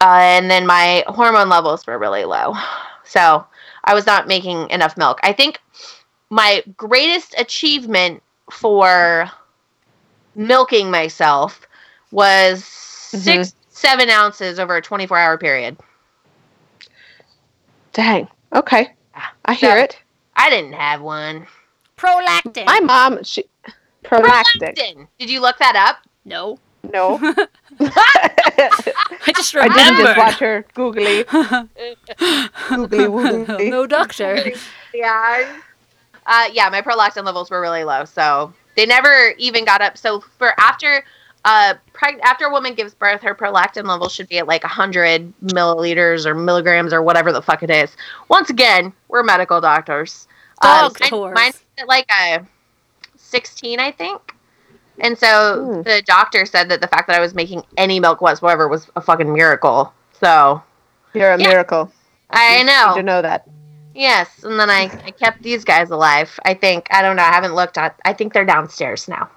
[0.00, 2.54] Uh, and then my hormone levels were really low,
[3.04, 3.44] so
[3.84, 5.20] I was not making enough milk.
[5.22, 5.60] I think
[6.30, 9.30] my greatest achievement for
[10.34, 11.66] milking myself
[12.12, 15.76] was 6 seven ounces over a twenty-four hour period.
[17.92, 18.28] Dang.
[18.54, 18.90] Okay.
[19.44, 19.98] I hear So- it.
[20.36, 21.46] I didn't have one.
[21.98, 22.64] Prolactin.
[22.66, 23.44] My mom, she
[24.04, 24.44] prolactin.
[24.60, 25.06] Prolactin.
[25.18, 25.98] Did you look that up?
[26.24, 26.58] no.
[26.94, 27.18] No.
[27.80, 30.16] I just I didn't just remembered.
[30.16, 33.70] watch her googly googly woogly.
[33.70, 34.50] no doctor.
[34.94, 35.58] Yeah.
[36.24, 39.98] Uh, yeah, my prolactin levels were really low, so they never even got up.
[39.98, 41.04] So for after
[41.44, 45.32] uh preg- after a woman gives birth, her prolactin level should be at like hundred
[45.42, 47.96] milliliters or milligrams or whatever the fuck it is.
[48.28, 50.28] Once again, we're medical doctors.
[50.62, 51.34] Uh, Dog mine- tours.
[51.34, 52.44] Mine's at like a
[53.16, 54.34] sixteen, I think.
[54.98, 55.82] And so Hmm.
[55.82, 59.00] the doctor said that the fact that I was making any milk whatsoever was a
[59.00, 59.92] fucking miracle.
[60.20, 60.62] So
[61.14, 61.48] You're a Yeah.
[61.48, 61.90] miracle.
[62.30, 62.92] I You know.
[62.96, 63.44] to know that.
[63.94, 66.38] Yes, and then I, I kept these guys alive.
[66.44, 67.22] I think I don't know.
[67.24, 67.98] I haven't looked at.
[68.04, 69.28] I think they're downstairs now.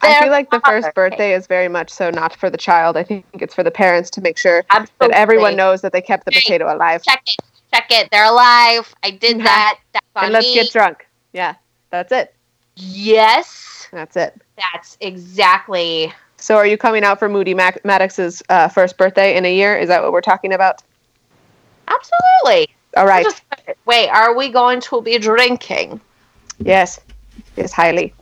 [0.00, 2.96] I feel like the first birthday is very much so not for the child.
[2.96, 6.24] I think it's for the parents to make sure that everyone knows that they kept
[6.24, 7.02] the Hey, potato alive.
[7.02, 7.36] Check it.
[7.72, 8.08] Check it.
[8.10, 8.92] They're alive.
[9.02, 9.44] I did Yeah.
[9.44, 9.78] that.
[9.92, 10.54] That's on And let's me.
[10.54, 11.06] get drunk.
[11.32, 11.54] Yeah,
[11.90, 12.34] that's it.
[12.76, 14.40] yes, That's it.
[14.56, 16.12] that's exactly.
[16.38, 19.76] So, are you coming out for Moody Mac- Maddox's uh, first birthday in a year?
[19.78, 20.82] Is that what we're talking about?
[21.88, 22.74] Absolutely.
[22.96, 23.24] All right.
[23.24, 23.42] Just-
[23.86, 26.00] wait, are we going to be drinking?
[26.58, 26.98] Yes.
[27.56, 28.12] Yes, highly.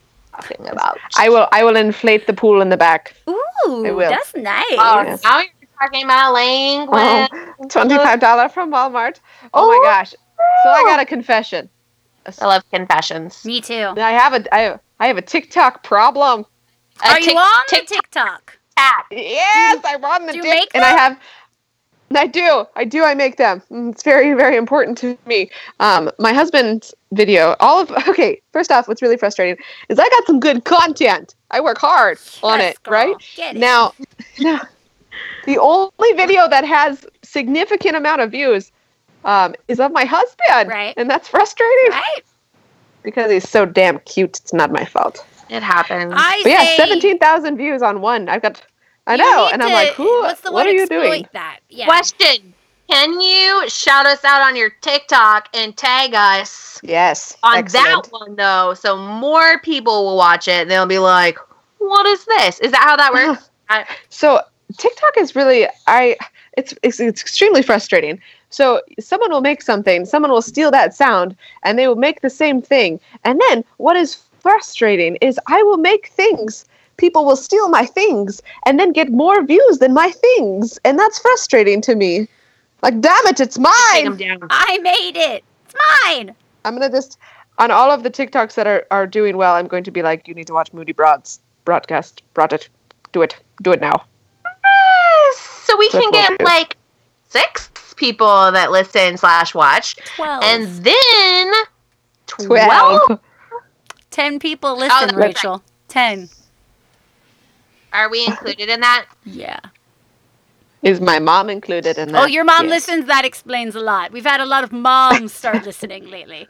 [0.43, 0.99] Talking about.
[1.19, 1.49] I will.
[1.53, 3.15] I will inflate the pool in the back.
[3.29, 3.37] Ooh,
[3.87, 4.11] I will.
[4.11, 4.65] that's nice.
[4.73, 5.23] Oh, Yes.
[5.25, 5.49] now you're
[5.81, 7.29] talking my language.
[7.61, 9.21] Oh, Twenty-five dollar from Walmart.
[9.55, 10.11] Oh my gosh.
[10.11, 11.69] So I got a confession.
[12.41, 13.45] I love confessions.
[13.45, 13.93] Me too.
[13.97, 14.55] I have a.
[14.55, 16.45] I have, I have a TikTok problem.
[17.05, 18.59] A Are you on tic- the TikTok?
[18.77, 19.07] tac.
[19.11, 21.19] Yes, I'm on the do you dick, make and I have.
[22.15, 22.67] I do.
[22.75, 23.05] I do.
[23.05, 23.63] I make them.
[23.71, 25.51] Mm, It's very, very important to me.
[25.79, 27.55] Um, my husband's video.
[27.61, 28.41] All of okay.
[28.53, 31.35] First off, what's really frustrating is I got some good content.
[31.51, 32.93] I work hard on Yes, it, girl.
[32.95, 33.17] right?
[33.37, 33.61] Get it.
[33.61, 33.93] Now,
[34.41, 34.61] now,
[35.47, 38.73] the only video that has significant amount of views
[39.25, 40.95] um, is of my husband, Right.
[40.97, 42.23] And that's frustrating right?
[43.03, 44.39] because he's so damn cute.
[44.41, 45.25] It's not my fault.
[45.49, 46.13] It happens.
[46.17, 48.29] I But yeah, say seventeen thousand views on one.
[48.29, 48.63] I've got.
[49.11, 50.21] I know, need and I'm like, who?
[50.23, 51.27] What's the what are you doing?
[51.33, 51.61] That.
[51.69, 51.87] Yeah.
[51.87, 52.55] Question:
[52.89, 57.37] can you shout us out on your TikTok and tag us Yes.
[57.43, 58.05] on excellent.
[58.05, 61.39] that one though, so more people will watch it and they'll be like,
[61.79, 62.59] "What is this?
[62.61, 64.41] Is that how that works?" I, So
[64.77, 66.17] TikTok is really I
[66.57, 68.21] it's, it's it's extremely frustrating.
[68.51, 72.31] So someone will make something, someone will steal that sound, and they will make the
[72.31, 72.99] same thing.
[73.23, 76.65] And then what is frustrating is I will make things
[77.01, 80.79] people will steal my things and then get more views than my things.
[80.85, 82.29] And that's frustrating to me.
[82.83, 84.21] Like, damn it, it's mine.
[84.51, 85.43] I made it.
[85.65, 85.75] It's
[86.05, 86.35] mine.
[86.65, 87.19] I'm going to just,
[87.59, 90.29] on all of the TikToks that are, are doing well, I'm going to be like,
[90.29, 92.23] you need to watch Moody Broad's broadcast.
[92.35, 92.69] Brought it.
[93.13, 93.37] Do it.
[93.63, 94.05] Do it now.
[95.35, 96.77] So we can get like
[97.29, 99.97] six people that listen slash watch.
[100.17, 100.43] Twelve.
[100.43, 101.53] And then
[102.27, 103.07] 12.
[103.07, 103.21] 12.
[104.11, 105.53] 10 people oh, listen, oh, Rachel.
[105.53, 105.63] Right.
[105.89, 106.29] 10.
[107.93, 109.07] Are we included in that?
[109.25, 109.61] Yeah.
[110.83, 112.23] Is my mom included in that?
[112.23, 112.71] Oh, your mom Yes.
[112.89, 113.07] listens.
[113.07, 114.13] That explains a lot.
[114.13, 116.49] We've had a lot of moms start listening lately.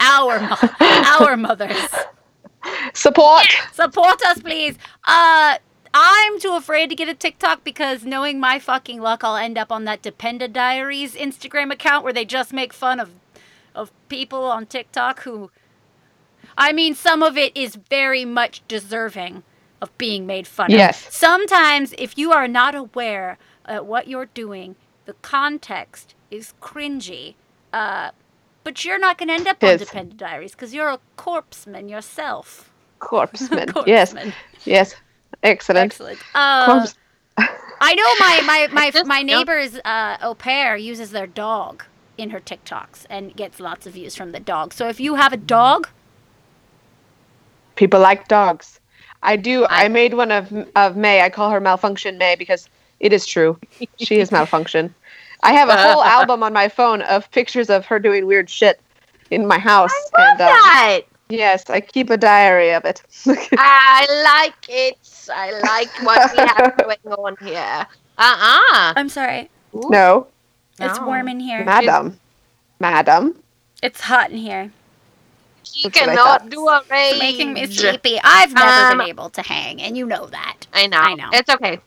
[0.00, 1.76] Our mo- our mothers.
[2.94, 3.46] Support.
[3.72, 4.76] Support us, please.
[5.04, 5.56] Uh,
[5.94, 9.72] I'm too afraid to get a TikTok because knowing my fucking luck, I'll end up
[9.72, 13.10] on that Dependa Diaries Instagram account where they just make fun of
[13.74, 15.50] of people on TikTok who.
[16.58, 19.42] I mean, some of it is very much deserving
[19.82, 21.06] of being made fun Yes.
[21.06, 21.12] of.
[21.12, 24.76] Sometimes, if you are not aware of what you're doing,
[25.06, 27.34] the context is cringy.
[27.72, 28.10] Uh,
[28.64, 29.84] but you're not going to end up on Yes.
[29.84, 32.70] Dependa Diaries because you're a corpseman yourself.
[33.00, 33.72] Corpseman.
[33.86, 34.12] yes.
[34.12, 34.32] Corpseman.
[34.64, 34.94] Yes.
[35.42, 35.86] Excellent.
[35.92, 36.18] Excellent.
[36.34, 36.94] Uh, Corpse-
[37.80, 41.84] I know my my my, Just- my neighbor's uh, au pair uses their dog
[42.18, 44.74] in her TikToks and gets lots of views from the dog.
[44.74, 45.88] So if you have a dog,
[47.76, 48.79] People like dogs.
[49.22, 49.64] I do.
[49.66, 51.22] I, I- made one of of May.
[51.22, 52.68] I call her Malfunction May because
[53.00, 53.58] it is true.
[53.98, 54.94] She is malfunction.
[55.42, 58.80] I have a whole album on my phone of pictures of her doing weird shit
[59.30, 59.92] in my house.
[60.14, 61.00] I Love and um, that.
[61.30, 63.02] yes, I keep a diary of it.
[63.56, 64.98] I like it.
[65.32, 67.86] I like what we have going on here.
[68.18, 68.92] Uh-uh.
[68.96, 70.26] I'm sorry, Ooh, no,
[70.78, 71.06] it's no.
[71.06, 71.64] warm in here.
[71.64, 72.18] madam,
[72.80, 73.34] madam.
[73.82, 74.70] It's hot in here.
[75.72, 77.12] He That's cannot do a rage.
[77.12, 78.20] It's making me sleepy.
[78.22, 80.66] I've never Um, been able to hang, and you know that.
[80.74, 80.98] I know.
[80.98, 81.28] I know.
[81.32, 81.80] It's okay.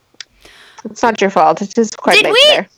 [0.85, 1.61] It's not your fault.
[1.61, 2.69] It's just quite Did late we- there.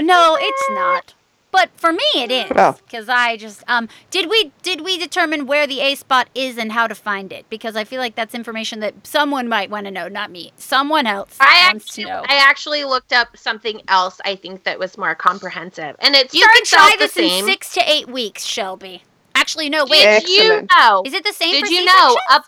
[0.00, 1.14] No, it's not.
[1.52, 2.76] But for me, it is Oh.
[2.86, 3.88] because I just um.
[4.12, 7.44] Did we did we determine where the A spot is and how to find it?
[7.50, 10.52] Because I feel like that's information that someone might want to know, not me.
[10.56, 12.22] Someone else I wants actually, to know.
[12.28, 14.20] I actually looked up something else.
[14.24, 17.16] I think that was more comprehensive, and it You can starts try out the this
[17.16, 17.44] in same.
[17.46, 19.02] six to eight weeks, Shelby.
[19.50, 20.02] Actually, no, wait.
[20.02, 20.20] Yeah.
[20.20, 20.70] Did you Excellent.
[20.78, 21.02] know?
[21.04, 21.92] Is it the same Did for you know?
[21.92, 22.24] C-sections?
[22.30, 22.44] Up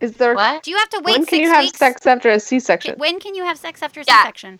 [0.00, 0.34] Is there?
[0.34, 0.64] what?
[0.64, 1.78] Do you have to wait when six can you have weeks?
[1.78, 2.94] sex after a K- C-section?
[2.98, 4.22] When can you have sex after a Yeah.
[4.22, 4.58] C-section?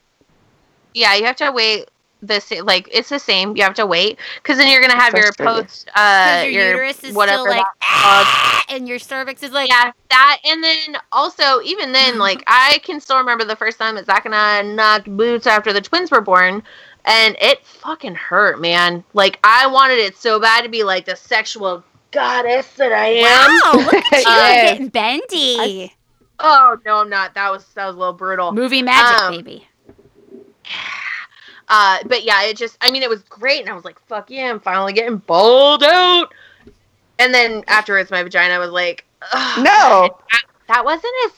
[0.95, 1.89] Yeah, you have to wait.
[2.23, 3.57] This like it's the same.
[3.57, 5.63] You have to wait because then you're gonna have your Frustrating.
[5.65, 5.89] post.
[5.97, 9.91] Uh, Because your, uterus is whatever still like, "Ah," and your cervix is like, yeah,
[10.11, 14.05] that and then also even then, like I can still remember the first time that
[14.05, 16.63] Zach and I knocked boots after the twins were born,
[17.05, 19.05] and it fucking hurt, man.
[19.15, 23.23] Like I wanted it so bad to be like the sexual goddess that I am.
[23.25, 24.63] wow, look at you Yes.
[24.73, 25.95] getting bendy.
[26.39, 27.35] Oh no, I'm not.
[27.35, 28.53] That was that was a little brutal.
[28.53, 29.67] Movie magic, Um, baby.
[31.73, 33.61] Uh, but yeah, it just, I mean, it was great.
[33.61, 36.33] And I was like, fuck yeah, I'm finally getting balled out.
[37.21, 40.19] And then afterwards, my vagina was like, Ugh, No.
[40.33, 41.33] That, that wasn't as,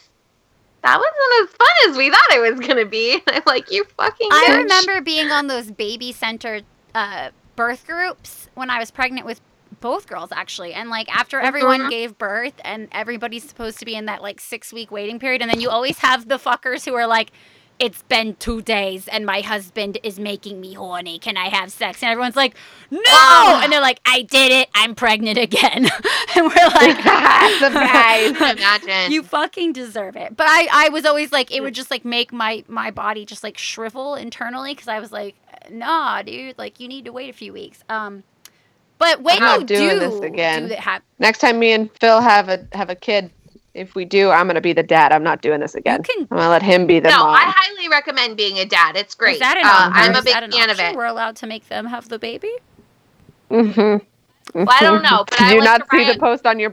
[0.82, 3.12] that wasn't as fun as we thought it was going to be.
[3.14, 4.56] And I'm like, you fucking I bitch.
[4.62, 6.60] remember being on those baby center
[6.94, 9.40] uh, birth groups when I was pregnant with
[9.80, 11.90] both girls actually and like after everyone Mhm.
[11.90, 15.50] gave birth and everybody's supposed to be in that like six week waiting period and
[15.50, 17.32] then you always have the fuckers who are like
[17.82, 22.02] it's been two days and my husband is making me horny can i have sex
[22.02, 22.54] and everyone's like
[22.90, 23.60] no Oh.
[23.62, 25.86] and they're like i did it i'm pregnant again
[26.36, 26.96] and we're like
[27.58, 28.30] Surprise.
[28.40, 29.12] Imagine.
[29.12, 30.36] you fucking deserve it.
[30.36, 33.42] But I, I was always like, it would just like make my my body just
[33.42, 35.34] like shrivel internally because I was like,
[35.70, 37.82] nah, dude, like you need to wait a few weeks.
[37.88, 38.22] Um,
[38.98, 40.62] but when I'm not you doing do this again.
[40.62, 43.30] do that hap- Next time me and Phil have a have a kid,
[43.74, 45.12] if we do, I'm gonna be the dad.
[45.12, 46.02] I'm not doing this again.
[46.02, 46.22] can.
[46.30, 47.34] I'm gonna let him be the no, mom.
[47.34, 48.96] I highly recommend being a dad.
[48.96, 49.34] It's great.
[49.34, 49.92] Is that an uh, option?
[50.10, 50.94] I'm a Is big that an fan of it.
[50.96, 52.52] We're allowed to make them have the baby.
[53.50, 54.58] mm-hmm.
[54.58, 56.46] Well, I don't know, but Did I you like not to see rile- the post
[56.46, 56.72] on your?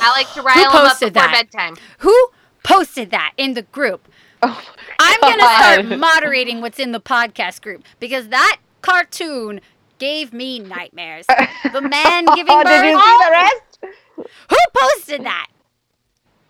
[0.00, 1.46] I like to rile them up posted before that?
[1.50, 1.76] bedtime.
[2.00, 2.28] Who
[2.62, 4.08] posted that in the group?
[4.40, 4.62] Oh,
[5.00, 9.60] I'm gonna start moderating what's in the podcast group because that cartoon
[9.98, 11.26] gave me nightmares.
[11.26, 13.02] The man giving Oh, did you birth.
[13.02, 14.30] see the rest?
[14.50, 15.48] Who posted that?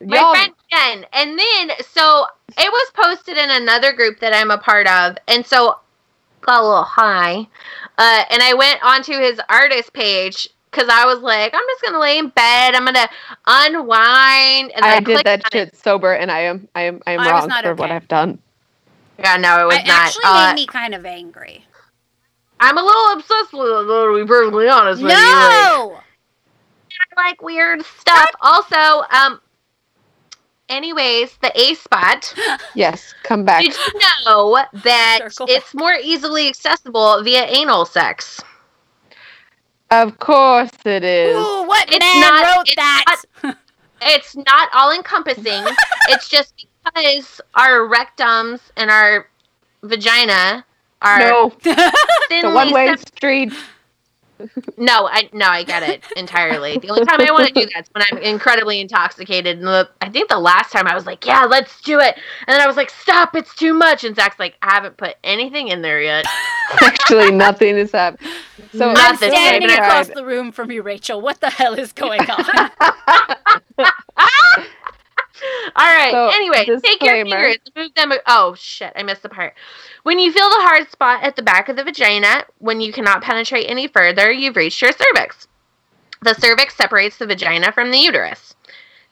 [0.00, 1.06] My Y'all, friend Jen.
[1.12, 2.26] And then, so
[2.56, 5.16] it was posted in another group that I'm a part of.
[5.26, 5.78] And so
[6.40, 7.46] got a little high.
[7.98, 11.94] Uh, and I went onto his artist page because I was like, I'm just going
[11.94, 12.74] to lay in bed.
[12.74, 13.08] I'm going to
[13.46, 14.72] unwind.
[14.76, 15.52] And then I did that on it.
[15.52, 17.90] shit sober, and I am I am I am I was wrong not for what.
[17.90, 18.38] I've done.
[19.18, 20.06] Yeah, no, it was It not.
[20.06, 21.64] actually Uh, made me kind of angry.
[22.60, 25.16] I'm a little obsessed with it, to be perfectly honest with you.
[25.16, 26.00] Like, No.
[27.16, 28.30] I like weird stuff.
[28.40, 29.40] Also, um,
[30.68, 32.34] anyways, the A spot.
[32.74, 33.62] Yes, come back.
[33.62, 38.40] Did you know that Circle it's more easily accessible via anal sex?
[39.90, 41.34] Of course it is.
[41.36, 43.56] Ooh, what It's man not- wrote it's that?
[44.02, 45.64] It's not all encompassing.
[46.08, 46.54] it's just
[46.84, 49.28] because our rectums and our
[49.82, 50.64] vagina
[51.02, 51.82] are No, thinly
[52.30, 53.52] it's a one-way street.
[54.76, 56.78] No, I no, I get it entirely.
[56.78, 59.58] The only time I want to do that is when I'm incredibly intoxicated.
[59.58, 62.54] And the, I think the last time I was like, "Yeah, let's do it," and
[62.54, 63.34] then I was like, "Stop!
[63.34, 66.26] It's too much." And Zach's like, "I haven't put anything in there yet."
[66.82, 68.30] Actually, nothing is happening.
[68.72, 71.20] So I'm Nothing's so I standing across the room from you, Rachel.
[71.20, 72.70] What the hell is going on?
[75.76, 76.12] All right.
[76.12, 78.12] So, anyway, take your fingers, move them.
[78.26, 78.92] Oh shit!
[78.96, 79.54] I missed the part.
[80.02, 83.22] When you feel the hard spot at the back of the vagina, when you cannot
[83.22, 85.46] penetrate any further, you've reached your cervix.
[86.22, 88.54] The cervix separates the vagina from the uterus.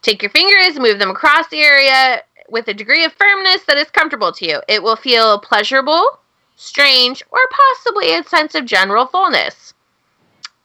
[0.03, 3.91] Take your fingers, move them across the area with a degree of firmness that is
[3.91, 4.61] comfortable to you.
[4.68, 6.18] It will feel pleasurable,
[6.57, 9.74] strange, or possibly a sense of general fullness.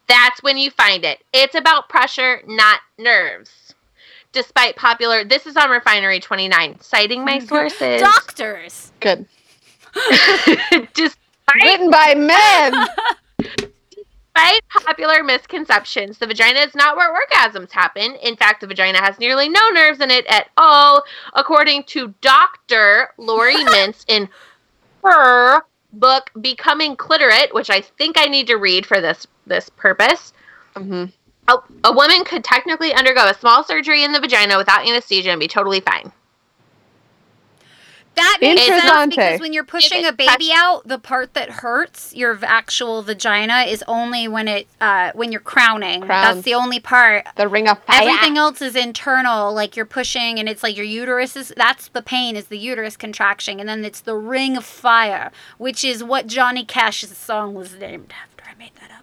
[0.07, 1.23] That's when you find it.
[1.33, 3.70] It's about pressure, not nerves.
[4.33, 8.01] Despite popular, this is on Refinery 29, citing my sources.
[8.01, 8.91] Doctors.
[8.99, 9.25] good.
[10.93, 11.17] Despite
[11.55, 12.87] Written by men.
[14.33, 18.15] Despite popular misconceptions, the vagina is not where orgasms happen.
[18.23, 21.03] In fact, the vagina has nearly no nerves in it at all,
[21.33, 23.09] according to Dr.
[23.17, 24.29] Laurie Mintz in
[25.03, 30.31] her book Becoming Cliterate, which I think I need to read for this this purpose.
[30.77, 31.05] hmm
[31.47, 35.39] A, a woman could technically undergo a small surgery in the vagina without anesthesia and
[35.39, 36.11] be totally fine.
[38.15, 42.37] That makes sense because when you're pushing a baby out, the part that hurts your
[42.43, 46.01] actual vagina is only when it uh, when you're crowning.
[46.01, 47.25] That's the only part.
[47.37, 48.09] The ring of fire.
[48.09, 51.53] Everything else is internal, like you're pushing, and it's like your uterus is.
[51.55, 55.85] That's the pain, is the uterus contraction, and then it's the ring of fire, which
[55.85, 58.43] is what Johnny Cash's song was named after.
[58.49, 59.00] I made that up.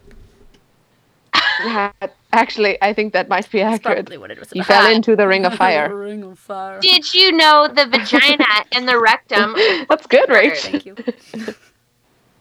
[2.33, 3.97] Actually, I think that might be That's accurate.
[3.99, 4.83] probably what it was You about.
[4.85, 5.95] fell into the ring of fire.
[5.95, 6.79] ring of fire.
[6.81, 9.55] Did you know the vagina and the rectum?
[9.89, 10.57] That's good, Rach.
[10.59, 10.95] Thank you.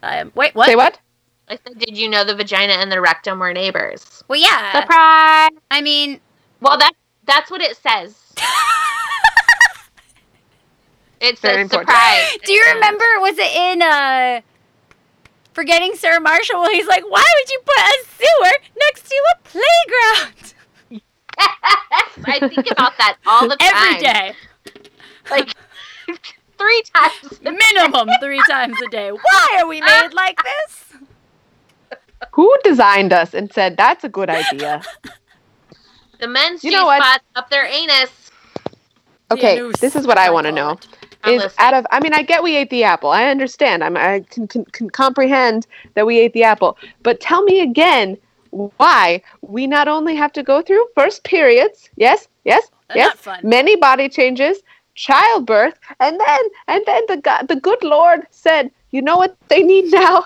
[0.03, 0.65] um, wait, what?
[0.67, 0.99] Say what?
[1.49, 4.23] I said, did you know the vagina and the rectum were neighbors?
[4.27, 4.81] Well, yeah.
[4.81, 5.51] Surprise!
[5.71, 6.19] I mean,
[6.59, 6.91] Well, that
[7.25, 8.33] that's what it says.
[11.19, 11.89] It Very says important.
[11.89, 12.37] surprise.
[12.45, 13.03] do you remember?
[13.21, 14.41] Was it in uh,
[15.58, 16.60] Forgetting Sarah Marshall?
[16.60, 20.53] Where he's like, "Why would you put a sewer next to a playground
[22.28, 23.74] I think about that all the time.
[23.74, 24.34] every day,
[25.32, 25.49] Like
[26.60, 27.41] three times.
[27.41, 29.10] minimum three times a day?
[29.12, 30.93] Why are we made like this?"
[32.34, 34.84] Who designed us and said that's a good idea?
[36.20, 37.01] The men's You G know what?
[37.01, 38.12] spot up their anus.
[39.32, 40.78] Okay, Janus, this is what I want to know.
[41.28, 41.34] God.
[41.34, 41.65] I'm Is listening.
[41.65, 43.09] out of I mean I get we ate the apple.
[43.09, 43.84] I understand.
[43.84, 46.78] I'm I can, can, can comprehend that we ate the apple.
[47.03, 48.17] But tell me again
[48.51, 53.17] why we not only have to go through first periods, yes, yes, That's yes, not
[53.17, 53.39] fun.
[53.43, 54.57] many body changes,
[54.95, 59.63] childbirth, and then and then the God, the good Lord said, you know what they
[59.63, 60.25] need now?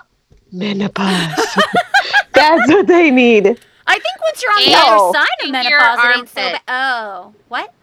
[0.51, 1.57] Menopause.
[2.33, 3.59] That's what they need.
[3.87, 6.61] I think once you're on the other side of menopause, it ain't so armpit.
[6.67, 6.93] bad.
[6.93, 7.73] Oh, what?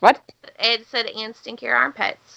[0.00, 0.20] What?
[0.60, 2.27] It said and stink your armpits.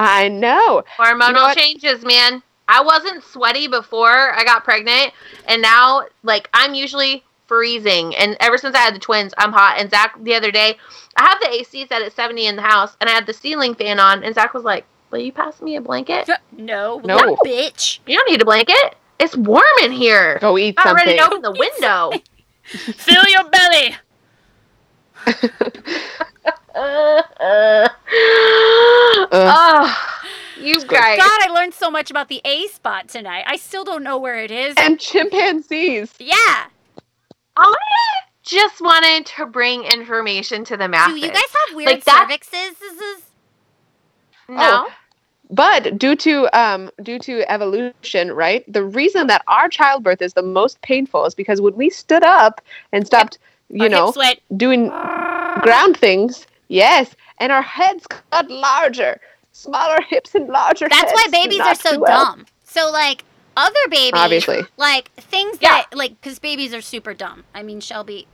[0.00, 0.82] I know.
[0.98, 1.56] Hormonal what?
[1.58, 2.42] changes, man.
[2.68, 5.12] I wasn't sweaty before I got pregnant,
[5.46, 8.14] and now like I'm usually freezing.
[8.16, 9.76] And ever since I had the twins, I'm hot.
[9.78, 10.78] And Zach the other day,
[11.16, 13.74] I have the AC set at 70 in the house, and I had the ceiling
[13.74, 16.30] fan on, and Zach was like, "Will you pass me a blanket?
[16.52, 17.16] No, No.
[17.16, 17.98] little bitch.
[18.06, 18.96] You don't need a blanket.
[19.18, 20.38] It's warm in here.
[20.40, 20.90] Go eat something.
[20.90, 21.42] I'm ready something.
[21.42, 22.12] to open the window."
[22.64, 23.96] Fill your belly.
[26.74, 27.88] Uh, uh.
[29.32, 29.96] Oh,
[30.60, 30.88] you good.
[30.88, 31.18] guys.
[31.18, 33.44] God, I learned so much about the A spot tonight.
[33.46, 34.74] I still don't know where it is.
[34.76, 36.12] and chimpanzees.
[36.18, 36.66] Yeah.
[37.56, 37.74] I
[38.42, 41.14] just wanted to bring information to the masses.
[41.20, 42.78] Do you guys have weird Like that- cervixes?
[42.78, 43.22] This is
[44.48, 44.88] No.
[45.52, 48.64] But due to um due to evolution, right?
[48.72, 52.60] The reason that our childbirth is the most painful is because when we stood up
[52.92, 59.20] and stopped, you our know, hips doing ground things, Yes, and our heads got larger,
[59.52, 60.88] smaller hips and larger.
[60.88, 62.24] That's why babies are so too well.
[62.36, 62.46] dumb.
[62.64, 63.24] So like
[63.56, 64.62] other babies, Obviously.
[64.76, 65.82] like things Yeah.
[65.90, 67.42] that like because babies are super dumb.
[67.52, 68.28] I mean, Shelby,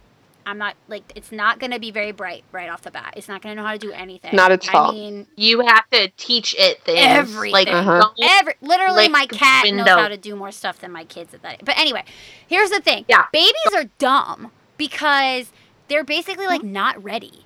[0.44, 3.14] I'm not like it's not gonna be very bright right off the bat.
[3.16, 4.36] It's not gonna know how to do anything.
[4.36, 7.00] Not its I mean, You have to teach it things.
[7.00, 7.74] Like, Everything.
[7.74, 8.10] Uh-huh.
[8.22, 9.96] every literally Like my cat knows window.
[9.96, 11.54] how to do more stuff than my kids at that.
[11.54, 11.60] Age.
[11.64, 12.04] But anyway,
[12.46, 13.06] here's the thing.
[13.08, 13.24] Yeah.
[13.32, 15.50] babies are dumb because
[15.88, 17.45] they're basically like not ready.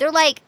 [0.00, 0.40] They're like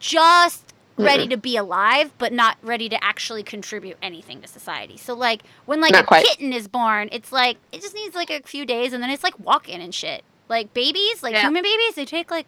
[0.00, 4.96] just ready to be alive, but not ready to actually contribute anything to society.
[4.96, 6.24] So like when like Not a quite.
[6.24, 9.22] kitten is born, it's like it just needs like a few days, and then it's
[9.22, 10.24] like walking and shit.
[10.48, 11.42] Like babies, like Yeah.
[11.42, 12.46] human babies, they take like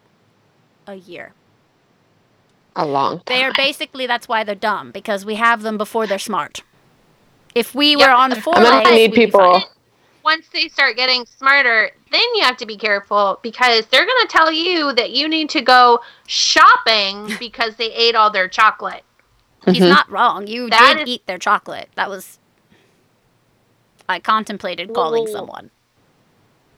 [0.87, 1.33] a year.
[2.75, 6.17] a long They are basically that's why they're dumb because we have them before they're
[6.17, 6.63] smart.
[7.53, 8.07] If we Yep.
[8.07, 9.63] were on four I'm gonna need people.
[10.23, 14.27] once they start getting smarter, then you have to be careful because they're going to
[14.27, 19.03] tell you that you need to go shopping because they ate all their chocolate.
[19.65, 19.89] He's Mhm.
[19.89, 20.47] not wrong.
[20.47, 21.89] You That did is- eat their chocolate.
[21.95, 22.39] That was.
[24.07, 25.31] I contemplated calling Whoa.
[25.33, 25.71] someone.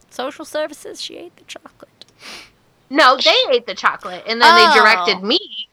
[0.10, 1.02] Social services.
[1.02, 2.06] She ate the chocolate.
[2.90, 4.58] No, they ate the chocolate and then Oh.
[4.74, 5.70] they directed me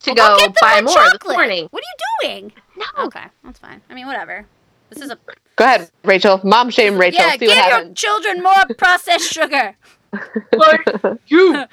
[0.00, 1.36] to Well, go get buy more more this chocolate.
[1.36, 1.68] morning.
[1.70, 1.86] What are
[2.24, 2.52] you doing?
[2.76, 3.04] No.
[3.04, 3.82] Okay, that's fine.
[3.90, 4.46] I mean, whatever.
[4.92, 5.18] This is a
[5.56, 6.40] Go ahead, Rachel.
[6.44, 7.20] Mom shame Rachel.
[7.24, 7.32] yeah.
[7.32, 7.98] See Give what your happens.
[7.98, 9.76] children more processed sugar.
[10.54, 11.64] Lord, you.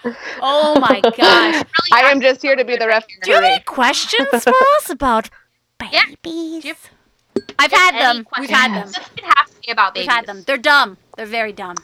[0.42, 1.64] Oh my gosh.
[1.92, 3.18] I am just here to be the referee.
[3.24, 5.30] Do you have any questions for us about
[5.92, 6.04] Yeah.
[6.22, 6.64] babies?
[6.64, 6.76] Do you-
[7.58, 8.28] I've had any them.
[8.40, 8.92] We've had them.
[8.94, 10.08] Just could have to be about babies.
[10.08, 10.44] We've had them.
[10.48, 10.98] They're dumb.
[11.18, 11.76] They're very dumb.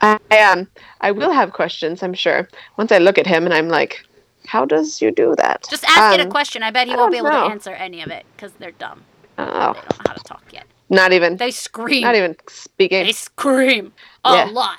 [0.00, 0.68] I am.
[1.00, 2.02] I will have questions.
[2.02, 2.48] I'm sure.
[2.76, 4.04] Once I look at him and I'm like,
[4.46, 5.66] how does you do that?
[5.70, 6.62] Just ask it a Um, question.
[6.62, 7.46] I bet he I won't be able know.
[7.48, 9.02] to answer any of it because they're dumb.
[9.38, 10.66] Oh, They don't know how to talk yet.
[10.90, 11.36] not even.
[11.36, 12.02] They scream.
[12.02, 13.04] Not even speaking.
[13.04, 13.92] They scream
[14.24, 14.44] a Yeah.
[14.50, 14.78] lot.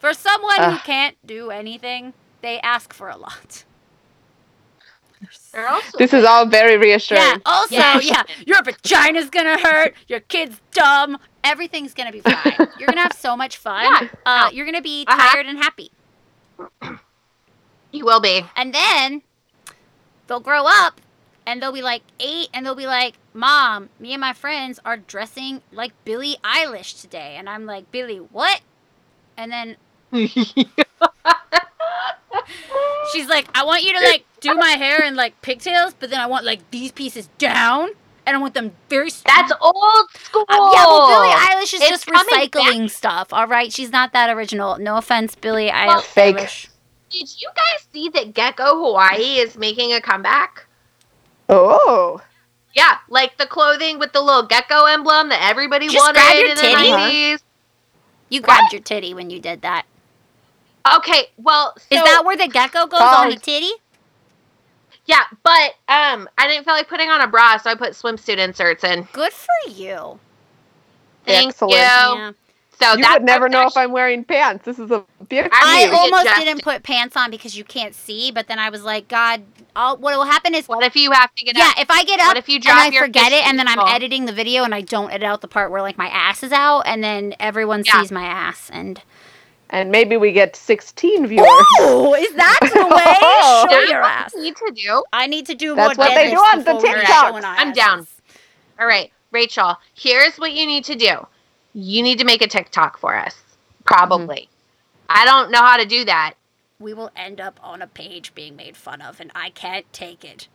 [0.00, 3.64] For someone who can't do anything, they ask for a lot.
[5.52, 7.22] They're also This is all very reassuring.
[7.22, 7.36] Yeah.
[7.46, 8.00] Also, Yeah.
[8.02, 9.94] yeah, your vagina's gonna hurt.
[10.08, 11.16] Your kid's dumb.
[11.42, 12.68] Everything's gonna be fine.
[12.78, 13.84] You're gonna have so much fun.
[13.84, 14.08] Yeah.
[14.26, 15.30] Uh, you're gonna be Uh-huh.
[15.30, 15.90] tired and happy.
[17.92, 18.44] you will be.
[18.56, 19.22] And then
[20.26, 21.00] they'll grow up
[21.46, 24.96] and they'll be like eight and they'll be like, Mom, me and my friends are
[24.96, 27.34] dressing like Billie Eilish today.
[27.36, 28.60] And I'm like, Billie, what?
[29.36, 29.76] And then
[33.12, 36.20] she's like, I want you to like do my hair in like pigtails, but then
[36.20, 37.90] I want like these pieces down.
[38.26, 40.46] And I want them very That's old school.
[40.48, 43.34] Uh, yeah, well, Billie Eilish is It's just coming recycling stuff.
[43.34, 44.78] All right, she's not that original.
[44.78, 46.70] No offense, Billie Eil- Well, Fake.
[47.10, 50.64] Did you guys see that Gecko Hawaii is making a comeback?
[51.50, 52.22] Oh.
[52.74, 56.50] Yeah, like the clothing with the little gecko emblem that everybody Just wanted grab your
[56.50, 57.42] in the 90s.
[58.30, 59.86] You grabbed your titty when you did that.
[60.96, 63.70] Okay, well, so, Is that where the gecko goes on a titty?
[65.06, 68.38] yeah, but um, I didn't feel like putting on a bra, so I put swimsuit
[68.38, 69.06] inserts in.
[69.12, 70.18] Good for you.
[71.26, 71.72] Thank Excellent.
[71.72, 71.78] you.
[71.78, 72.32] Yeah.
[72.80, 74.64] So you would never was know if I'm wearing pants.
[74.64, 75.56] This is a beautiful.
[75.56, 79.06] I almost didn't put pants on because you can't see, but then I was like,
[79.08, 79.42] God,
[79.76, 81.78] I'll, what will happen is, What if you have to get yeah, up?
[81.80, 83.66] if I get up What if you and drop I your forget it, and then
[83.68, 86.42] I'm editing the video and I don't edit out the part where like my ass
[86.42, 88.00] is out, and then everyone Yeah.
[88.00, 89.00] sees my ass, and
[89.70, 91.48] and maybe we get 16 viewers.
[91.80, 92.66] oh, is that the
[92.96, 93.18] way?
[93.22, 93.66] Oh.
[93.68, 94.34] Show That's your what ass.
[94.36, 95.02] need to do.
[95.12, 96.06] I need to do That's more.
[96.06, 97.28] what they do on the before we're TikToks.
[97.30, 98.06] showing our I'm down.
[98.78, 101.26] All right, Rachel, here's what you need to do.
[101.72, 103.34] You need to make a TikTok for us.
[103.34, 103.84] Mm-hmm.
[103.84, 104.48] Probably.
[105.08, 106.34] I don't know how to do that.
[106.84, 110.22] We will end up on a page being made fun of, and I can't take
[110.22, 110.48] it.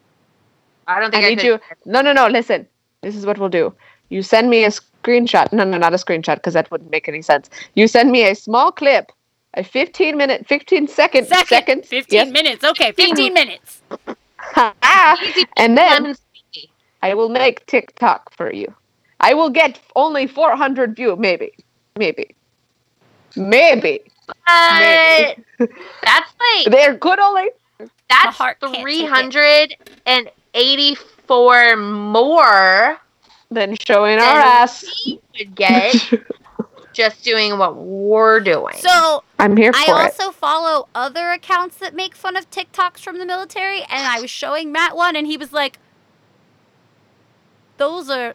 [0.88, 1.46] I don't think I, need could.
[1.46, 1.60] you.
[1.86, 2.28] No, no, no.
[2.28, 2.68] Listen.
[3.02, 3.74] This is what we'll do.
[4.10, 5.52] You send me a screenshot.
[5.52, 7.50] No, no, not a screenshot because that wouldn't make any sense.
[7.74, 9.12] You send me a small clip,
[9.56, 11.88] a 15 minute, 15 second, Second, seconds.
[11.88, 12.32] 15 yes.
[12.32, 12.64] minutes.
[12.64, 13.82] Okay, 15 minutes.
[14.56, 15.18] Ah,
[15.58, 16.70] and then lemon squeezy.
[17.02, 18.72] I will make TikTok for you.
[19.20, 21.54] I will get only 400 view, maybe,
[21.98, 22.36] maybe,
[23.36, 24.02] maybe.
[24.46, 25.36] But
[26.04, 27.50] that's like They're good only.
[28.10, 28.84] that's heart can't take it.
[28.84, 29.76] three hundred
[30.06, 32.98] and eighty-four more
[33.52, 34.86] than showing our ass.
[35.06, 35.96] we would get
[36.94, 38.76] just doing what we're doing.
[38.78, 40.20] So I'm here I for it.
[40.20, 44.30] also follow other accounts that make fun of TikToks from the military, and I was
[44.30, 45.80] showing Matt one, and he was like,
[47.78, 48.34] "Those are,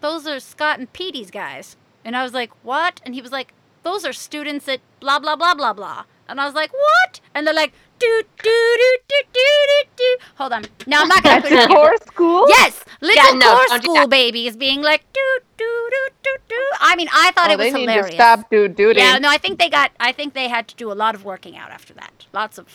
[0.00, 3.52] those are Scott and Petey's guys," and I was like, "What?" And he was like,
[3.88, 7.46] "Those are students at blah blah blah blah blah," and I was like, "What?" And
[7.46, 7.72] they're like,
[8.04, 8.12] "Do
[8.46, 10.10] do do do do do do."
[10.40, 11.76] Hold on, now I'm not gonna That's put it in here.
[11.76, 12.42] core school?
[12.56, 15.26] Yes, little no, core don't do school babies being like do
[15.62, 16.62] do do do do.
[16.90, 19.00] I mean, I thought Oh, it was they need to stop do duty.
[19.00, 19.92] Yeah, no, I think they got.
[20.08, 22.26] I think they had to do a lot of working out after that.
[22.32, 22.66] Lots of.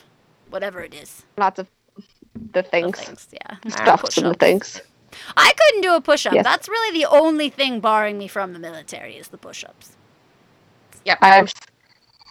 [0.55, 1.11] whatever it is.
[1.37, 1.67] Lots of
[2.53, 3.51] the The things, things, yeah.
[3.65, 4.81] Ah, stuffs and the things.
[5.47, 6.33] I couldn't do a push up.
[6.33, 6.43] Yes.
[6.49, 9.87] That's really the only thing barring me from the military is the push ups.
[11.05, 11.17] Yep.
[11.21, 11.53] I've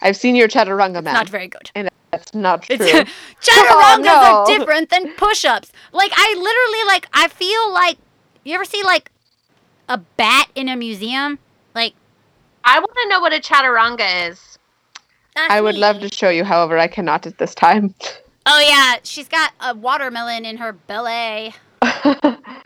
[0.01, 1.13] I've seen your chaturanga man.
[1.13, 1.69] Not very good.
[1.75, 2.77] And That's not true.
[2.79, 3.09] It's
[3.41, 5.71] chaturangas Oh, are different than push-ups.
[5.93, 7.97] Like I literally like I feel like
[8.43, 9.11] you ever see like
[9.89, 11.37] a bat in a museum?
[11.75, 11.93] Like
[12.63, 14.57] I want to know what a chaturanga is.
[15.35, 17.93] that's I would love to show you, however, I cannot at this time.
[18.45, 21.53] Oh yeah, she's got a watermelon in her belly.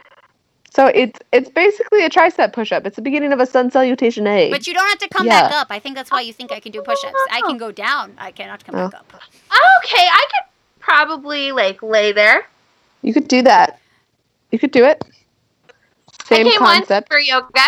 [0.76, 2.86] so it's it's basically a tricep push-up.
[2.86, 4.50] It's the beginning of a sun salutation A.
[4.52, 5.44] But you don't have to come Yeah.
[5.44, 5.68] back up.
[5.70, 7.16] I think that's why you think I can do push-ups.
[7.32, 8.14] I can go down.
[8.18, 8.90] I cannot come Oh.
[8.90, 9.22] back up.
[9.84, 10.46] Okay, I could
[10.80, 12.48] probably like lay there.
[13.02, 13.80] you could do that.
[14.52, 15.02] You could do it.
[16.26, 16.90] Same I came concept.
[16.90, 17.68] once for yoga.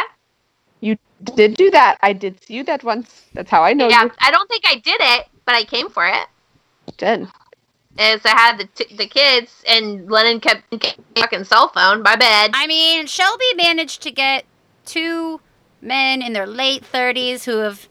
[0.81, 0.97] You
[1.35, 1.97] did do that.
[2.01, 3.23] I did see you that once.
[3.33, 5.89] That's how I know yeah, you I don't think I did it, but I came
[5.89, 6.27] for it.
[6.97, 7.27] did.
[7.97, 10.63] As I had the t- the kids, and Lennon kept
[11.17, 12.03] fucking cell phone.
[12.03, 12.51] My bed.
[12.53, 14.45] I mean, Shelby managed to get
[14.85, 15.41] two
[15.81, 17.87] men in their late 30s who have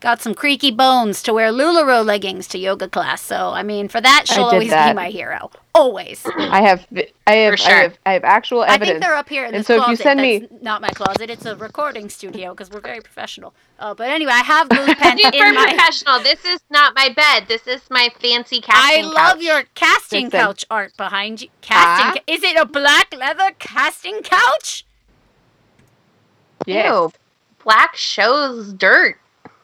[0.00, 3.20] got some creaky bones to wear LuLaRoe leggings to yoga class.
[3.22, 5.50] So, I mean, for that, she'll did always be my hero.
[5.74, 6.24] Always.
[6.38, 6.86] I have
[7.26, 7.70] I have, sure.
[7.72, 9.78] I have I have actual I think they're up here in And this so if
[9.80, 10.02] you closet.
[10.02, 11.30] send That's me- not my closet.
[11.30, 13.54] It's a recording studio because we're very professional.
[13.78, 15.66] Uh, but anyway, I have those pants Super in my.
[15.74, 16.20] professional.
[16.20, 17.44] This is not my bed.
[17.46, 19.42] This is my fancy casting I love couch.
[19.44, 20.40] your casting Listen.
[20.40, 21.48] couch art behind you.
[21.60, 22.06] Casting.
[22.06, 22.14] Ah.
[22.14, 24.84] ca- Is it a black leather casting couch?
[26.66, 26.86] Yes.
[26.90, 27.12] Ew.
[27.64, 29.18] Black shows dirt.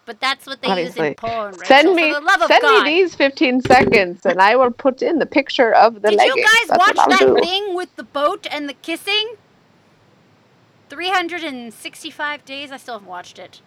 [0.06, 1.08] But that's what they Obviously.
[1.08, 1.50] use in porn.
[1.52, 2.84] Rachel, Send for me the love of send God.
[2.84, 6.36] me these 15 seconds and I will put in the picture of the Did leggings.
[6.36, 7.36] you guys That's watch that do.
[7.42, 9.34] thing with the boat and the kissing?
[10.88, 12.70] 365 days.
[12.70, 13.60] I still haven't watched it.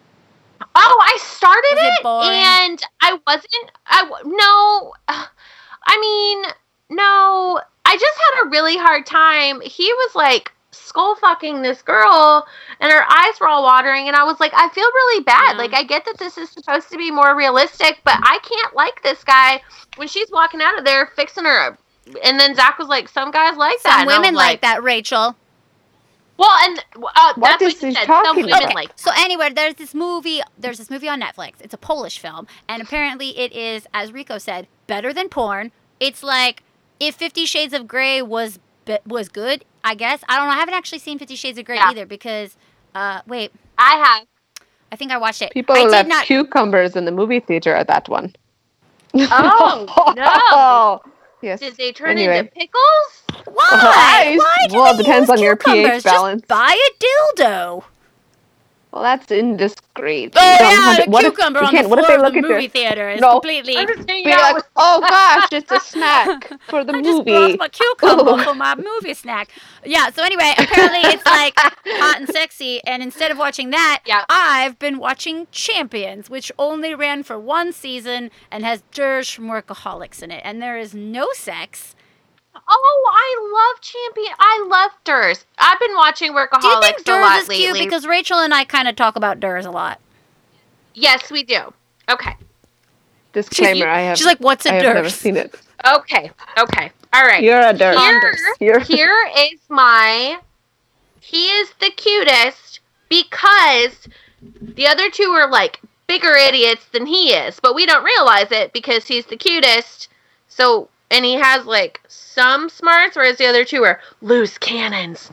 [0.74, 3.72] Oh, I started Was it it, and I wasn't.
[3.86, 4.94] I w- no.
[5.08, 6.44] I mean,
[6.90, 7.60] no.
[7.84, 9.60] I just had a really hard time.
[9.62, 12.46] He was like skull fucking this girl,
[12.80, 15.52] and her eyes were all watering, and I was like, I feel really bad.
[15.52, 15.58] Yeah.
[15.58, 19.02] Like, I get that this is supposed to be more realistic, but I can't like
[19.02, 19.62] this guy
[19.96, 21.76] when she's walking out of there fixing her.
[22.24, 25.36] And then Zach was like, "Some guys like that." Some and women like that, Rachel.
[26.40, 28.06] Well, and uh, that's is what you he said.
[28.06, 28.74] Some talking women about?
[28.74, 28.90] like.
[28.96, 30.40] So anyway, there's this movie.
[30.58, 31.54] There's this movie on Netflix.
[31.60, 35.70] It's a Polish film, and apparently it is, as Rico said, better than porn.
[36.00, 36.62] It's like
[36.98, 38.58] if Fifty Shades of Grey was
[39.06, 39.66] was good.
[39.84, 40.52] I guess I don't know.
[40.52, 41.88] I haven't actually seen Fifty Shades of Grey Yeah.
[41.88, 42.56] either because,
[42.94, 44.26] uh, wait, I have.
[44.92, 45.52] I think I watched it.
[45.52, 46.26] People I did left not.
[46.26, 48.34] cucumbers in the movie theater at that one.
[49.14, 51.12] Oh, no.
[51.42, 51.60] Yes.
[51.60, 52.38] Did they turn Anyway.
[52.40, 53.22] into pickles?
[53.46, 54.36] Why?
[54.36, 54.38] Nice.
[54.38, 56.02] Why do Well, it depends use on your pH cucumbers?
[56.02, 56.42] balance.
[56.42, 57.84] Just buy a dildo.
[58.92, 60.32] Well, that's indiscreet.
[60.36, 61.98] Oh You don't yeah, have to- the what if- cucumber you on the can't- what
[62.00, 63.32] if floor they of the look at your- movie theater is No.
[63.34, 63.76] completely.
[63.76, 67.00] I'm just hanging Be out like, with oh gosh, it's a snack for the I
[67.02, 67.30] just movie.
[67.30, 68.44] brought my cucumber Ugh.
[68.44, 69.50] for my movie snack.
[69.84, 70.10] Yeah.
[70.10, 74.24] So anyway, apparently it's like hot and sexy, and instead of watching that, Yeah.
[74.28, 80.20] I've been watching Champions, which only ran for one season and has Ders from Workaholics
[80.22, 81.94] in it, and there is no sex.
[82.72, 84.32] Oh, I love Champion.
[84.38, 85.44] I love Ders.
[85.58, 87.72] I've been watching Workaholics Do you think a lot is cute?
[87.72, 87.84] lately.
[87.84, 89.98] Because Rachel and I kind of talk about Ders a lot.
[90.94, 91.72] yes, we do.
[92.08, 92.36] Okay.
[93.32, 94.18] Disclaimer: I have.
[94.18, 95.54] She's like, "What's a I have never seen it.
[95.86, 96.30] Okay.
[96.58, 96.90] Okay.
[97.12, 97.42] All right.
[97.42, 97.96] You're a dirt.
[97.98, 100.38] Here, You're here is my.
[101.20, 104.08] He is the cutest because
[104.60, 108.72] the other two are like bigger idiots than he is, but we don't realize it
[108.72, 110.08] because he's the cutest.
[110.48, 115.30] So, and he has like some smarts, whereas the other two are loose cannons.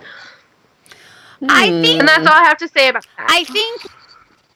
[1.47, 3.27] I think And that's all I have to say about that.
[3.29, 3.81] I think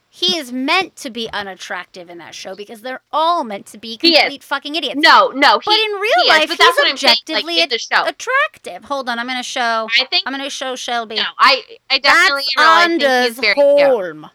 [0.09, 3.97] he is meant to be unattractive in that show because they're all meant to be
[3.97, 4.99] complete fucking idiots.
[4.99, 5.59] no, no.
[5.59, 7.69] He, but in real he life, but that's he's what I'm saying, objectively like, in
[7.69, 8.03] the show.
[8.05, 8.83] attractive.
[8.85, 9.87] Hold on, I'm gonna show.
[9.99, 11.15] I think I'm gonna show Shelby.
[11.15, 11.23] no.
[11.39, 12.63] I I definitely That's know.
[12.63, 13.65] I think Anders he's very cute.
[13.79, 14.29] Holm.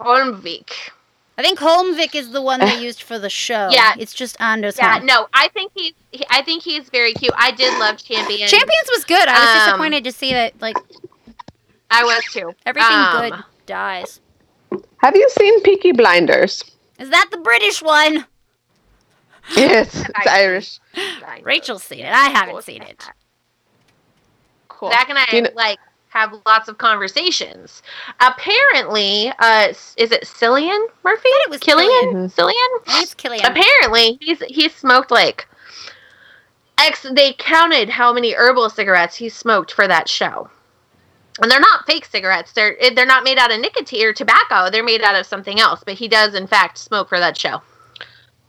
[0.00, 0.72] Holmvik.
[1.38, 3.68] I think Holmvik is the one they used for the show.
[3.70, 3.94] Yeah.
[3.98, 5.06] it's just Anders Yeah, Holm.
[5.06, 5.28] no.
[5.34, 5.92] I think he's.
[6.12, 7.32] He, I think he's very cute.
[7.36, 8.48] I did love Champion.
[8.48, 9.28] Champions was good.
[9.28, 10.76] I was Um, disappointed to see that like
[11.90, 12.54] I was too.
[12.64, 14.20] everything Um, good dies.
[14.98, 16.62] Have you seen Peaky Blinders?
[16.98, 18.26] Is that the British one?
[19.56, 20.80] Yes, it's Irish.
[21.42, 22.12] Rachel's seen it.
[22.12, 23.04] I haven't seen it.
[24.66, 24.90] Cool.
[24.90, 25.78] Zach and I you know- like
[26.08, 27.82] have lots of conversations.
[28.20, 31.28] Apparently, uh, is it Cillian Murphy?
[31.28, 31.90] it was Killian.
[31.90, 32.34] Cillian.
[32.34, 32.52] Cillian.
[32.52, 33.44] I think it's Killian.
[33.44, 35.46] Apparently, he's he smoked like.
[36.78, 37.06] X.
[37.10, 40.50] They counted how many herbal cigarettes he smoked for that show.
[41.40, 42.52] And they're not fake cigarettes.
[42.52, 44.70] They're they're not made out of nicotine or tobacco.
[44.70, 45.82] They're made out of something else.
[45.84, 47.62] But he does, in fact, smoke for that show.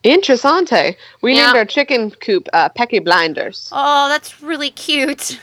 [0.04, 0.96] Interessante.
[1.22, 1.48] We Yeah.
[1.48, 3.70] named our chicken coop uh, Pecky Blinders.
[3.74, 5.40] Oh, that's really cute.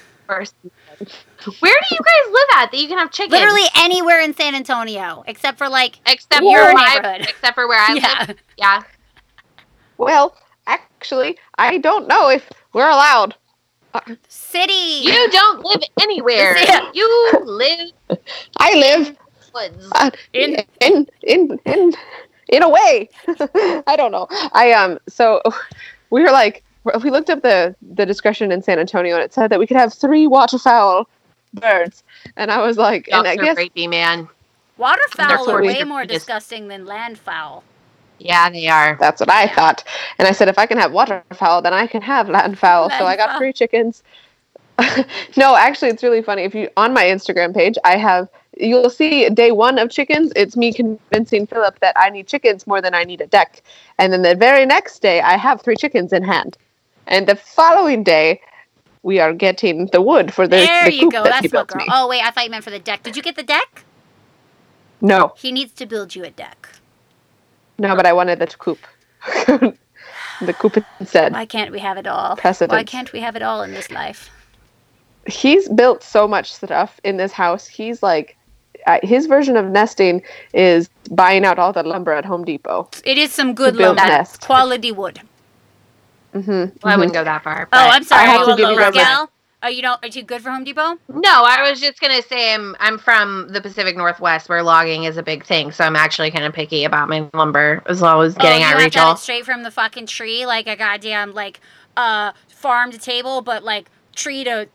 [1.44, 1.62] First.
[1.62, 3.32] Where do you guys live at that you can have chickens?
[3.32, 7.20] Literally anywhere in San Antonio, except for like except your for where I, neighborhood.
[7.28, 8.24] except for where I yeah.
[8.28, 8.36] live.
[8.56, 8.82] Yeah.
[9.98, 13.34] Well, actually, I don't know if we're allowed.
[14.28, 14.72] city.
[15.02, 16.56] You don't live anywhere.
[16.94, 17.90] You live
[18.58, 19.16] I live
[19.54, 19.88] woods.
[19.92, 21.92] uh, In- in in in
[22.48, 23.08] in a way.
[23.86, 24.26] I don't know.
[24.52, 24.98] I um.
[25.08, 25.40] So
[26.10, 26.64] we were like,
[27.02, 29.76] we looked up the the discretion in San Antonio, and it said that we could
[29.76, 31.08] have three waterfowl
[31.55, 32.02] birds.
[32.36, 34.28] And I was like, and I Ducks are guess rapey, man.
[34.76, 37.62] Waterfowl are way more Just- disgusting than landfowl.
[38.18, 38.97] Yeah, they are.
[39.01, 39.85] That's what I thought.
[40.18, 42.97] And I said, if I can have waterfowl, then I can have landfowl.
[42.98, 43.39] So I got Landfowl.
[43.39, 44.02] three chickens.
[45.36, 46.43] no, actually, it's really funny.
[46.43, 50.32] If you on my Instagram page, I have you'll see day one of chickens.
[50.36, 53.62] It's me convincing Philip that I need chickens more than I need a deck.
[53.98, 56.56] And then the very next day, I have three chickens in hand.
[57.06, 58.40] And the following day,
[59.05, 61.22] we are getting the wood for the, there the you go.
[61.22, 61.78] that That's my girl.
[61.78, 61.86] me.
[61.93, 63.02] Oh wait, I thought you meant for the deck.
[63.05, 63.85] Did you get the deck?
[65.01, 66.68] No, He needs to build you a deck.
[67.78, 68.78] no, but I wanted the coop.
[69.47, 71.32] the coop instead.
[71.32, 72.36] Why can't we have it all?
[72.36, 74.31] Why can't we have it all in this life?
[75.26, 77.66] he's built so much stuff in this house.
[77.66, 78.36] He's like,
[78.86, 80.22] uh, his version of nesting
[80.52, 82.89] is buying out all the lumber at Home Depot.
[83.05, 85.20] It is some good lumber, quality wood.
[86.35, 86.51] Mm-hmm.
[86.51, 87.69] Well, I wouldn't go that far.
[87.73, 88.23] Oh, I'm sorry.
[88.23, 89.31] I have Are to you a give you low guys a- gal?
[89.62, 90.05] Are you don't?
[90.05, 90.98] Are you good for Home Depot?
[91.09, 95.16] No, I was just gonna say I'm I'm from the Pacific Northwest where logging is
[95.16, 98.35] a big thing, so I'm actually kind of picky about my lumber as well as
[98.35, 99.12] getting oh, at you have to have Rachel.
[99.12, 101.61] it straight from the fucking tree, like a goddamn like
[101.97, 104.69] uh farm to table, but like tree to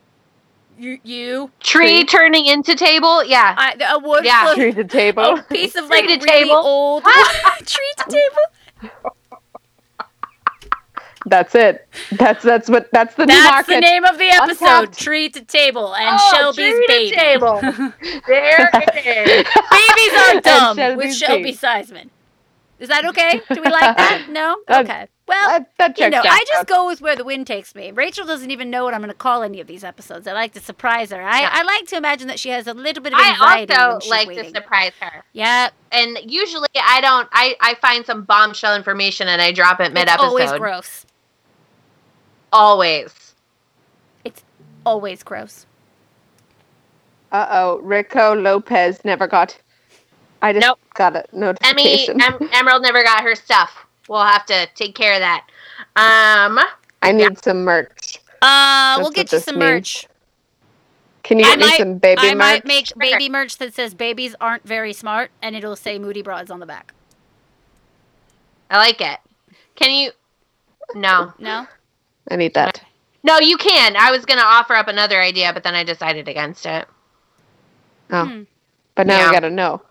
[0.80, 0.98] you.
[1.04, 1.52] you.
[1.60, 2.06] Tree Tree.
[2.06, 3.54] turning into table, yeah.
[3.60, 4.54] I, a wood Yeah.
[4.56, 5.38] Tree to table.
[5.38, 6.56] a piece of like to really table.
[6.56, 7.04] old
[7.60, 9.12] tree to table.
[11.30, 11.88] That's it.
[12.12, 14.66] That's that's what that's the new That's the name of the episode.
[14.66, 15.00] Untapped.
[15.00, 17.16] Tree to table and Oh, Shelby's tree to baby.
[17.16, 17.60] table.
[18.28, 19.54] there it is.
[19.72, 20.44] Babies are And
[20.78, 21.56] dumb with Shelby baby.
[21.58, 22.10] Seisman.
[22.80, 23.42] Is that okay?
[23.54, 24.28] Do we like that?
[24.30, 24.56] No?
[24.70, 25.08] Okay.
[25.28, 26.26] Well, That, that you know, out.
[26.28, 27.92] I just go with where the wind takes me.
[27.92, 30.26] Rachel doesn't even know what I'm going to call any of these episodes.
[30.26, 31.22] I like to surprise her.
[31.22, 31.50] I, Yeah.
[31.52, 34.00] I like to imagine that she has a little bit of anxiety I when also
[34.06, 34.46] she's like waiting.
[34.46, 35.24] to surprise her.
[35.34, 39.94] Yeah, And usually I don't I, I find some bombshell information and I drop it
[39.94, 40.60] mid it's always episode.
[40.60, 41.06] gross.
[42.52, 43.36] Always.
[44.26, 44.44] It's
[44.86, 45.66] always gross.
[47.32, 49.58] Uh oh, Rico Lopez never got.
[50.42, 50.80] I just Nope.
[50.96, 51.70] got a notification.
[51.80, 52.22] Emmy notification.
[52.22, 53.86] em- Emerald never got her stuff.
[54.08, 55.46] We'll have to take care of that.
[55.96, 56.60] Um
[57.02, 58.20] I need some merch.
[58.42, 59.72] Uh, we'll get you some means.
[59.72, 60.08] merch.
[61.24, 62.38] Can you I get me some baby I merch?
[62.38, 62.98] might make Sure.
[63.00, 66.66] baby merch that says "babies aren't very smart" and it'll say "Moody Broads" on the
[66.66, 66.94] back.
[68.72, 69.20] I like it.
[69.76, 70.12] Can you
[70.96, 71.34] No.
[71.38, 71.68] No,
[72.30, 72.82] I need that.
[73.24, 73.96] No, you can.
[73.98, 76.88] I was gonna offer up another idea, but then I decided against it.
[78.12, 78.44] Oh, Hmm.
[78.96, 79.30] but now Yeah.
[79.30, 79.82] I gotta know.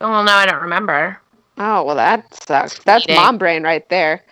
[0.00, 1.20] Well no, I don't remember.
[1.58, 2.78] Oh well, that sucks.
[2.80, 3.16] That's Cheating.
[3.20, 4.22] mom brain right there.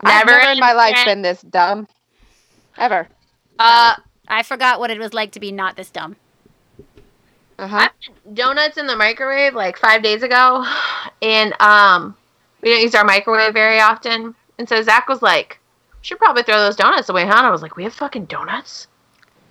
[0.00, 1.88] I've Never never in my life been this dumb,
[2.78, 3.08] ever.
[3.58, 3.94] Uh
[4.28, 6.16] I forgot what it was like to be not this dumb.
[7.58, 7.76] Uh huh.
[7.78, 7.90] I
[8.34, 10.66] donuts in the microwave like five days ago,
[11.22, 12.14] and um,
[12.60, 14.34] we don't use our microwave very often.
[14.58, 15.58] And so Zach was like,
[16.06, 18.86] "Should probably throw those donuts away, huh?" And I was like, "We have fucking donuts."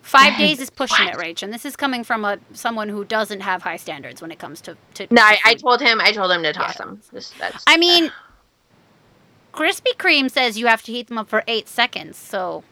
[0.01, 1.25] Five days is pushing it, What?
[1.25, 4.39] Rach, and this is coming from a someone who doesn't have high standards when it
[4.39, 4.77] comes to.
[4.93, 5.61] to No, I, to I food.
[5.61, 5.99] told him.
[6.01, 6.85] I told him to toss Yeah.
[6.85, 7.01] them.
[7.11, 8.11] This, that's, I mean,
[9.53, 12.17] Krispy Kreme says you have to heat them up for eight seconds.
[12.17, 12.63] So,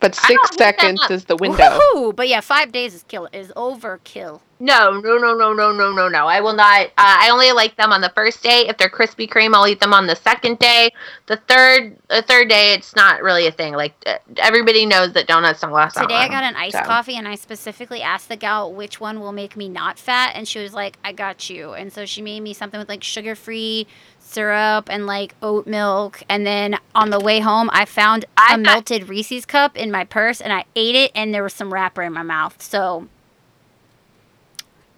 [0.00, 1.78] But six seconds is the window.
[1.94, 2.16] Woohoo!
[2.16, 4.40] But yeah, five days is kill is overkill.
[4.58, 6.26] no, no, no, no, no, no, no, no.
[6.26, 6.86] I will not.
[6.86, 8.66] Uh, I only like them on the first day.
[8.68, 10.90] If they're Krispy Kreme, I'll eat them on the second day.
[11.26, 13.74] The third, the third day, it's not really a thing.
[13.74, 16.82] Like uh, everybody knows that donuts don't last that Today I got an iced so.
[16.82, 20.48] coffee, and I specifically asked the gal which one will make me not fat, and
[20.48, 23.86] she was like, "I got you." And so she made me something with like sugar-free
[24.30, 26.22] syrup and like oat milk.
[26.28, 30.04] And then on the way home, I found I a melted Reese's cup in my
[30.04, 32.60] purse, and I ate it, and there was some wrapper in my mouth.
[32.62, 33.08] So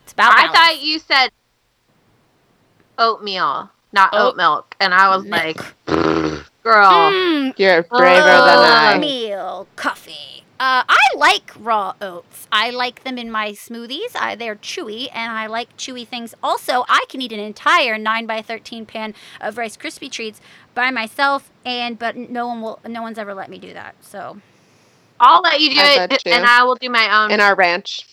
[0.04, 1.30] it's about I thought you said
[2.98, 5.44] oatmeal, not Oat- oat milk, and I was Milk.
[5.44, 5.60] like,
[6.62, 8.94] "Girl, Mm, You're braver than I.
[8.94, 10.31] oatmeal coffee.
[10.62, 12.46] Uh, I like raw oats.
[12.52, 14.14] I like them in my smoothies.
[14.14, 16.36] I, they're chewy, and I like chewy things.
[16.40, 20.40] Also, I can eat an entire nine by thirteen pan of Rice Krispie treats
[20.72, 22.78] by myself, and but no one will.
[22.86, 23.96] No one's ever let me do that.
[24.02, 24.40] So,
[25.18, 26.30] I'll let you do I it, you.
[26.32, 28.06] and I will do my own." In our ranch.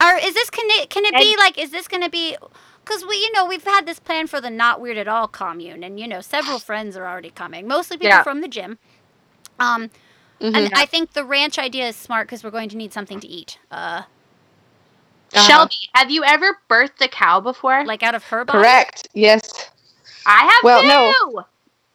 [0.00, 2.36] Or is this can it can it be like is this gonna be
[2.84, 5.82] because we, you know, we've had this plan for the Not Weird at All commune,
[5.82, 8.22] and you know, several friends are already coming, mostly people Yeah.
[8.22, 8.78] from the gym.
[9.58, 9.90] Um,
[10.40, 10.54] Mhm.
[10.56, 13.26] and I think the ranch idea is smart because we're going to need something to
[13.28, 13.58] eat.
[13.70, 14.02] Uh,
[15.32, 15.46] Uh-huh.
[15.46, 17.84] Shelby, have you ever birthed a cow before?
[17.84, 18.58] like out of her body.
[18.58, 19.06] Correct.
[19.14, 19.70] Yes.
[20.26, 20.88] I have Well, too.
[20.88, 21.44] no.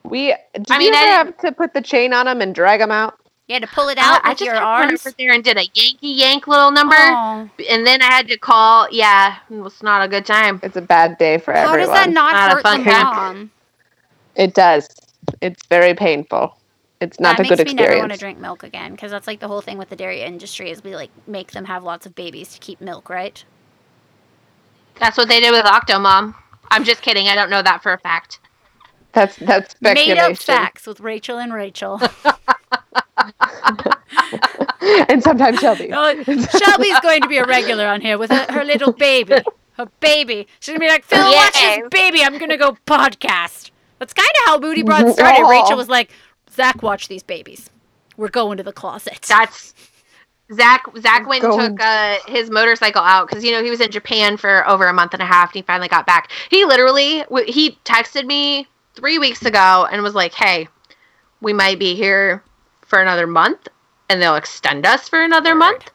[0.03, 2.79] We did I mean, you I have to put the chain on them and drag
[2.79, 3.17] them out?
[3.47, 5.05] You had to pull it Uh, out I with just your had to run arms.
[5.05, 7.49] over there and did a Yankee Yank little number, Oh.
[7.69, 8.87] and then I had to call.
[8.91, 10.59] Yeah, it was not a good time.
[10.63, 11.79] It's a bad day for How everyone.
[11.89, 13.03] How does that not Not hurt the fun time.
[13.03, 13.51] mom?
[14.35, 14.87] It does.
[15.41, 16.55] It's very painful.
[17.01, 17.59] It's not that a good experience.
[17.59, 19.77] That makes me never want to drink milk again because that's like the whole thing
[19.77, 22.79] with the dairy industry is we like make them have lots of babies to keep
[22.79, 23.43] milk, right?
[24.99, 26.35] That's what they did with Octomom.
[26.71, 27.27] I'm just kidding.
[27.27, 28.39] I don't know that for a fact.
[29.11, 30.31] That's that's Made speculation.
[30.31, 31.99] up facts with Rachel and Rachel.
[35.09, 35.89] and sometimes Shelby.
[35.93, 39.35] Oh, Shelby's going to be a regular on here with her, her little baby.
[39.77, 40.47] Her baby.
[40.59, 42.23] She's gonna be like, Phil, watch this baby.
[42.23, 43.71] I'm gonna go podcast.
[43.99, 45.43] That's kind of how Moody Broad started.
[45.43, 45.49] Aw.
[45.49, 46.11] Rachel was like,
[46.55, 47.69] Zach, watch these babies.
[48.17, 49.21] We're going to the closet.
[49.27, 49.73] That's
[50.53, 50.85] Zach.
[50.99, 54.37] Zach went and took uh, his motorcycle out because you know he was in Japan
[54.37, 56.31] for over a month and a half, and he finally got back.
[56.49, 60.67] He literally he texted me three weeks ago and was like, "Hey,
[61.41, 62.43] we might be here
[62.81, 63.67] for another month,
[64.09, 65.59] and they'll extend us for another Word.
[65.59, 65.91] month,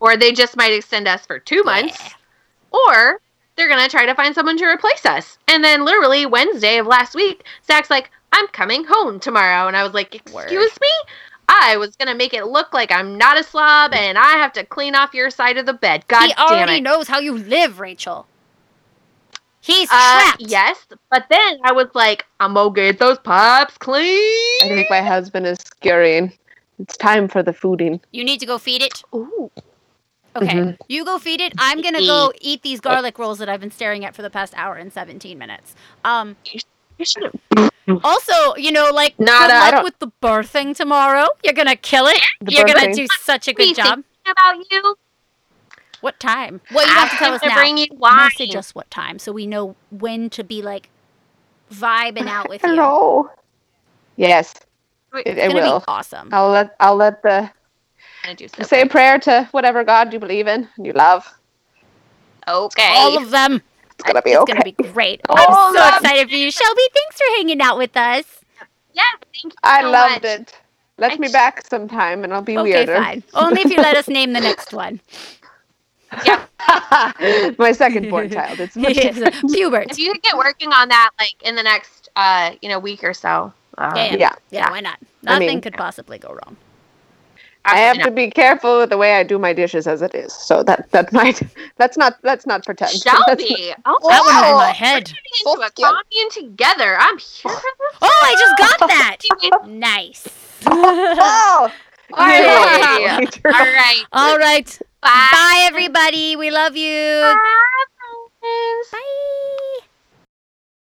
[0.00, 2.78] or they just might extend us for two months, Yeah.
[2.78, 3.20] or."
[3.56, 5.36] They're gonna try to find someone to replace us.
[5.48, 9.66] And then literally Wednesday of last week, Zach's like, I'm coming home tomorrow.
[9.68, 10.80] And I was like, Excuse Word.
[10.80, 10.88] me?
[11.48, 14.64] I was gonna make it look like I'm not a slob and I have to
[14.66, 16.04] clean off your side of the bed.
[16.08, 16.82] God he damn already it.
[16.82, 18.26] knows how you live, Rachel.
[19.60, 20.42] He's Uh, trapped.
[20.42, 24.62] yes, but then I was like, I'm gonna get those pipes clean.
[24.62, 26.32] I think my husband is scurrying.
[26.78, 28.00] It's time for the fooding.
[28.12, 29.02] You need to go feed it.
[29.14, 29.50] Ooh.
[30.36, 30.76] Okay, Mhm.
[30.88, 31.54] you go feed it.
[31.58, 34.52] I'm gonna go eat these garlic rolls that I've been staring at for the past
[34.56, 35.74] hour and 17 minutes.
[36.04, 36.77] Um, You should have.
[38.04, 41.26] also, you know, like Nada, good luck don't- with the birthing tomorrow.
[41.44, 42.18] You're gonna kill it.
[42.40, 42.94] The You're gonna birthing.
[42.96, 44.02] do such a Be good job.
[44.26, 44.96] about you.
[46.00, 46.60] What time?
[46.72, 47.54] Well, you have to tell us to now.
[47.56, 48.16] bring you wine.
[48.16, 50.90] Message us what time so we know when to be like
[51.72, 52.68] vibing out with you.
[52.70, 53.30] Hello.
[54.16, 54.54] Yes,
[55.12, 55.80] Wait, it, it will.
[55.80, 56.28] be awesome.
[56.32, 57.50] I'll let I'll let the
[58.36, 61.26] do so say a prayer to whatever God you believe in and you love.
[62.46, 62.92] Okay.
[62.96, 63.60] All of them.
[63.98, 64.52] It's gonna be It's okay.
[64.52, 65.20] gonna be great.
[65.28, 66.82] All I'm so excited for you, Shelby.
[66.94, 68.24] Thanks for hanging out with us.
[68.92, 70.24] yes, thank you I so loved much.
[70.24, 70.54] it.
[70.98, 72.96] Let I me j- back sometime and I'll be Okay, weirder.
[72.96, 73.22] fine.
[73.34, 75.00] Only if you let us name the next one.
[76.24, 76.44] Yeah.
[77.58, 78.60] My second born child.
[78.60, 79.16] It's much Yes.
[79.52, 79.90] Hubert.
[79.90, 83.04] If you could get working on that like in the next uh, you know, week
[83.04, 83.52] or so.
[83.76, 84.98] Uh, Yeah, yeah, Yeah, yeah, Why not?
[85.26, 86.56] I Nothing mean- could possibly go wrong.
[87.72, 90.32] I have to be careful with the way I do my dishes as it is.
[90.32, 91.42] So that that might
[91.78, 93.04] let's not let's not pretend.
[93.06, 93.22] not.
[93.26, 93.74] That's Shelby.
[93.86, 94.58] Oh, That went over Oh.
[94.58, 95.12] my head.
[95.46, 96.96] we're into a commune together.
[96.98, 97.98] I'm here for this.
[98.02, 99.16] Oh, I just got that.
[99.66, 100.28] Nice.
[100.66, 101.72] Oh,
[102.14, 102.40] All right.
[103.18, 103.40] right.
[103.44, 104.04] All right.
[104.12, 104.78] All right.
[105.00, 105.28] Bye.
[105.32, 106.36] Bye, everybody.
[106.36, 107.20] We love you.
[107.22, 107.34] Bye.
[108.92, 109.78] Bye.